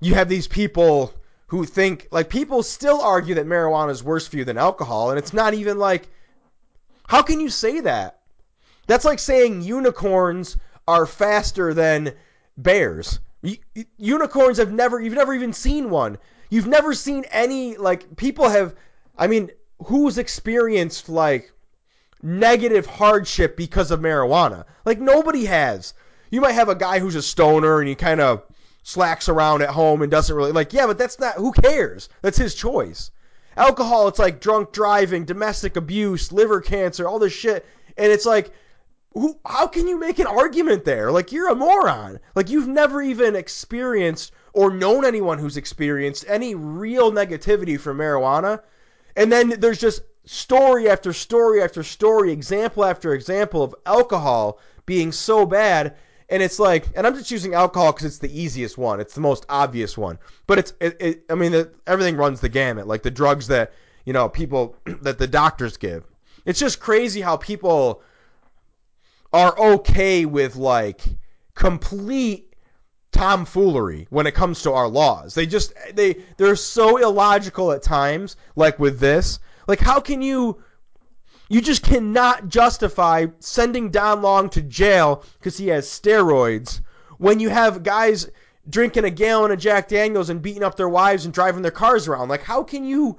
you 0.00 0.14
have 0.14 0.28
these 0.28 0.46
people 0.46 1.12
who 1.48 1.64
think 1.64 2.08
like 2.10 2.28
people 2.28 2.62
still 2.62 3.00
argue 3.00 3.34
that 3.34 3.46
marijuana 3.46 3.90
is 3.90 4.02
worse 4.02 4.26
for 4.26 4.36
you 4.36 4.44
than 4.44 4.58
alcohol, 4.58 5.10
and 5.10 5.18
it's 5.18 5.32
not 5.32 5.54
even 5.54 5.78
like 5.78 6.08
how 7.06 7.22
can 7.22 7.38
you 7.40 7.50
say 7.50 7.80
that? 7.80 8.20
That's 8.86 9.04
like 9.04 9.18
saying 9.18 9.62
unicorns 9.62 10.56
are 10.88 11.06
faster 11.06 11.74
than 11.74 12.14
bears. 12.56 13.18
unicorns 13.98 14.58
have 14.58 14.72
never 14.72 15.00
you've 15.00 15.14
never 15.14 15.34
even 15.34 15.52
seen 15.52 15.90
one. 15.90 16.18
You've 16.50 16.66
never 16.66 16.94
seen 16.94 17.24
any 17.30 17.76
like 17.76 18.16
people 18.16 18.48
have 18.48 18.74
I 19.18 19.26
mean, 19.26 19.50
who's 19.84 20.18
experienced 20.18 21.08
like 21.08 21.52
negative 22.22 22.86
hardship 22.86 23.56
because 23.56 23.90
of 23.90 24.00
marijuana? 24.00 24.64
Like 24.84 25.00
nobody 25.00 25.46
has. 25.46 25.94
You 26.30 26.40
might 26.40 26.52
have 26.52 26.68
a 26.68 26.74
guy 26.74 26.98
who's 26.98 27.14
a 27.14 27.22
stoner 27.22 27.80
and 27.80 27.88
he 27.88 27.94
kind 27.94 28.20
of 28.20 28.42
slacks 28.82 29.28
around 29.28 29.62
at 29.62 29.70
home 29.70 30.02
and 30.02 30.10
doesn't 30.10 30.34
really 30.34 30.52
like 30.52 30.72
yeah, 30.72 30.86
but 30.86 30.98
that's 30.98 31.18
not 31.18 31.36
who 31.36 31.52
cares? 31.52 32.08
That's 32.22 32.38
his 32.38 32.54
choice. 32.54 33.10
Alcohol, 33.56 34.08
it's 34.08 34.18
like 34.18 34.40
drunk 34.40 34.72
driving, 34.72 35.24
domestic 35.24 35.76
abuse, 35.76 36.30
liver 36.30 36.60
cancer, 36.60 37.08
all 37.08 37.18
this 37.18 37.32
shit. 37.32 37.66
And 37.96 38.12
it's 38.12 38.26
like 38.26 38.52
who 39.14 39.38
how 39.46 39.66
can 39.66 39.88
you 39.88 39.98
make 39.98 40.18
an 40.18 40.26
argument 40.26 40.84
there? 40.84 41.10
Like 41.10 41.32
you're 41.32 41.48
a 41.48 41.54
moron. 41.54 42.20
Like 42.34 42.50
you've 42.50 42.68
never 42.68 43.00
even 43.00 43.34
experienced 43.34 44.32
or 44.56 44.70
known 44.70 45.04
anyone 45.04 45.38
who's 45.38 45.58
experienced 45.58 46.24
any 46.26 46.54
real 46.54 47.12
negativity 47.12 47.78
from 47.78 47.98
marijuana. 47.98 48.58
And 49.14 49.30
then 49.30 49.50
there's 49.60 49.78
just 49.78 50.00
story 50.24 50.88
after 50.88 51.12
story 51.12 51.62
after 51.62 51.82
story, 51.82 52.32
example 52.32 52.82
after 52.82 53.12
example 53.12 53.62
of 53.62 53.74
alcohol 53.84 54.58
being 54.86 55.12
so 55.12 55.44
bad. 55.44 55.94
And 56.30 56.42
it's 56.42 56.58
like, 56.58 56.86
and 56.96 57.06
I'm 57.06 57.14
just 57.14 57.30
using 57.30 57.52
alcohol 57.52 57.92
because 57.92 58.06
it's 58.06 58.18
the 58.18 58.40
easiest 58.40 58.78
one. 58.78 58.98
It's 58.98 59.14
the 59.14 59.20
most 59.20 59.44
obvious 59.50 59.98
one. 59.98 60.18
But 60.46 60.58
it's, 60.58 60.72
it, 60.80 60.96
it, 61.00 61.24
I 61.28 61.34
mean, 61.34 61.52
it, 61.52 61.76
everything 61.86 62.16
runs 62.16 62.40
the 62.40 62.48
gamut. 62.48 62.86
Like 62.86 63.02
the 63.02 63.10
drugs 63.10 63.48
that, 63.48 63.74
you 64.06 64.14
know, 64.14 64.26
people, 64.26 64.74
that 65.02 65.18
the 65.18 65.28
doctors 65.28 65.76
give. 65.76 66.04
It's 66.46 66.58
just 66.58 66.80
crazy 66.80 67.20
how 67.20 67.36
people 67.36 68.00
are 69.34 69.58
okay 69.58 70.24
with 70.24 70.56
like 70.56 71.02
complete 71.54 72.46
tomfoolery 73.16 74.06
when 74.10 74.26
it 74.26 74.34
comes 74.34 74.62
to 74.62 74.72
our 74.72 74.88
laws. 74.88 75.34
They 75.34 75.46
just 75.46 75.72
they 75.94 76.16
they're 76.36 76.56
so 76.56 76.98
illogical 76.98 77.72
at 77.72 77.82
times, 77.82 78.36
like 78.56 78.78
with 78.78 78.98
this. 78.98 79.38
Like 79.66 79.80
how 79.80 80.00
can 80.00 80.22
you 80.22 80.62
you 81.48 81.60
just 81.60 81.82
cannot 81.82 82.48
justify 82.48 83.26
sending 83.38 83.90
Don 83.90 84.20
Long 84.22 84.48
to 84.50 84.62
jail 84.62 85.24
because 85.38 85.56
he 85.56 85.68
has 85.68 85.86
steroids 85.86 86.80
when 87.18 87.40
you 87.40 87.48
have 87.48 87.82
guys 87.82 88.28
drinking 88.68 89.04
a 89.04 89.10
gallon 89.10 89.52
of 89.52 89.58
Jack 89.58 89.88
Daniels 89.88 90.28
and 90.28 90.42
beating 90.42 90.64
up 90.64 90.76
their 90.76 90.88
wives 90.88 91.24
and 91.24 91.32
driving 91.32 91.62
their 91.62 91.70
cars 91.70 92.08
around. 92.08 92.28
Like 92.28 92.42
how 92.42 92.62
can 92.62 92.84
you 92.84 93.16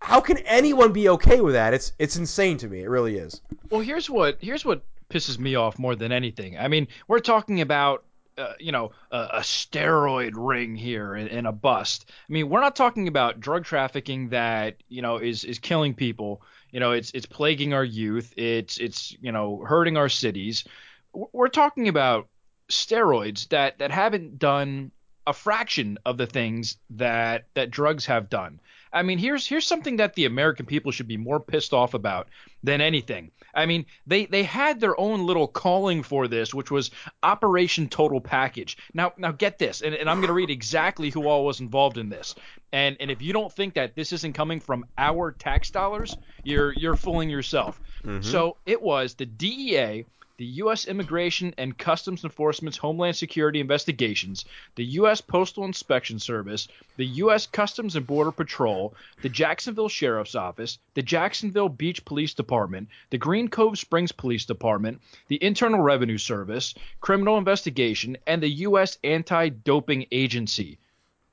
how 0.00 0.20
can 0.20 0.38
anyone 0.38 0.92
be 0.92 1.08
okay 1.10 1.40
with 1.40 1.54
that? 1.54 1.74
It's 1.74 1.92
it's 1.98 2.16
insane 2.16 2.58
to 2.58 2.68
me. 2.68 2.82
It 2.82 2.88
really 2.88 3.16
is. 3.16 3.40
Well, 3.70 3.80
here's 3.80 4.10
what 4.10 4.38
here's 4.40 4.64
what 4.64 4.82
pisses 5.08 5.38
me 5.38 5.54
off 5.54 5.78
more 5.78 5.96
than 5.96 6.12
anything. 6.12 6.58
I 6.58 6.68
mean, 6.68 6.88
we're 7.08 7.20
talking 7.20 7.60
about 7.60 8.04
uh, 8.40 8.54
you 8.58 8.72
know, 8.72 8.92
a, 9.10 9.18
a, 9.34 9.40
steroid 9.40 10.32
ring 10.34 10.74
here 10.74 11.14
and, 11.14 11.28
and, 11.28 11.46
a 11.46 11.52
bust. 11.52 12.06
I 12.08 12.32
mean, 12.32 12.48
we're 12.48 12.60
not 12.60 12.74
talking 12.74 13.06
about 13.06 13.40
drug 13.40 13.64
trafficking 13.64 14.30
that 14.30 14.76
you 14.88 15.02
know 15.02 15.18
is 15.18 15.44
is 15.44 15.58
killing 15.58 15.94
people. 15.94 16.42
You 16.70 16.80
know, 16.80 16.92
it's 16.92 17.10
it's 17.12 17.26
plaguing 17.26 17.74
our 17.74 17.84
youth. 17.84 18.32
It's 18.36 18.78
it's 18.78 19.16
you 19.20 19.32
know 19.32 19.62
hurting 19.66 19.96
our 19.96 20.08
cities. 20.08 20.64
We're 21.12 21.48
talking 21.48 21.88
about 21.88 22.28
steroids 22.70 23.48
that 23.48 23.78
that 23.78 23.90
haven't 23.90 24.38
done 24.38 24.92
a 25.26 25.32
fraction 25.32 25.98
of 26.06 26.16
the 26.16 26.26
things 26.26 26.76
that 26.90 27.46
that 27.54 27.70
drugs 27.70 28.06
have 28.06 28.30
done. 28.30 28.60
I 28.92 29.02
mean, 29.02 29.18
here's 29.18 29.46
here's 29.46 29.66
something 29.66 29.96
that 29.96 30.14
the 30.14 30.24
American 30.24 30.66
people 30.66 30.92
should 30.92 31.08
be 31.08 31.16
more 31.16 31.40
pissed 31.40 31.72
off 31.72 31.94
about 31.94 32.28
than 32.62 32.80
anything. 32.80 33.30
I 33.54 33.66
mean, 33.66 33.86
they 34.06 34.26
they 34.26 34.42
had 34.42 34.80
their 34.80 34.98
own 34.98 35.26
little 35.26 35.46
calling 35.46 36.02
for 36.02 36.28
this, 36.28 36.52
which 36.52 36.70
was 36.70 36.90
Operation 37.22 37.88
Total 37.88 38.20
Package. 38.20 38.76
Now 38.94 39.12
now 39.16 39.32
get 39.32 39.58
this, 39.58 39.80
and, 39.80 39.94
and 39.94 40.08
I'm 40.08 40.18
going 40.18 40.28
to 40.28 40.34
read 40.34 40.50
exactly 40.50 41.10
who 41.10 41.26
all 41.28 41.44
was 41.44 41.60
involved 41.60 41.98
in 41.98 42.08
this. 42.08 42.34
And 42.72 42.96
and 43.00 43.10
if 43.10 43.22
you 43.22 43.32
don't 43.32 43.52
think 43.52 43.74
that 43.74 43.94
this 43.94 44.12
isn't 44.12 44.32
coming 44.32 44.60
from 44.60 44.86
our 44.98 45.32
tax 45.32 45.70
dollars, 45.70 46.16
you're 46.42 46.72
you're 46.72 46.96
fooling 46.96 47.30
yourself. 47.30 47.80
Mm-hmm. 48.04 48.22
So 48.22 48.56
it 48.66 48.80
was 48.80 49.14
the 49.14 49.26
DEA, 49.26 50.04
the 50.40 50.46
U.S. 50.46 50.86
Immigration 50.86 51.52
and 51.58 51.76
Customs 51.76 52.24
Enforcement's 52.24 52.78
Homeland 52.78 53.14
Security 53.14 53.60
Investigations, 53.60 54.46
the 54.74 54.86
U.S. 54.86 55.20
Postal 55.20 55.66
Inspection 55.66 56.18
Service, 56.18 56.66
the 56.96 57.04
U.S. 57.04 57.46
Customs 57.46 57.94
and 57.94 58.06
Border 58.06 58.32
Patrol, 58.32 58.94
the 59.20 59.28
Jacksonville 59.28 59.90
Sheriff's 59.90 60.34
Office, 60.34 60.78
the 60.94 61.02
Jacksonville 61.02 61.68
Beach 61.68 62.02
Police 62.06 62.32
Department, 62.32 62.88
the 63.10 63.18
Green 63.18 63.48
Cove 63.48 63.78
Springs 63.78 64.12
Police 64.12 64.46
Department, 64.46 65.02
the 65.28 65.44
Internal 65.44 65.80
Revenue 65.82 66.16
Service, 66.16 66.72
Criminal 67.02 67.36
Investigation, 67.36 68.16
and 68.26 68.42
the 68.42 68.48
U.S. 68.64 68.96
Anti 69.04 69.50
Doping 69.50 70.06
Agency. 70.10 70.78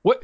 What, 0.02 0.22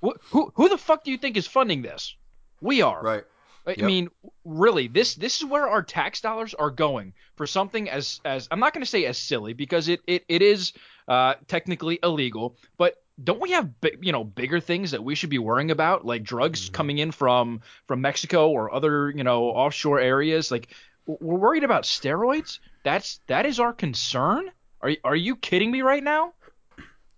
what? 0.00 0.16
Who, 0.30 0.50
who 0.54 0.70
the 0.70 0.78
fuck 0.78 1.04
do 1.04 1.10
you 1.10 1.18
think 1.18 1.36
is 1.36 1.46
funding 1.46 1.82
this? 1.82 2.16
We 2.62 2.80
are. 2.80 3.02
Right. 3.02 3.24
I 3.66 3.70
yep. 3.70 3.80
mean, 3.80 4.08
really, 4.44 4.88
this 4.88 5.14
this 5.14 5.38
is 5.38 5.44
where 5.44 5.68
our 5.68 5.82
tax 5.82 6.20
dollars 6.20 6.54
are 6.54 6.70
going 6.70 7.12
for 7.36 7.46
something 7.46 7.88
as 7.88 8.20
as 8.24 8.48
I'm 8.50 8.60
not 8.60 8.74
going 8.74 8.82
to 8.82 8.90
say 8.90 9.04
as 9.04 9.18
silly 9.18 9.52
because 9.52 9.88
it 9.88 10.00
it, 10.06 10.24
it 10.28 10.42
is 10.42 10.72
uh, 11.08 11.34
technically 11.46 11.98
illegal, 12.02 12.56
but 12.76 13.02
don't 13.22 13.40
we 13.40 13.52
have 13.52 13.70
you 14.00 14.12
know 14.12 14.24
bigger 14.24 14.60
things 14.60 14.90
that 14.90 15.04
we 15.04 15.14
should 15.14 15.30
be 15.30 15.38
worrying 15.38 15.70
about? 15.70 16.04
Like 16.04 16.24
drugs 16.24 16.64
mm-hmm. 16.64 16.74
coming 16.74 16.98
in 16.98 17.12
from 17.12 17.60
from 17.86 18.00
Mexico 18.00 18.50
or 18.50 18.74
other 18.74 19.10
you 19.10 19.22
know 19.24 19.44
offshore 19.44 20.00
areas? 20.00 20.50
Like 20.50 20.68
we're 21.06 21.36
worried 21.36 21.64
about 21.64 21.84
steroids? 21.84 22.58
That's 22.84 23.20
that 23.28 23.46
is 23.46 23.60
our 23.60 23.72
concern? 23.72 24.50
Are 24.80 24.92
are 25.04 25.16
you 25.16 25.36
kidding 25.36 25.70
me 25.70 25.82
right 25.82 26.02
now? 26.02 26.32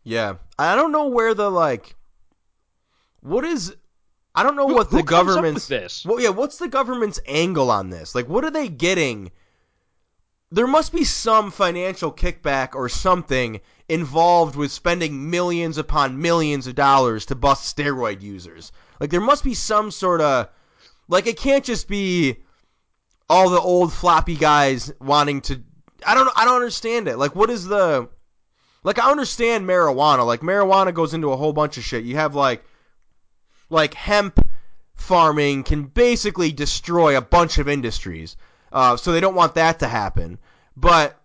Yeah. 0.02 0.34
I 0.58 0.76
don't 0.76 0.92
know 0.92 1.08
where 1.08 1.34
the 1.34 1.50
like 1.50 1.94
what 3.20 3.44
is 3.44 3.74
I 4.34 4.42
don't 4.42 4.56
know 4.56 4.66
who, 4.66 4.74
what 4.74 4.90
the 4.90 5.02
government's 5.02 5.68
this. 5.68 6.04
Well, 6.04 6.20
yeah, 6.20 6.30
what's 6.30 6.58
the 6.58 6.68
government's 6.68 7.20
angle 7.26 7.70
on 7.70 7.90
this? 7.90 8.14
Like, 8.14 8.28
what 8.28 8.44
are 8.44 8.50
they 8.50 8.68
getting? 8.68 9.30
There 10.50 10.66
must 10.66 10.92
be 10.92 11.04
some 11.04 11.50
financial 11.50 12.12
kickback 12.12 12.74
or 12.74 12.88
something 12.88 13.60
involved 13.88 14.56
with 14.56 14.72
spending 14.72 15.30
millions 15.30 15.78
upon 15.78 16.20
millions 16.20 16.66
of 16.66 16.74
dollars 16.74 17.26
to 17.26 17.34
bust 17.34 17.76
steroid 17.76 18.22
users. 18.22 18.72
Like, 18.98 19.10
there 19.10 19.20
must 19.20 19.44
be 19.44 19.54
some 19.54 19.90
sort 19.90 20.20
of 20.20 20.48
like 21.08 21.26
it 21.26 21.36
can't 21.36 21.64
just 21.64 21.86
be 21.86 22.36
all 23.28 23.50
the 23.50 23.60
old 23.60 23.92
floppy 23.92 24.36
guys 24.36 24.92
wanting 25.00 25.42
to. 25.42 25.62
I 26.06 26.14
don't. 26.14 26.30
I 26.36 26.44
don't 26.44 26.56
understand 26.56 27.08
it. 27.08 27.18
Like, 27.18 27.36
what 27.36 27.50
is 27.50 27.66
the? 27.66 28.08
Like, 28.82 28.98
I 28.98 29.10
understand 29.10 29.66
marijuana. 29.66 30.26
Like, 30.26 30.40
marijuana 30.40 30.92
goes 30.92 31.14
into 31.14 31.32
a 31.32 31.36
whole 31.36 31.52
bunch 31.52 31.78
of 31.78 31.84
shit. 31.84 32.04
You 32.04 32.16
have 32.16 32.34
like 32.34 32.64
like 33.74 33.92
hemp 33.92 34.40
farming 34.94 35.64
can 35.64 35.84
basically 35.84 36.52
destroy 36.52 37.16
a 37.16 37.20
bunch 37.20 37.58
of 37.58 37.68
industries. 37.68 38.36
Uh, 38.72 38.96
so 38.96 39.12
they 39.12 39.20
don't 39.20 39.34
want 39.34 39.54
that 39.54 39.80
to 39.80 39.88
happen. 39.88 40.38
But 40.76 41.20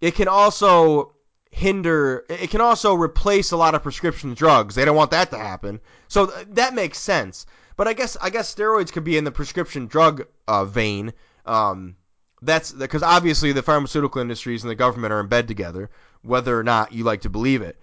it 0.00 0.14
can 0.14 0.28
also 0.28 1.12
hinder 1.50 2.24
it 2.28 2.50
can 2.50 2.60
also 2.60 2.94
replace 2.94 3.52
a 3.52 3.56
lot 3.56 3.74
of 3.74 3.82
prescription 3.82 4.34
drugs. 4.34 4.74
They 4.74 4.84
don't 4.84 4.96
want 4.96 5.10
that 5.10 5.30
to 5.30 5.38
happen. 5.38 5.80
So 6.08 6.26
th- 6.26 6.46
that 6.50 6.74
makes 6.74 6.98
sense. 6.98 7.46
But 7.76 7.88
I 7.88 7.92
guess 7.92 8.16
I 8.20 8.30
guess 8.30 8.54
steroids 8.54 8.92
could 8.92 9.04
be 9.04 9.16
in 9.16 9.24
the 9.24 9.30
prescription 9.30 9.86
drug 9.86 10.26
uh, 10.46 10.64
vein. 10.64 11.12
Um, 11.46 11.96
that's 12.42 12.72
because 12.72 13.02
obviously 13.02 13.52
the 13.52 13.62
pharmaceutical 13.62 14.20
industries 14.20 14.62
and 14.62 14.70
the 14.70 14.76
government 14.76 15.12
are 15.12 15.20
in 15.20 15.28
bed 15.28 15.48
together, 15.48 15.90
whether 16.22 16.58
or 16.58 16.62
not 16.62 16.92
you 16.92 17.04
like 17.04 17.22
to 17.22 17.30
believe 17.30 17.62
it. 17.62 17.78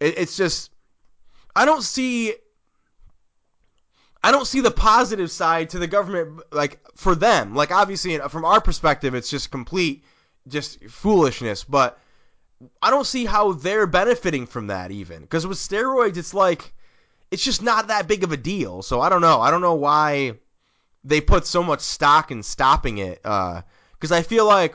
it 0.00 0.18
it's 0.18 0.36
just 0.36 0.70
I 1.56 1.64
don't 1.64 1.82
see 1.82 2.34
I 4.24 4.30
don't 4.30 4.46
see 4.46 4.60
the 4.60 4.70
positive 4.70 5.30
side 5.30 5.68
to 5.70 5.78
the 5.78 5.86
government, 5.86 6.40
like 6.50 6.80
for 6.94 7.14
them. 7.14 7.54
Like 7.54 7.70
obviously, 7.70 8.18
from 8.18 8.46
our 8.46 8.58
perspective, 8.58 9.14
it's 9.14 9.28
just 9.28 9.50
complete, 9.50 10.02
just 10.48 10.82
foolishness. 10.88 11.62
But 11.62 11.98
I 12.80 12.88
don't 12.88 13.06
see 13.06 13.26
how 13.26 13.52
they're 13.52 13.86
benefiting 13.86 14.46
from 14.46 14.68
that 14.68 14.90
even 14.90 15.20
because 15.20 15.46
with 15.46 15.58
steroids, 15.58 16.16
it's 16.16 16.32
like 16.32 16.72
it's 17.30 17.44
just 17.44 17.62
not 17.62 17.88
that 17.88 18.08
big 18.08 18.24
of 18.24 18.32
a 18.32 18.38
deal. 18.38 18.80
So 18.80 19.02
I 19.02 19.10
don't 19.10 19.20
know. 19.20 19.42
I 19.42 19.50
don't 19.50 19.60
know 19.60 19.74
why 19.74 20.38
they 21.04 21.20
put 21.20 21.46
so 21.46 21.62
much 21.62 21.80
stock 21.80 22.30
in 22.30 22.42
stopping 22.42 22.96
it. 22.96 23.22
Because 23.22 24.10
uh, 24.10 24.16
I 24.16 24.22
feel 24.22 24.46
like 24.46 24.74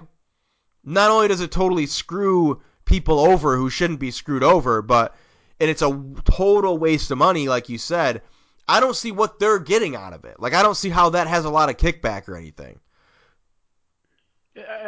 not 0.84 1.10
only 1.10 1.28
does 1.28 1.42
it 1.42 1.52
totally 1.52 1.88
screw 1.88 2.62
people 2.86 3.20
over 3.20 3.58
who 3.58 3.72
shouldn't 3.72 4.00
be 4.00 4.12
screwed 4.12 4.44
over, 4.44 4.84
but 4.84 5.16
and 5.60 5.72
it's 5.72 5.82
a 5.82 6.06
total 6.24 6.78
waste 6.78 7.10
of 7.10 7.18
money, 7.18 7.50
like 7.50 7.68
you 7.68 7.80
said 7.80 8.22
I 8.70 8.80
don't 8.80 8.96
see 8.96 9.12
what 9.12 9.40
they're 9.40 9.58
getting 9.58 9.96
out 9.96 10.14
of 10.14 10.26
it. 10.26 10.40
Like 10.40 10.54
I 10.54 10.62
don't 10.62 10.78
see 10.78 10.90
how 10.90 11.10
that 11.10 11.26
has 11.28 11.44
a 11.44 11.50
lot 11.50 11.70
of 11.70 11.78
kickback 11.78 12.30
or 12.30 12.38
anything. 12.38 12.80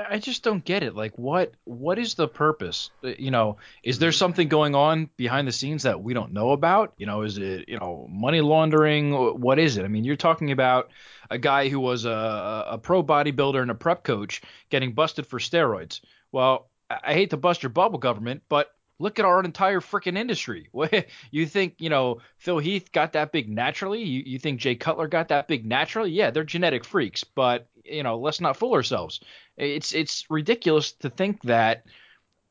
I 0.09 0.19
just 0.19 0.43
don't 0.43 0.63
get 0.63 0.84
it. 0.84 0.95
Like 0.95 1.17
what 1.17 1.53
what 1.63 1.97
is 1.97 2.13
the 2.13 2.27
purpose? 2.27 2.91
Uh, 3.03 3.13
you 3.17 3.32
know, 3.32 3.57
is 3.84 3.97
there 3.97 4.11
something 4.11 4.49
going 4.49 4.75
on 4.75 5.09
behind 5.17 5.47
the 5.47 5.51
scenes 5.51 5.84
that 5.84 6.03
we 6.03 6.13
don't 6.13 6.34
know 6.34 6.51
about? 6.51 6.93
You 6.97 7.07
know, 7.07 7.23
is 7.23 7.38
it, 7.38 7.69
you 7.69 7.79
know, 7.79 8.07
money 8.09 8.41
laundering? 8.41 9.13
What 9.39 9.57
is 9.57 9.77
it? 9.77 9.86
I 9.86 9.88
mean, 9.88 10.03
you're 10.03 10.15
talking 10.15 10.51
about 10.51 10.91
a 11.29 11.39
guy 11.39 11.69
who 11.69 11.79
was 11.79 12.05
a, 12.05 12.65
a 12.69 12.77
pro 12.77 13.01
bodybuilder 13.01 13.61
and 13.61 13.71
a 13.71 13.75
prep 13.75 14.03
coach 14.03 14.41
getting 14.69 14.93
busted 14.93 15.25
for 15.25 15.39
steroids. 15.39 16.01
Well, 16.32 16.69
I 16.89 17.13
hate 17.13 17.32
to 17.32 17.38
bust 17.38 17.63
your 17.63 17.71
bubble 17.71 17.99
government, 17.99 18.43
but 18.47 18.69
look 19.02 19.20
at 19.20 19.26
our 19.26 19.43
entire 19.43 19.80
freaking 19.80 20.18
industry. 20.18 20.70
you 21.32 21.45
think, 21.45 21.76
you 21.80 21.89
know, 21.89 22.20
Phil 22.38 22.60
Heath 22.60 22.91
got 22.91 23.14
that 23.14 23.32
big 23.32 23.49
naturally? 23.49 24.04
You, 24.04 24.24
you 24.26 24.39
think 24.39 24.60
Jay 24.60 24.76
Cutler 24.76 25.08
got 25.08 25.30
that 25.30 25.47
big 25.47 25.66
naturally? 25.66 26.12
Yeah, 26.12 26.32
they're 26.32 26.43
genetic 26.43 26.86
freaks, 26.86 27.24
but 27.24 27.68
you 27.84 28.04
know, 28.04 28.20
let's 28.20 28.41
not 28.41 28.58
fool 28.58 28.74
ourselves. 28.74 29.20
It's 29.58 29.93
it's 29.93 30.26
ridiculous 30.30 30.93
to 30.93 31.10
think 31.10 31.41
that, 31.43 31.86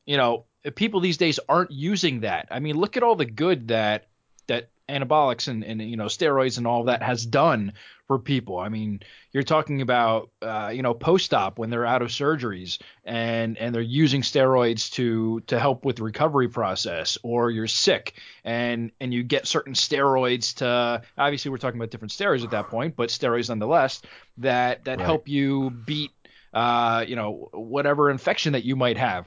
you 0.05 0.17
know, 0.17 0.45
people 0.75 0.99
these 0.99 1.17
days 1.17 1.39
aren't 1.49 1.71
using 1.71 2.21
that. 2.21 2.47
I 2.51 2.59
mean, 2.59 2.75
look 2.75 2.97
at 2.97 3.03
all 3.03 3.15
the 3.15 3.25
good 3.25 3.69
that 3.69 4.07
that 4.47 4.69
anabolics 4.89 5.47
and, 5.47 5.63
and 5.63 5.81
you 5.81 5.95
know 5.95 6.05
steroids 6.05 6.57
and 6.57 6.67
all 6.67 6.85
that 6.85 7.01
has 7.01 7.25
done 7.25 7.73
for 8.11 8.19
people. 8.19 8.59
I 8.59 8.67
mean, 8.67 8.99
you're 9.31 9.41
talking 9.41 9.81
about 9.81 10.31
uh, 10.41 10.69
you 10.73 10.81
know 10.81 10.93
post-op 10.93 11.57
when 11.57 11.69
they're 11.69 11.85
out 11.85 12.01
of 12.01 12.09
surgeries 12.09 12.77
and 13.05 13.57
and 13.57 13.73
they're 13.73 13.81
using 13.81 14.21
steroids 14.21 14.91
to 14.91 15.39
to 15.47 15.57
help 15.57 15.85
with 15.85 15.95
the 15.95 16.03
recovery 16.03 16.49
process, 16.49 17.17
or 17.23 17.51
you're 17.51 17.67
sick 17.67 18.15
and 18.43 18.91
and 18.99 19.13
you 19.13 19.23
get 19.23 19.47
certain 19.47 19.73
steroids 19.73 20.53
to 20.55 21.01
obviously 21.17 21.51
we're 21.51 21.57
talking 21.57 21.79
about 21.79 21.89
different 21.89 22.11
steroids 22.11 22.43
at 22.43 22.51
that 22.51 22.67
point, 22.67 22.97
but 22.97 23.07
steroids 23.07 23.47
nonetheless 23.47 24.01
that 24.39 24.83
that 24.83 24.97
right. 24.97 25.05
help 25.05 25.29
you 25.29 25.69
beat 25.69 26.11
uh, 26.53 27.05
you 27.07 27.15
know 27.15 27.47
whatever 27.53 28.09
infection 28.09 28.51
that 28.51 28.65
you 28.65 28.75
might 28.75 28.97
have. 28.97 29.25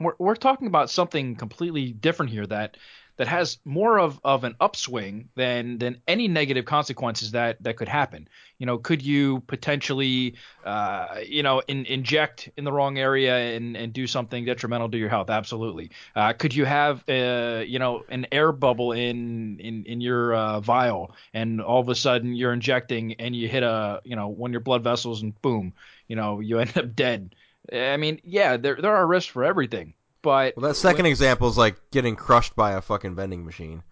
We're, 0.00 0.14
we're 0.18 0.36
talking 0.36 0.68
about 0.68 0.88
something 0.88 1.36
completely 1.36 1.92
different 1.92 2.32
here 2.32 2.46
that 2.46 2.78
that 3.20 3.28
has 3.28 3.58
more 3.66 4.00
of, 4.00 4.18
of 4.24 4.44
an 4.44 4.56
upswing 4.60 5.28
than 5.34 5.76
than 5.76 6.00
any 6.08 6.26
negative 6.26 6.64
consequences 6.64 7.32
that 7.32 7.62
that 7.62 7.76
could 7.76 7.86
happen. 7.86 8.26
You 8.56 8.64
know, 8.64 8.78
could 8.78 9.02
you 9.02 9.40
potentially, 9.40 10.36
uh, 10.64 11.16
you 11.26 11.42
know, 11.42 11.60
in, 11.68 11.84
inject 11.84 12.48
in 12.56 12.64
the 12.64 12.72
wrong 12.72 12.96
area 12.96 13.36
and, 13.54 13.76
and 13.76 13.92
do 13.92 14.06
something 14.06 14.46
detrimental 14.46 14.90
to 14.90 14.96
your 14.96 15.10
health? 15.10 15.28
Absolutely. 15.28 15.90
Uh, 16.16 16.32
could 16.32 16.54
you 16.54 16.64
have, 16.64 17.06
uh, 17.10 17.62
you 17.66 17.78
know, 17.78 18.04
an 18.08 18.26
air 18.32 18.52
bubble 18.52 18.92
in 18.92 19.60
in 19.60 19.84
in 19.84 20.00
your 20.00 20.32
uh, 20.34 20.60
vial, 20.60 21.14
and 21.34 21.60
all 21.60 21.82
of 21.82 21.90
a 21.90 21.94
sudden 21.94 22.34
you're 22.34 22.54
injecting 22.54 23.12
and 23.20 23.36
you 23.36 23.48
hit 23.48 23.62
a, 23.62 24.00
you 24.02 24.16
know, 24.16 24.28
one 24.28 24.50
of 24.50 24.52
your 24.52 24.62
blood 24.62 24.82
vessels, 24.82 25.20
and 25.20 25.38
boom, 25.42 25.74
you 26.08 26.16
know, 26.16 26.40
you 26.40 26.58
end 26.64 26.78
up 26.78 26.96
dead. 26.96 27.34
I 27.70 27.98
mean, 27.98 28.18
yeah, 28.24 28.56
there 28.56 28.76
there 28.80 28.96
are 28.96 29.06
risks 29.06 29.30
for 29.30 29.44
everything. 29.44 29.92
But 30.22 30.56
well, 30.56 30.68
that 30.68 30.74
second 30.74 31.04
when, 31.04 31.10
example 31.10 31.48
is 31.48 31.56
like 31.56 31.76
getting 31.90 32.16
crushed 32.16 32.54
by 32.54 32.72
a 32.72 32.80
fucking 32.80 33.14
vending 33.14 33.44
machine. 33.44 33.82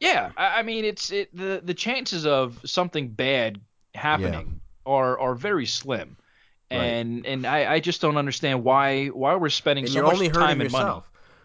Yeah, 0.00 0.30
I, 0.36 0.60
I 0.60 0.62
mean, 0.62 0.84
it's 0.84 1.10
it 1.10 1.34
the 1.34 1.60
the 1.62 1.74
chances 1.74 2.26
of 2.26 2.60
something 2.64 3.08
bad 3.08 3.60
happening 3.94 4.60
yeah. 4.86 4.92
are 4.92 5.18
are 5.18 5.34
very 5.34 5.66
slim, 5.66 6.16
and 6.70 7.16
right. 7.16 7.32
and 7.32 7.46
I, 7.46 7.74
I 7.74 7.80
just 7.80 8.00
don't 8.00 8.16
understand 8.16 8.64
why 8.64 9.08
why 9.08 9.34
we're 9.34 9.48
spending 9.48 9.84
and 9.84 9.92
so 9.92 10.02
much 10.02 10.18
time 10.32 10.60
and 10.60 10.62
yourself. 10.62 10.86
money. 10.86 11.02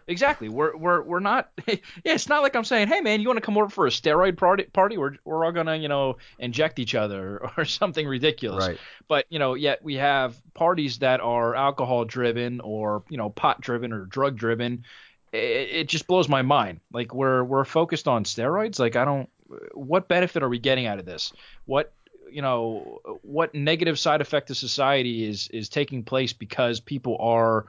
Exactly. 0.07 0.47
We're 0.47 0.75
we're 0.75 1.01
we're 1.01 1.19
not. 1.19 1.49
yeah, 1.67 1.75
it's 2.05 2.29
not 2.29 2.41
like 2.41 2.55
I'm 2.55 2.63
saying, 2.63 2.87
hey 2.87 3.01
man, 3.01 3.19
you 3.19 3.27
want 3.27 3.37
to 3.37 3.45
come 3.45 3.57
over 3.57 3.69
for 3.69 3.87
a 3.87 3.89
steroid 3.89 4.37
party? 4.37 4.63
Party? 4.63 4.97
We're 4.97 5.17
we're 5.25 5.43
all 5.43 5.51
gonna 5.51 5.75
you 5.75 5.89
know 5.89 6.17
inject 6.39 6.79
each 6.79 6.95
other 6.95 7.49
or 7.57 7.65
something 7.65 8.07
ridiculous. 8.07 8.67
Right. 8.67 8.79
But 9.09 9.25
you 9.29 9.37
know, 9.37 9.53
yet 9.53 9.83
we 9.83 9.95
have 9.95 10.41
parties 10.53 10.99
that 10.99 11.19
are 11.19 11.55
alcohol 11.55 12.05
driven 12.05 12.61
or 12.61 13.03
you 13.09 13.17
know 13.17 13.29
pot 13.29 13.59
driven 13.59 13.91
or 13.91 14.05
drug 14.05 14.37
driven. 14.37 14.85
It, 15.33 15.69
it 15.71 15.89
just 15.89 16.07
blows 16.07 16.29
my 16.29 16.41
mind. 16.41 16.79
Like 16.93 17.13
we're 17.13 17.43
we're 17.43 17.65
focused 17.65 18.07
on 18.07 18.23
steroids. 18.23 18.79
Like 18.79 18.95
I 18.95 19.03
don't. 19.03 19.29
What 19.73 20.07
benefit 20.07 20.41
are 20.41 20.49
we 20.49 20.59
getting 20.59 20.87
out 20.87 20.99
of 20.99 21.05
this? 21.05 21.33
What 21.65 21.93
you 22.31 22.41
know 22.41 23.01
what 23.23 23.53
negative 23.53 23.99
side 23.99 24.21
effect 24.21 24.47
to 24.47 24.55
society 24.55 25.27
is 25.27 25.49
is 25.49 25.69
taking 25.69 26.03
place 26.03 26.33
because 26.33 26.79
people 26.79 27.17
are 27.19 27.65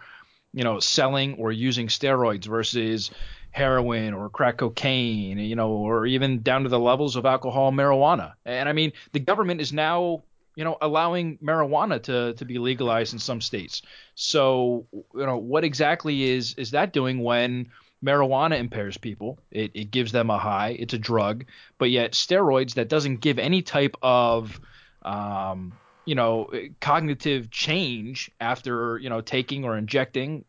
you 0.53 0.65
know, 0.65 0.81
selling 0.81 1.35
or 1.35 1.53
using 1.53 1.89
steroids 1.89 2.47
versus 2.47 3.11
heroin 3.51 4.15
or 4.15 4.29
crack 4.29 4.59
cocaine, 4.59 5.39
you 5.39 5.57
know, 5.57 5.71
or 5.71 6.07
even 6.07 6.43
down 6.43 6.63
to 6.63 6.69
the 6.69 6.79
levels 6.79 7.17
of 7.17 7.27
alcohol, 7.27 7.73
marijuana. 7.73 8.33
And 8.45 8.69
I 8.69 8.73
mean, 8.73 8.93
the 9.13 9.21
government 9.21 9.61
is 9.61 9.73
now, 9.73 10.23
you 10.55 10.65
know, 10.65 10.77
allowing 10.81 11.39
marijuana 11.39 12.03
to 12.05 12.35
to 12.35 12.45
be 12.45 12.59
legalized 12.59 13.13
in 13.13 13.19
some 13.19 13.41
states. 13.41 13.83
So, 14.15 14.87
you 14.93 15.27
know, 15.27 15.39
what 15.39 15.65
exactly 15.65 16.25
is 16.25 16.55
is 16.55 16.71
that 16.73 16.93
doing 16.93 17.23
when 17.23 17.71
marijuana 18.05 18.59
impairs 18.59 18.97
people? 18.97 19.39
It, 19.51 19.71
it 19.75 19.91
gives 19.91 20.13
them 20.13 20.31
a 20.31 20.39
high. 20.39 20.77
It's 20.79 20.95
a 20.95 20.99
drug, 20.99 21.45
but 21.79 21.91
yet 21.91 22.13
steroids 22.13 22.75
that 22.75 22.89
doesn't 22.89 23.21
give 23.21 23.39
any 23.39 23.63
type 23.63 23.97
of 24.03 24.61
um, 25.03 25.73
you 26.09 26.15
know 26.15 26.51
cognitive 26.81 27.51
change 27.51 28.31
after 28.41 28.99
you 28.99 29.11
know 29.11 29.21
taking 29.21 29.65
or 29.65 29.77
injecting 29.77 30.45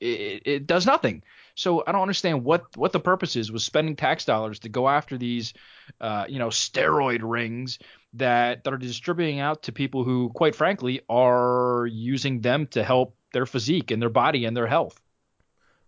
it, 0.00 0.42
it, 0.44 0.66
does 0.66 0.84
nothing. 0.84 1.22
So 1.54 1.82
i 1.86 1.92
don't 1.92 2.02
understand 2.02 2.44
what 2.44 2.76
what 2.76 2.92
the 2.92 3.00
purpose 3.00 3.36
is 3.36 3.52
with 3.52 3.62
spending 3.62 3.96
tax 3.96 4.24
dollars 4.24 4.58
to 4.60 4.68
go 4.68 4.88
after 4.88 5.16
these 5.16 5.54
uh, 6.00 6.26
you 6.28 6.38
know 6.38 6.48
steroid 6.48 7.20
rings 7.22 7.78
that 8.14 8.64
that 8.64 8.74
are 8.74 8.78
distributing 8.78 9.38
out 9.40 9.62
to 9.62 9.72
people 9.72 10.02
who 10.04 10.30
quite 10.34 10.54
frankly 10.56 11.00
are 11.08 11.88
using 11.90 12.40
them 12.40 12.66
to 12.68 12.82
help 12.82 13.16
their 13.32 13.46
physique 13.46 13.90
and 13.90 14.02
their 14.02 14.10
body 14.10 14.44
and 14.44 14.56
their 14.56 14.66
health. 14.66 15.00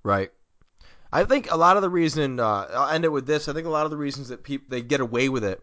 Right. 0.03 0.31
I 1.12 1.25
think 1.25 1.51
a 1.51 1.57
lot 1.57 1.77
of 1.77 1.83
the 1.83 1.91
reason 1.91 2.39
uh, 2.39 2.69
i'll 2.73 2.91
end 2.91 3.05
it 3.05 3.12
with 3.12 3.27
this. 3.27 3.49
I 3.49 3.53
think 3.53 3.66
a 3.66 3.71
lot 3.71 3.85
of 3.85 3.91
the 3.91 3.97
reasons 3.97 4.29
that 4.29 4.45
people 4.45 4.66
they 4.71 4.81
get 4.81 5.01
away 5.01 5.29
with 5.29 5.45
it 5.45 5.61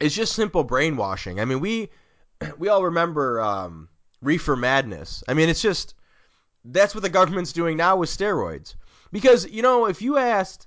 is 0.00 0.16
just 0.16 0.34
simple 0.34 0.64
brainwashing. 0.64 1.38
I 1.38 1.44
mean 1.44 1.60
we 1.60 1.90
we 2.58 2.68
all 2.68 2.84
remember 2.84 3.40
um, 3.40 3.88
reefer 4.22 4.56
madness. 4.56 5.22
I 5.28 5.34
mean, 5.34 5.48
it's 5.48 5.62
just 5.62 5.94
that's 6.64 6.94
what 6.94 7.02
the 7.02 7.10
government's 7.10 7.52
doing 7.52 7.76
now 7.76 7.96
with 7.96 8.10
steroids. 8.10 8.74
Because 9.10 9.48
you 9.50 9.62
know, 9.62 9.86
if 9.86 10.00
you 10.00 10.16
asked, 10.16 10.66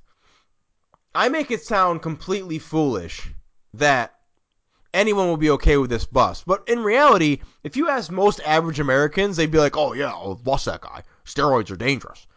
I 1.14 1.30
make 1.30 1.52
it 1.52 1.64
sound 1.64 2.02
completely 2.02 2.60
foolish 2.60 3.30
that 3.74 4.14
anyone 4.94 5.28
will 5.28 5.38
be 5.38 5.50
okay 5.52 5.78
with 5.78 5.90
this 5.90 6.06
bust. 6.06 6.46
But 6.46 6.68
in 6.68 6.84
reality, 6.84 7.42
if 7.64 7.76
you 7.76 7.90
ask 7.90 8.12
most 8.12 8.40
average 8.46 8.80
Americans, 8.80 9.38
they'd 9.38 9.52
be 9.52 9.58
like, 9.58 9.78
"Oh 9.78 9.94
yeah, 9.94 10.12
I'll 10.12 10.36
bust 10.36 10.66
that 10.66 10.82
guy. 10.82 11.04
Steroids 11.26 11.72
are 11.72 11.76
dangerous," 11.76 12.28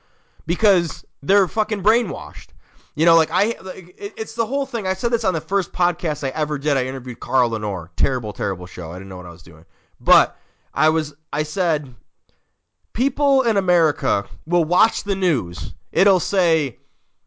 because 0.47 1.05
they're 1.23 1.49
fucking 1.49 1.83
brainwashed. 1.83 2.49
You 2.99 3.07
know, 3.07 3.15
like 3.15 3.31
I, 3.31 3.55
it's 3.97 4.35
the 4.35 4.45
whole 4.45 4.67
thing. 4.67 4.85
I 4.85 4.95
said 4.95 5.13
this 5.13 5.23
on 5.23 5.33
the 5.33 5.41
first 5.41 5.71
podcast 5.73 6.27
I 6.27 6.31
ever 6.31 6.59
did. 6.59 6.77
I 6.77 6.87
interviewed 6.87 7.21
Carl 7.21 7.51
Lanore. 7.51 7.91
Terrible, 7.95 8.33
terrible 8.33 8.67
show. 8.67 8.91
I 8.91 8.97
didn't 8.97 9.09
know 9.09 9.19
what 9.19 9.25
I 9.25 9.31
was 9.31 9.45
doing, 9.45 9.65
but 10.01 10.37
I 10.75 10.89
was. 10.89 11.15
I 11.33 11.45
said, 11.45 11.95
people 12.93 13.43
in 13.43 13.57
America 13.57 14.25
will 14.47 14.65
watch 14.65 15.05
the 15.05 15.15
news. 15.15 15.75
It'll 15.93 16.19
say 16.19 16.81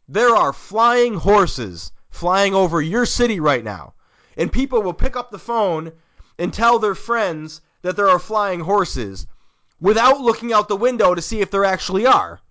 there 0.10 0.36
are 0.36 0.52
flying 0.52 1.14
horses 1.14 1.94
flying 2.10 2.54
over 2.54 2.82
your 2.82 3.06
city 3.06 3.40
right 3.40 3.64
now, 3.64 3.94
and 4.36 4.52
people 4.52 4.82
will 4.82 4.92
pick 4.92 5.16
up 5.16 5.32
the 5.32 5.40
phone 5.40 5.94
and 6.38 6.54
tell 6.54 6.80
their 6.80 6.96
friends 6.96 7.62
that 7.82 7.96
there 7.96 8.10
are 8.10 8.20
flying 8.20 8.60
horses 8.60 9.26
without 9.80 10.20
looking 10.20 10.52
out 10.52 10.68
the 10.68 10.76
window 10.76 11.16
to 11.16 11.22
see 11.22 11.40
if 11.40 11.50
there 11.50 11.64
actually 11.64 12.06
are. 12.06 12.42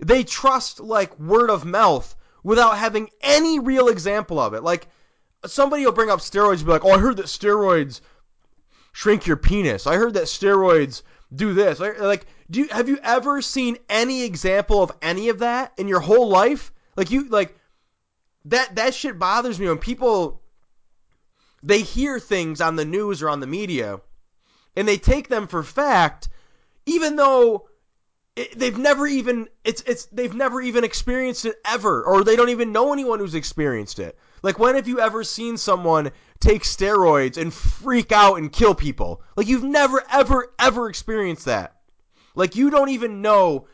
They 0.00 0.22
trust 0.22 0.78
like 0.78 1.18
word 1.18 1.50
of 1.50 1.64
mouth 1.64 2.14
without 2.42 2.78
having 2.78 3.10
any 3.20 3.58
real 3.58 3.88
example 3.88 4.38
of 4.38 4.54
it. 4.54 4.62
Like 4.62 4.88
somebody 5.46 5.84
will 5.84 5.92
bring 5.92 6.10
up 6.10 6.20
steroids 6.20 6.58
and 6.58 6.66
be 6.66 6.72
like, 6.72 6.84
"Oh, 6.84 6.92
I 6.92 6.98
heard 6.98 7.16
that 7.18 7.26
steroids 7.26 8.00
shrink 8.92 9.26
your 9.26 9.36
penis. 9.36 9.86
I 9.86 9.96
heard 9.96 10.14
that 10.14 10.24
steroids 10.24 11.02
do 11.34 11.54
this." 11.54 11.80
Like, 11.80 12.26
do 12.50 12.60
you 12.60 12.68
have 12.68 12.88
you 12.88 12.98
ever 13.02 13.42
seen 13.42 13.78
any 13.88 14.24
example 14.24 14.82
of 14.82 14.92
any 15.00 15.28
of 15.28 15.40
that 15.40 15.72
in 15.76 15.88
your 15.88 16.00
whole 16.00 16.28
life? 16.28 16.72
Like 16.96 17.10
you 17.10 17.28
like 17.28 17.56
that 18.46 18.76
that 18.76 18.94
shit 18.94 19.18
bothers 19.18 19.58
me 19.58 19.68
when 19.68 19.78
people 19.78 20.42
they 21.62 21.80
hear 21.80 22.18
things 22.18 22.60
on 22.60 22.76
the 22.76 22.84
news 22.84 23.22
or 23.22 23.28
on 23.28 23.40
the 23.40 23.46
media 23.46 24.00
and 24.76 24.88
they 24.88 24.96
take 24.96 25.28
them 25.28 25.46
for 25.46 25.62
fact 25.62 26.28
even 26.86 27.14
though 27.16 27.68
it, 28.34 28.58
they've 28.58 28.78
never 28.78 29.06
even 29.06 29.48
it's 29.64 29.82
it's 29.82 30.06
they've 30.06 30.34
never 30.34 30.60
even 30.62 30.84
experienced 30.84 31.44
it 31.44 31.56
ever 31.66 32.02
or 32.02 32.24
they 32.24 32.36
don't 32.36 32.48
even 32.48 32.72
know 32.72 32.92
anyone 32.92 33.18
who's 33.18 33.34
experienced 33.34 33.98
it. 33.98 34.18
Like 34.42 34.58
when 34.58 34.74
have 34.74 34.88
you 34.88 35.00
ever 35.00 35.22
seen 35.22 35.56
someone 35.56 36.10
take 36.40 36.62
steroids 36.62 37.36
and 37.36 37.52
freak 37.52 38.10
out 38.10 38.36
and 38.36 38.50
kill 38.50 38.74
people? 38.74 39.22
Like 39.36 39.48
you've 39.48 39.64
never 39.64 40.02
ever 40.10 40.52
ever 40.58 40.88
experienced 40.88 41.44
that. 41.44 41.76
Like 42.34 42.56
you 42.56 42.70
don't 42.70 42.88
even 42.88 43.20
know 43.20 43.68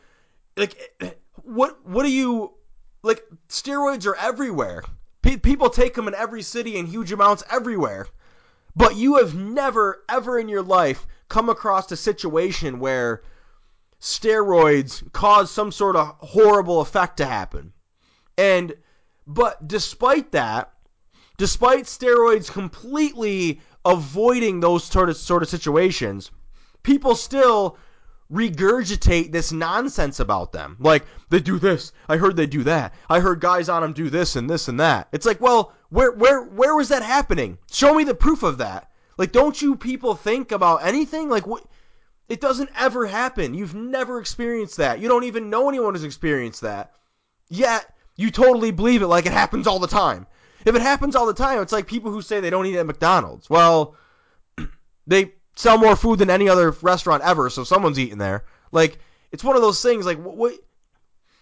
like 0.57 0.77
eh, 0.99 1.11
what 1.43 1.85
what 1.85 2.03
do 2.03 2.11
you 2.11 2.53
like 3.01 3.23
steroids 3.47 4.05
are 4.05 4.15
everywhere. 4.15 4.83
Pe- 5.21 5.37
people 5.37 5.69
take 5.69 5.93
them 5.93 6.09
in 6.09 6.15
every 6.15 6.41
city 6.41 6.75
in 6.75 6.85
huge 6.85 7.13
amounts 7.13 7.43
everywhere. 7.49 8.07
But 8.75 8.97
you 8.97 9.15
have 9.15 9.35
never 9.35 10.03
ever 10.09 10.37
in 10.37 10.49
your 10.49 10.63
life 10.63 11.07
come 11.29 11.47
across 11.47 11.89
a 11.93 11.97
situation 11.97 12.79
where 12.79 13.21
steroids 13.99 15.11
cause 15.11 15.51
some 15.51 15.71
sort 15.71 15.95
of 15.95 16.15
horrible 16.19 16.81
effect 16.81 17.17
to 17.17 17.25
happen. 17.25 17.73
And 18.37 18.73
but 19.27 19.67
despite 19.67 20.31
that, 20.31 20.73
despite 21.37 21.85
steroids 21.85 22.51
completely 22.51 23.61
avoiding 23.85 24.59
those 24.59 24.83
sort 24.83 25.09
of 25.09 25.17
sort 25.17 25.43
of 25.43 25.49
situations, 25.49 26.31
people 26.83 27.15
still 27.15 27.77
regurgitate 28.31 29.31
this 29.31 29.51
nonsense 29.51 30.19
about 30.19 30.51
them. 30.51 30.77
Like 30.79 31.05
they 31.29 31.39
do 31.39 31.59
this, 31.59 31.91
I 32.07 32.17
heard 32.17 32.35
they 32.35 32.45
do 32.45 32.63
that. 32.63 32.93
I 33.09 33.19
heard 33.19 33.41
guys 33.41 33.69
on 33.69 33.81
them 33.81 33.93
do 33.93 34.09
this 34.09 34.35
and 34.35 34.49
this 34.49 34.67
and 34.67 34.79
that. 34.79 35.07
It's 35.11 35.25
like, 35.25 35.41
well, 35.41 35.73
where 35.89 36.11
where 36.11 36.43
where 36.43 36.75
was 36.75 36.89
that 36.89 37.03
happening? 37.03 37.57
Show 37.71 37.95
me 37.95 38.03
the 38.03 38.13
proof 38.13 38.43
of 38.43 38.59
that. 38.59 38.91
Like 39.17 39.31
don't 39.31 39.61
you 39.61 39.75
people 39.75 40.15
think 40.15 40.51
about 40.51 40.83
anything? 40.85 41.29
Like 41.29 41.47
what 41.47 41.65
it 42.29 42.39
doesn't 42.39 42.69
ever 42.77 43.07
happen. 43.07 43.55
You've 43.55 43.75
never 43.75 44.19
experienced 44.19 44.77
that. 44.77 44.99
You 44.99 45.07
don't 45.07 45.23
even 45.23 45.49
know 45.49 45.67
anyone 45.67 45.95
who's 45.95 46.03
experienced 46.03 46.61
that. 46.61 46.93
Yet, 47.49 47.91
you 48.15 48.29
totally 48.29 48.71
believe 48.71 49.01
it 49.01 49.07
like 49.07 49.25
it 49.25 49.31
happens 49.31 49.65
all 49.65 49.79
the 49.79 49.87
time. 49.87 50.27
If 50.63 50.75
it 50.75 50.81
happens 50.81 51.15
all 51.15 51.25
the 51.25 51.33
time, 51.33 51.61
it's 51.61 51.71
like 51.71 51.87
people 51.87 52.11
who 52.11 52.21
say 52.21 52.39
they 52.39 52.51
don't 52.51 52.67
eat 52.67 52.77
at 52.77 52.85
McDonald's. 52.85 53.49
Well, 53.49 53.95
they 55.07 55.33
sell 55.55 55.77
more 55.77 55.95
food 55.95 56.19
than 56.19 56.29
any 56.29 56.47
other 56.47 56.71
restaurant 56.81 57.23
ever, 57.23 57.49
so 57.49 57.63
someone's 57.63 57.97
eating 57.97 58.19
there. 58.19 58.45
Like, 58.71 58.99
it's 59.31 59.43
one 59.43 59.55
of 59.55 59.61
those 59.61 59.81
things 59.81 60.05
like 60.05 60.19
what, 60.19 60.53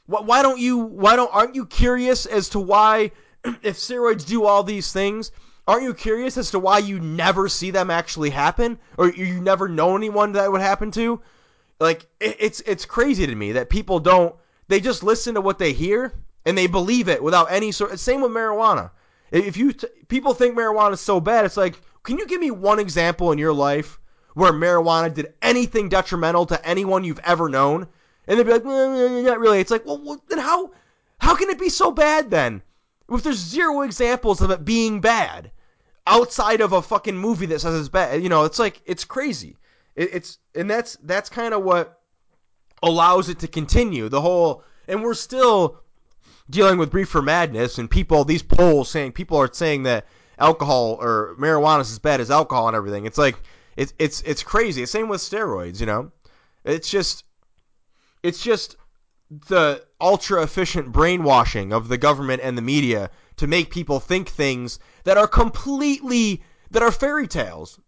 what 0.05 0.25
why 0.25 0.41
don't 0.41 0.59
you 0.59 0.77
why 0.77 1.15
don't 1.15 1.33
aren't 1.33 1.55
you 1.55 1.65
curious 1.65 2.25
as 2.25 2.49
to 2.49 2.59
why 2.59 3.11
if 3.61 3.77
steroids 3.77 4.25
do 4.25 4.45
all 4.45 4.63
these 4.63 4.91
things 4.91 5.31
aren't 5.67 5.83
you 5.83 5.93
curious 5.93 6.37
as 6.37 6.51
to 6.51 6.59
why 6.59 6.77
you 6.77 6.99
never 6.99 7.49
see 7.49 7.71
them 7.71 7.91
actually 7.91 8.29
happen? 8.29 8.79
Or 8.97 9.09
you 9.09 9.41
never 9.41 9.67
know 9.67 9.97
anyone 9.97 10.31
that 10.31 10.51
would 10.51 10.61
happen 10.61 10.91
to? 10.91 11.21
Like 11.79 12.07
it's 12.19 12.61
it's 12.61 12.85
crazy 12.85 13.27
to 13.27 13.35
me 13.35 13.51
that 13.51 13.69
people 13.69 13.99
don't 13.99 14.35
they 14.67 14.79
just 14.79 15.03
listen 15.03 15.35
to 15.35 15.41
what 15.41 15.59
they 15.59 15.73
hear 15.73 16.13
and 16.45 16.57
they 16.57 16.67
believe 16.67 17.07
it 17.07 17.21
without 17.21 17.51
any 17.51 17.71
sort 17.71 17.99
same 17.99 18.21
with 18.21 18.31
marijuana. 18.31 18.89
If 19.29 19.57
you 19.57 19.73
t- 19.73 19.87
people 20.07 20.33
think 20.33 20.57
marijuana 20.57 20.93
is 20.93 21.01
so 21.01 21.19
bad 21.19 21.45
it's 21.45 21.57
like 21.57 21.79
can 22.01 22.17
you 22.17 22.25
give 22.25 22.41
me 22.41 22.49
one 22.49 22.79
example 22.79 23.31
in 23.31 23.37
your 23.37 23.53
life 23.53 23.99
where 24.33 24.53
marijuana 24.53 25.13
did 25.13 25.33
anything 25.41 25.89
detrimental 25.89 26.45
to 26.47 26.67
anyone 26.67 27.03
you've 27.03 27.19
ever 27.19 27.49
known? 27.49 27.87
And 28.25 28.39
they'd 28.39 28.43
be 28.43 28.53
like 28.53 28.65
well, 28.65 29.21
not 29.21 29.39
really. 29.39 29.59
It's 29.59 29.71
like 29.71 29.85
well 29.85 30.19
then 30.29 30.39
how 30.39 30.71
how 31.19 31.35
can 31.35 31.49
it 31.51 31.59
be 31.59 31.69
so 31.69 31.91
bad 31.91 32.31
then? 32.31 32.63
If 33.09 33.21
there's 33.21 33.37
zero 33.37 33.81
examples 33.81 34.41
of 34.41 34.49
it 34.49 34.65
being 34.65 34.99
bad 34.99 35.51
outside 36.07 36.61
of 36.61 36.73
a 36.73 36.81
fucking 36.81 37.17
movie 37.17 37.45
that 37.47 37.61
says 37.61 37.79
it's 37.79 37.89
bad. 37.89 38.23
You 38.23 38.29
know, 38.29 38.45
it's 38.45 38.57
like 38.57 38.81
it's 38.85 39.03
crazy. 39.03 39.57
It, 39.95 40.13
it's 40.13 40.39
and 40.55 40.69
that's 40.69 40.97
that's 41.03 41.29
kind 41.29 41.53
of 41.53 41.63
what 41.63 41.99
allows 42.81 43.29
it 43.29 43.39
to 43.39 43.47
continue. 43.47 44.09
The 44.09 44.21
whole 44.21 44.63
and 44.87 45.03
we're 45.03 45.13
still 45.13 45.81
dealing 46.49 46.79
with 46.79 46.93
Reefer 46.93 47.21
Madness 47.21 47.77
and 47.77 47.89
people. 47.89 48.23
These 48.23 48.43
polls 48.43 48.89
saying 48.89 49.11
people 49.11 49.37
are 49.37 49.51
saying 49.51 49.83
that 49.83 50.05
alcohol 50.39 50.97
or 51.01 51.35
marijuana 51.39 51.81
is 51.81 51.91
as 51.91 51.99
bad 51.99 52.21
as 52.21 52.31
alcohol 52.31 52.67
and 52.67 52.75
everything. 52.75 53.05
It's 53.05 53.17
like 53.17 53.35
it's 53.75 53.93
it's 53.99 54.21
it's 54.21 54.43
crazy. 54.43 54.85
Same 54.85 55.09
with 55.09 55.21
steroids. 55.21 55.79
You 55.79 55.87
know, 55.87 56.11
it's 56.63 56.89
just 56.89 57.25
it's 58.23 58.41
just 58.41 58.77
the 59.49 59.83
ultra 59.99 60.43
efficient 60.43 60.91
brainwashing 60.91 61.73
of 61.73 61.89
the 61.89 61.97
government 61.97 62.41
and 62.43 62.57
the 62.57 62.61
media 62.61 63.09
to 63.37 63.47
make 63.47 63.69
people 63.69 63.99
think 63.99 64.29
things 64.29 64.79
that 65.03 65.17
are 65.17 65.27
completely 65.27 66.43
that 66.71 66.83
are 66.83 66.91
fairy 66.91 67.27
tales. 67.27 67.79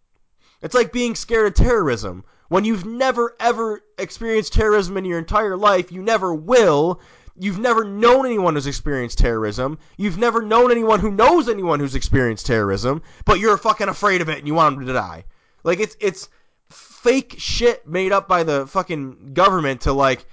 It's 0.62 0.74
like 0.74 0.92
being 0.92 1.14
scared 1.14 1.46
of 1.46 1.54
terrorism. 1.54 2.24
When 2.48 2.64
you've 2.64 2.84
never 2.84 3.36
ever 3.38 3.80
experienced 3.98 4.52
terrorism 4.52 4.96
in 4.96 5.04
your 5.04 5.18
entire 5.18 5.56
life, 5.56 5.92
you 5.92 6.02
never 6.02 6.34
will. 6.34 7.00
You've 7.38 7.58
never 7.58 7.84
known 7.84 8.26
anyone 8.26 8.54
who's 8.54 8.66
experienced 8.66 9.18
terrorism. 9.18 9.78
You've 9.96 10.18
never 10.18 10.42
known 10.42 10.70
anyone 10.70 11.00
who 11.00 11.10
knows 11.10 11.48
anyone 11.48 11.80
who's 11.80 11.94
experienced 11.94 12.46
terrorism, 12.46 13.02
but 13.24 13.38
you're 13.38 13.56
fucking 13.56 13.88
afraid 13.88 14.20
of 14.20 14.28
it 14.28 14.38
and 14.38 14.46
you 14.46 14.54
want 14.54 14.76
them 14.76 14.86
to 14.86 14.92
die. 14.92 15.24
Like 15.62 15.80
it's 15.80 15.96
it's 16.00 16.28
fake 16.68 17.36
shit 17.38 17.86
made 17.86 18.12
up 18.12 18.28
by 18.28 18.42
the 18.42 18.66
fucking 18.66 19.32
government 19.32 19.82
to 19.82 19.92
like 19.92 20.26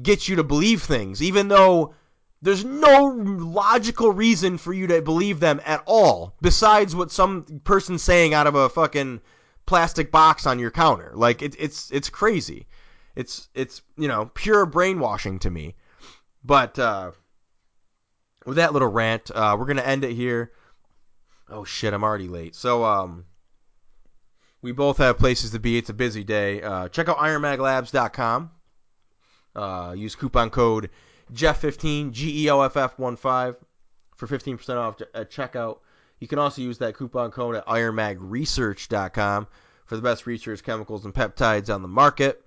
get 0.00 0.28
you 0.28 0.36
to 0.36 0.44
believe 0.44 0.82
things, 0.82 1.22
even 1.22 1.48
though 1.48 1.94
there's 2.42 2.64
no 2.64 3.04
logical 3.04 4.12
reason 4.12 4.58
for 4.58 4.72
you 4.72 4.86
to 4.88 5.00
believe 5.00 5.40
them 5.40 5.60
at 5.64 5.82
all, 5.86 6.34
besides 6.42 6.94
what 6.94 7.10
some 7.10 7.44
person's 7.64 8.02
saying 8.02 8.34
out 8.34 8.46
of 8.46 8.54
a 8.54 8.68
fucking 8.68 9.20
plastic 9.66 10.10
box 10.10 10.46
on 10.46 10.58
your 10.58 10.70
counter. 10.70 11.12
Like 11.14 11.42
it, 11.42 11.56
it's 11.58 11.90
it's 11.90 12.10
crazy. 12.10 12.66
It's 13.16 13.48
it's 13.54 13.82
you 13.96 14.08
know 14.08 14.30
pure 14.34 14.66
brainwashing 14.66 15.38
to 15.40 15.50
me. 15.50 15.74
But 16.44 16.78
uh, 16.78 17.12
with 18.44 18.56
that 18.56 18.72
little 18.72 18.88
rant, 18.88 19.30
uh, 19.34 19.56
we're 19.58 19.66
gonna 19.66 19.82
end 19.82 20.04
it 20.04 20.12
here. 20.12 20.52
Oh 21.48 21.64
shit, 21.64 21.94
I'm 21.94 22.04
already 22.04 22.28
late. 22.28 22.54
So 22.54 22.84
um, 22.84 23.24
we 24.60 24.72
both 24.72 24.98
have 24.98 25.18
places 25.18 25.52
to 25.52 25.60
be. 25.60 25.78
It's 25.78 25.90
a 25.90 25.94
busy 25.94 26.24
day. 26.24 26.62
Uh, 26.62 26.88
check 26.88 27.08
out 27.08 27.18
IronMagLabs.com. 27.18 28.50
Uh, 29.54 29.94
use 29.96 30.14
coupon 30.14 30.50
code 30.50 30.90
Geoff15 31.32 32.12
G 32.12 32.44
E 32.44 32.50
O 32.50 32.60
F 32.60 32.76
F 32.76 32.96
15 32.96 33.16
for 33.16 34.26
15% 34.26 34.76
off 34.76 35.00
at 35.14 35.30
checkout. 35.30 35.78
You 36.20 36.28
can 36.28 36.38
also 36.38 36.62
use 36.62 36.78
that 36.78 36.94
coupon 36.94 37.30
code 37.30 37.56
at 37.56 37.66
ironmagresearch.com 37.66 39.46
for 39.86 39.96
the 39.96 40.02
best 40.02 40.26
research 40.26 40.62
chemicals 40.62 41.04
and 41.04 41.12
peptides 41.12 41.74
on 41.74 41.82
the 41.82 41.88
market. 41.88 42.42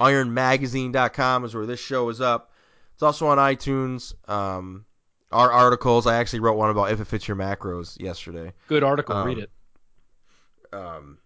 Ironmagazine.com 0.00 1.44
is 1.44 1.54
where 1.54 1.66
this 1.66 1.80
show 1.80 2.08
is 2.08 2.20
up. 2.20 2.52
It's 2.94 3.02
also 3.02 3.26
on 3.28 3.38
iTunes. 3.38 4.14
Um, 4.28 4.84
our 5.30 5.52
articles, 5.52 6.06
I 6.06 6.16
actually 6.16 6.40
wrote 6.40 6.56
one 6.56 6.70
about 6.70 6.90
if 6.90 7.00
it 7.00 7.04
fits 7.04 7.28
your 7.28 7.36
macros 7.36 8.00
yesterday. 8.00 8.52
Good 8.68 8.82
article. 8.82 9.16
Um, 9.16 9.26
Read 9.26 9.38
it. 9.38 9.50
Um, 10.72 11.18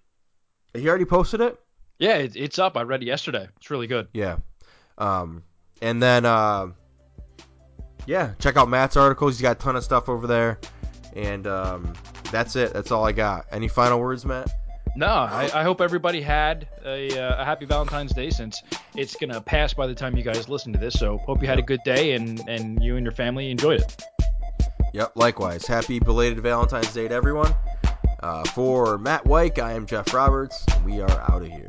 you 0.74 0.88
already 0.88 1.04
posted 1.04 1.40
it? 1.40 1.58
Yeah, 1.98 2.16
it, 2.16 2.34
it's 2.34 2.58
up. 2.58 2.76
I 2.76 2.82
read 2.82 3.02
it 3.02 3.06
yesterday. 3.06 3.48
It's 3.56 3.70
really 3.70 3.86
good. 3.86 4.08
Yeah. 4.12 4.38
Um, 4.98 5.42
and 5.82 6.02
then, 6.02 6.24
uh, 6.24 6.68
yeah, 8.06 8.32
check 8.38 8.56
out 8.56 8.68
Matt's 8.68 8.96
articles. 8.96 9.34
He's 9.34 9.42
got 9.42 9.56
a 9.56 9.58
ton 9.58 9.76
of 9.76 9.84
stuff 9.84 10.08
over 10.08 10.26
there. 10.26 10.58
And 11.14 11.46
um, 11.46 11.92
that's 12.30 12.56
it. 12.56 12.72
That's 12.72 12.90
all 12.90 13.04
I 13.04 13.12
got. 13.12 13.46
Any 13.50 13.68
final 13.68 14.00
words, 14.00 14.24
Matt? 14.24 14.50
No, 14.94 15.06
I, 15.06 15.50
I 15.54 15.62
hope 15.62 15.80
everybody 15.80 16.20
had 16.20 16.68
a, 16.84 17.18
uh, 17.18 17.42
a 17.42 17.44
happy 17.44 17.64
Valentine's 17.64 18.12
Day 18.12 18.30
since 18.30 18.62
it's 18.94 19.16
gonna 19.16 19.40
pass 19.40 19.72
by 19.72 19.86
the 19.86 19.94
time 19.94 20.16
you 20.16 20.22
guys 20.22 20.48
listen 20.50 20.72
to 20.74 20.78
this. 20.78 20.94
So 20.94 21.18
hope 21.18 21.40
you 21.40 21.48
had 21.48 21.58
a 21.58 21.62
good 21.62 21.80
day 21.82 22.12
and 22.12 22.40
and 22.46 22.82
you 22.82 22.96
and 22.96 23.04
your 23.04 23.14
family 23.14 23.50
enjoyed 23.50 23.80
it. 23.80 24.02
Yep, 24.92 25.12
likewise. 25.14 25.66
Happy 25.66 25.98
belated 25.98 26.40
Valentine's 26.40 26.92
Day 26.92 27.08
to 27.08 27.14
everyone. 27.14 27.54
Uh, 28.22 28.44
for 28.50 28.98
Matt 28.98 29.24
Weik, 29.24 29.58
I 29.58 29.72
am 29.72 29.86
Geoff 29.86 30.12
Roberts. 30.12 30.64
We 30.84 31.00
are 31.00 31.20
out 31.32 31.40
of 31.40 31.48
here. 31.48 31.66